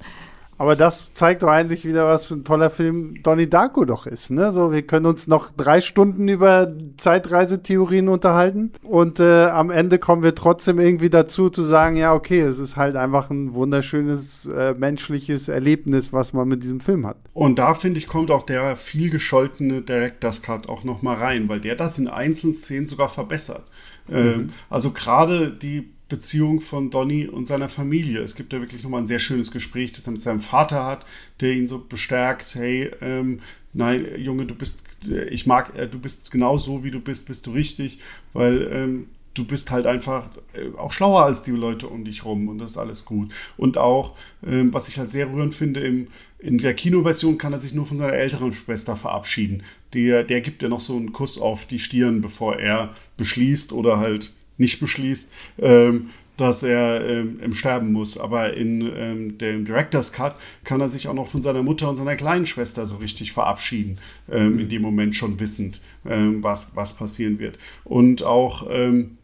[0.59, 4.29] Aber das zeigt doch eigentlich wieder, was für ein toller Film Donnie Darko doch ist.
[4.29, 4.51] Ne?
[4.51, 10.21] So, wir können uns noch drei Stunden über Zeitreisetheorien unterhalten und äh, am Ende kommen
[10.21, 14.73] wir trotzdem irgendwie dazu zu sagen, ja, okay, es ist halt einfach ein wunderschönes äh,
[14.77, 17.15] menschliches Erlebnis, was man mit diesem Film hat.
[17.31, 21.47] Und da, finde ich, kommt auch der viel gescholtene Director's Cut auch noch mal rein,
[21.47, 23.63] weil der das in einzelnen Szenen sogar verbessert.
[24.09, 24.17] Mhm.
[24.17, 28.19] Ähm, also gerade die Beziehung von Donny und seiner Familie.
[28.19, 31.05] Es gibt ja wirklich nochmal ein sehr schönes Gespräch, das er mit seinem Vater hat,
[31.39, 33.39] der ihn so bestärkt, hey, ähm,
[33.73, 34.83] nein, Junge, du bist,
[35.29, 37.99] ich mag, äh, du bist genau so, wie du bist, bist du richtig,
[38.33, 42.47] weil ähm, du bist halt einfach äh, auch schlauer als die Leute um dich rum
[42.47, 43.31] und das ist alles gut.
[43.55, 44.15] Und auch,
[44.45, 46.07] ähm, was ich halt sehr rührend finde, im,
[46.39, 49.63] in der Kinoversion kann er sich nur von seiner älteren Schwester verabschieden.
[49.93, 53.97] Der, der gibt ja noch so einen Kuss auf die Stirn, bevor er beschließt oder
[53.97, 58.17] halt nicht beschließt, ähm, dass er ähm, Sterben muss.
[58.17, 61.95] Aber in ähm, dem Director's Cut kann er sich auch noch von seiner Mutter und
[61.95, 63.97] seiner kleinen Schwester so richtig verabschieden,
[64.31, 67.57] ähm, in dem Moment schon wissend, ähm, was, was passieren wird.
[67.83, 69.17] Und auch ähm,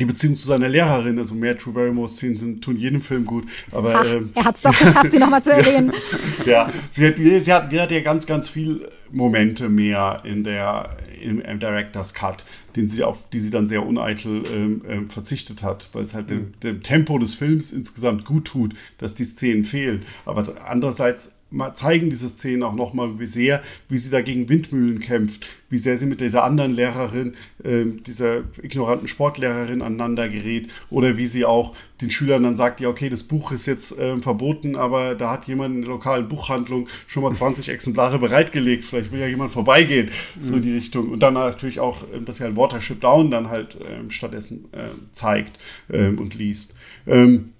[0.00, 3.44] die Beziehung zu seiner Lehrerin, also mehr True Barrymore-Szenen sind, tun jedem Film gut.
[3.70, 5.92] Aber Ach, ähm, er hat es doch geschafft, sie nochmal zu erwähnen.
[6.46, 10.96] ja, sie hat, sie, hat, sie hat ja ganz, ganz viele Momente mehr in der,
[11.20, 12.44] im, im, Director's Cut,
[12.74, 16.30] den sie auf die sie dann sehr uneitel ähm, ähm, verzichtet hat, weil es halt
[16.30, 16.52] mhm.
[16.60, 20.02] dem, dem, Tempo des Films insgesamt gut tut, dass die Szenen fehlen.
[20.24, 21.32] Aber andererseits
[21.74, 25.96] zeigen diese Szenen auch nochmal, wie sehr, wie sie da gegen Windmühlen kämpft, wie sehr
[25.98, 27.34] sie mit dieser anderen Lehrerin,
[27.64, 32.88] äh, dieser ignoranten Sportlehrerin aneinander gerät oder wie sie auch den Schülern dann sagt, ja
[32.88, 36.88] okay, das Buch ist jetzt äh, verboten, aber da hat jemand in der lokalen Buchhandlung
[37.06, 40.10] schon mal 20 Exemplare bereitgelegt, vielleicht will ja jemand vorbeigehen,
[40.40, 41.10] so in die Richtung.
[41.10, 44.88] Und dann natürlich auch, äh, dass sie halt Watership Down dann halt äh, stattdessen äh,
[45.12, 45.58] zeigt
[45.90, 46.74] ähm, und liest.
[47.06, 47.52] Ähm,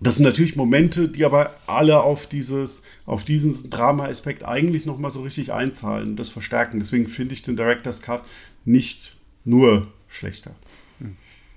[0.00, 5.22] das sind natürlich Momente, die aber alle auf dieses, auf diesen Drama-Aspekt eigentlich nochmal so
[5.22, 6.78] richtig einzahlen und das verstärken.
[6.78, 8.22] Deswegen finde ich den Director's Cut
[8.64, 10.54] nicht nur schlechter.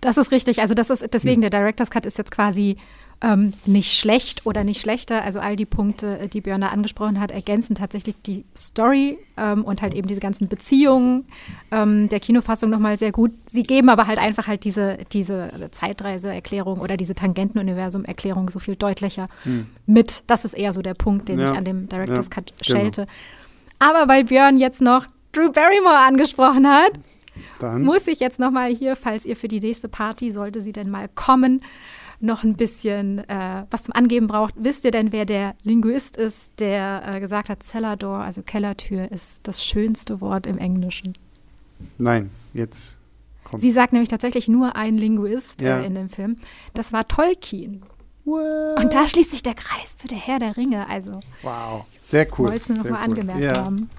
[0.01, 0.59] Das ist richtig.
[0.61, 2.77] Also das ist deswegen der Director's Cut ist jetzt quasi
[3.21, 5.23] ähm, nicht schlecht oder nicht schlechter.
[5.23, 9.65] Also all die Punkte, äh, die Björn da angesprochen hat, ergänzen tatsächlich die Story ähm,
[9.65, 11.25] und halt eben diese ganzen Beziehungen
[11.71, 13.31] ähm, der Kinofassung nochmal sehr gut.
[13.45, 19.27] Sie geben aber halt einfach halt diese, diese Zeitreise-Erklärung oder diese Tangentenuniversum-Erklärung so viel deutlicher
[19.43, 19.67] hm.
[19.85, 20.23] mit.
[20.27, 21.51] Das ist eher so der Punkt, den ja.
[21.51, 22.79] ich an dem Director's ja, Cut genau.
[22.79, 23.01] schelte.
[23.01, 23.11] Genau.
[23.79, 26.91] Aber weil Björn jetzt noch Drew Barrymore angesprochen hat,
[27.59, 27.83] dann.
[27.83, 31.09] muss ich jetzt nochmal hier, falls ihr für die nächste Party, sollte sie denn mal
[31.09, 31.61] kommen,
[32.19, 34.53] noch ein bisschen äh, was zum Angeben braucht.
[34.57, 39.11] Wisst ihr denn, wer der Linguist ist, der äh, gesagt hat, Cellar Door, also Kellertür,
[39.11, 41.13] ist das schönste Wort im Englischen?
[41.97, 42.97] Nein, jetzt
[43.43, 43.61] kommt.
[43.61, 45.79] Sie sagt nämlich tatsächlich nur ein Linguist ja.
[45.79, 46.37] äh, in dem Film.
[46.73, 47.83] Das war Tolkien.
[48.25, 48.79] What?
[48.83, 50.87] Und da schließt sich der Kreis zu der Herr der Ringe.
[50.87, 52.49] Also, wow, sehr cool.
[52.49, 53.05] Wollte es nur nochmal cool.
[53.05, 53.57] angemerkt ja.
[53.57, 53.89] haben.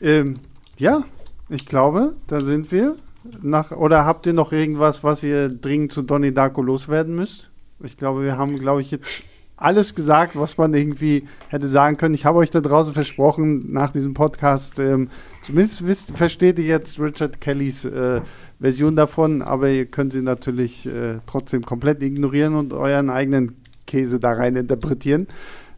[0.00, 0.38] Ähm,
[0.78, 1.02] ja,
[1.48, 2.96] ich glaube, da sind wir.
[3.42, 7.50] Nach, oder habt ihr noch irgendwas, was ihr dringend zu Donnie Darko loswerden müsst?
[7.82, 9.22] Ich glaube, wir haben, glaube ich, jetzt
[9.58, 12.14] alles gesagt, was man irgendwie hätte sagen können.
[12.14, 15.10] Ich habe euch da draußen versprochen, nach diesem Podcast, ähm,
[15.42, 18.20] zumindest wisst, versteht ihr jetzt Richard Kellys äh,
[18.60, 23.56] Version davon, aber ihr könnt sie natürlich äh, trotzdem komplett ignorieren und euren eigenen
[23.86, 25.26] Käse da rein interpretieren.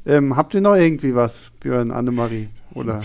[0.07, 2.49] Ähm, habt ihr noch irgendwie was, Björn, Annemarie?
[2.75, 3.03] Oder?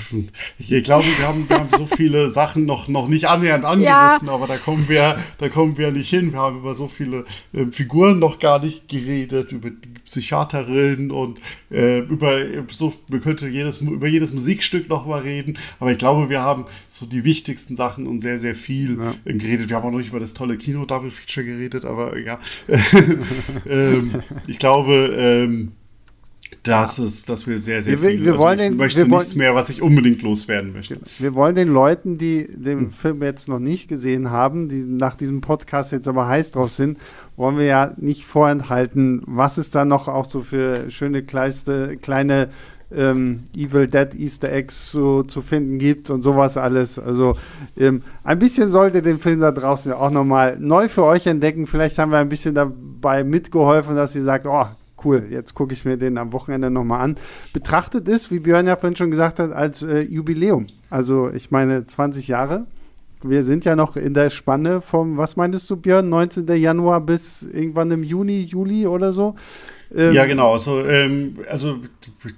[0.60, 4.34] Ich glaube, wir haben, wir haben so viele Sachen noch, noch nicht annähernd angerissen, ja.
[4.34, 6.32] aber da kommen, wir, da kommen wir nicht hin.
[6.34, 11.40] Wir haben über so viele äh, Figuren noch gar nicht geredet, über die Psychiaterin und
[11.72, 12.40] äh, über
[12.70, 15.58] so, wir könnten jedes, über jedes Musikstück noch mal reden.
[15.80, 19.16] Aber ich glaube, wir haben so die wichtigsten Sachen und sehr, sehr viel ja.
[19.26, 19.70] äh, geredet.
[19.70, 22.40] Wir haben auch noch nicht über das tolle Kino-Double-Feature geredet, aber ja.
[23.68, 25.72] ähm, ich glaube, ähm,
[26.66, 28.24] das ist, dass wir sehr, sehr wir, viel.
[28.24, 30.96] Wir also wollen ich den, möchte wir nichts mehr, was ich unbedingt loswerden möchte.
[30.96, 31.08] Genau.
[31.20, 32.92] Wir wollen den Leuten, die den hm.
[32.92, 36.98] Film jetzt noch nicht gesehen haben, die nach diesem Podcast jetzt aber heiß drauf sind,
[37.38, 42.50] wollen wir ja nicht vorenthalten, was es da noch auch so für schöne kleiste, kleine
[42.94, 46.98] ähm, Evil Dead Easter Eggs so, zu finden gibt und sowas alles.
[46.98, 47.38] Also
[47.78, 51.68] ähm, ein bisschen sollte den Film da draußen ja auch nochmal neu für euch entdecken.
[51.68, 54.68] Vielleicht haben wir ein bisschen dabei mitgeholfen, dass ihr sagt, oh,
[55.06, 57.16] cool, jetzt gucke ich mir den am Wochenende nochmal an.
[57.54, 60.68] Betrachtet ist, wie Björn ja vorhin schon gesagt hat, als äh, Jubiläum.
[60.90, 62.66] Also ich meine 20 Jahre.
[63.24, 66.48] Wir sind ja noch in der Spanne vom, was meintest du, Björn, 19.
[66.58, 69.36] Januar bis irgendwann im Juni, Juli oder so?
[69.94, 70.54] Ähm, ja, genau.
[70.54, 71.82] Also, ähm, also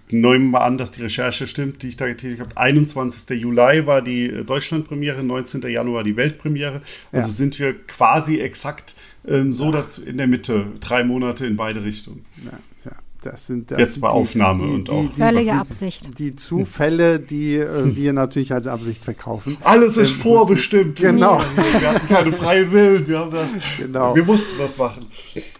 [0.10, 2.58] nehmen wir mal an, dass die Recherche stimmt, die ich da getätigt habe.
[2.58, 3.40] 21.
[3.40, 5.62] Juli war die äh, Deutschlandpremiere, 19.
[5.64, 6.82] Januar die Weltpremiere.
[7.12, 7.34] Also ja.
[7.34, 8.96] sind wir quasi exakt
[9.28, 12.26] ähm, so dazu in der Mitte, drei Monate in beide Richtungen.
[12.46, 12.92] Ja, ja.
[13.30, 15.12] Das sind, das Jetzt bei Aufnahme die, und die, auch.
[15.18, 16.18] Völlige Absicht.
[16.18, 19.58] Die Zufälle, die äh, wir natürlich als Absicht verkaufen.
[19.66, 20.96] Alles ist ähm, vorbestimmt.
[20.96, 21.42] Genau.
[21.80, 23.06] Wir hatten keine freie Willen.
[23.06, 24.16] Wir, haben das, genau.
[24.16, 25.08] wir mussten das machen.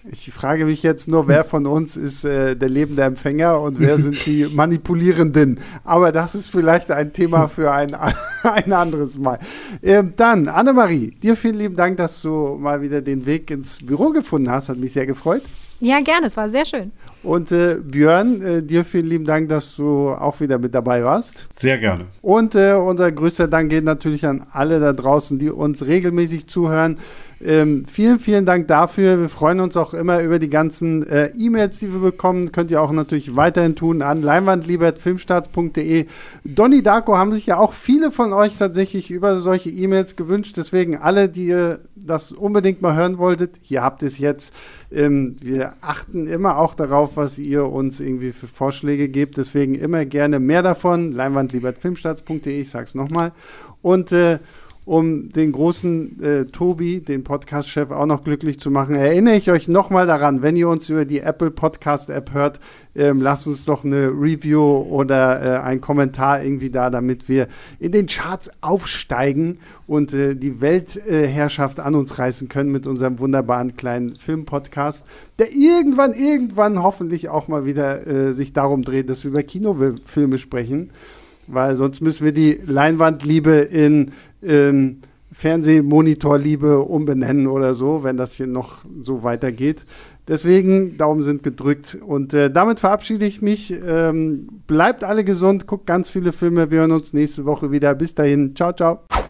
[0.10, 3.98] Ich frage mich jetzt nur, wer von uns ist äh, der lebende Empfänger und wer
[3.98, 5.60] sind die Manipulierenden.
[5.84, 7.94] Aber das ist vielleicht ein Thema für ein,
[8.44, 9.40] ein anderes Mal.
[9.84, 14.12] Ähm, dann, Annemarie, dir vielen lieben Dank, dass du mal wieder den Weg ins Büro
[14.12, 14.70] gefunden hast.
[14.70, 15.44] Hat mich sehr gefreut.
[15.80, 16.92] Ja, gerne, es war sehr schön.
[17.28, 21.46] Und äh, Björn, äh, dir vielen lieben Dank, dass du auch wieder mit dabei warst.
[21.54, 22.06] Sehr gerne.
[22.22, 27.00] Und äh, unser größter Dank geht natürlich an alle da draußen, die uns regelmäßig zuhören.
[27.40, 29.20] Ähm, vielen, vielen Dank dafür.
[29.20, 32.52] Wir freuen uns auch immer über die ganzen äh, E-Mails, die wir bekommen.
[32.52, 36.08] Könnt ihr auch natürlich weiterhin tun an leinwandliebertfilmstarts.de.
[36.46, 40.58] Donny Darko haben sich ja auch viele von euch tatsächlich über solche E-Mails gewünscht.
[40.58, 44.54] Deswegen alle, die ihr das unbedingt mal hören wolltet, hier habt ihr es jetzt.
[44.92, 49.38] Ähm, wir achten immer auch darauf, was ihr uns irgendwie für Vorschläge gebt.
[49.38, 51.12] Deswegen immer gerne mehr davon.
[51.12, 53.34] Leinwandliebertfilmstarts.de, ich sag's nochmal.
[53.82, 54.40] Und äh,
[54.88, 59.68] um den großen äh, Tobi, den Podcast-Chef, auch noch glücklich zu machen, erinnere ich euch
[59.68, 62.62] nochmal daran, wenn ihr uns über die Apple Podcast-App hört,
[62.96, 67.50] ähm, lasst uns doch eine Review oder äh, einen Kommentar irgendwie da, damit wir
[67.82, 73.76] in den Charts aufsteigen und äh, die Weltherrschaft an uns reißen können mit unserem wunderbaren
[73.76, 75.06] kleinen Filmpodcast,
[75.38, 80.38] der irgendwann, irgendwann hoffentlich auch mal wieder äh, sich darum dreht, dass wir über Kinofilme
[80.38, 80.92] sprechen
[81.48, 84.12] weil sonst müssen wir die Leinwandliebe in
[84.44, 85.00] ähm,
[85.34, 89.86] Fernsehmonitorliebe umbenennen oder so, wenn das hier noch so weitergeht.
[90.28, 91.98] Deswegen, Daumen sind gedrückt.
[92.06, 93.72] Und äh, damit verabschiede ich mich.
[93.72, 96.70] Ähm, bleibt alle gesund, guckt ganz viele Filme.
[96.70, 97.96] Wir hören uns nächste Woche wieder.
[97.96, 98.56] Bis dahin.
[98.56, 99.00] Ciao, ciao.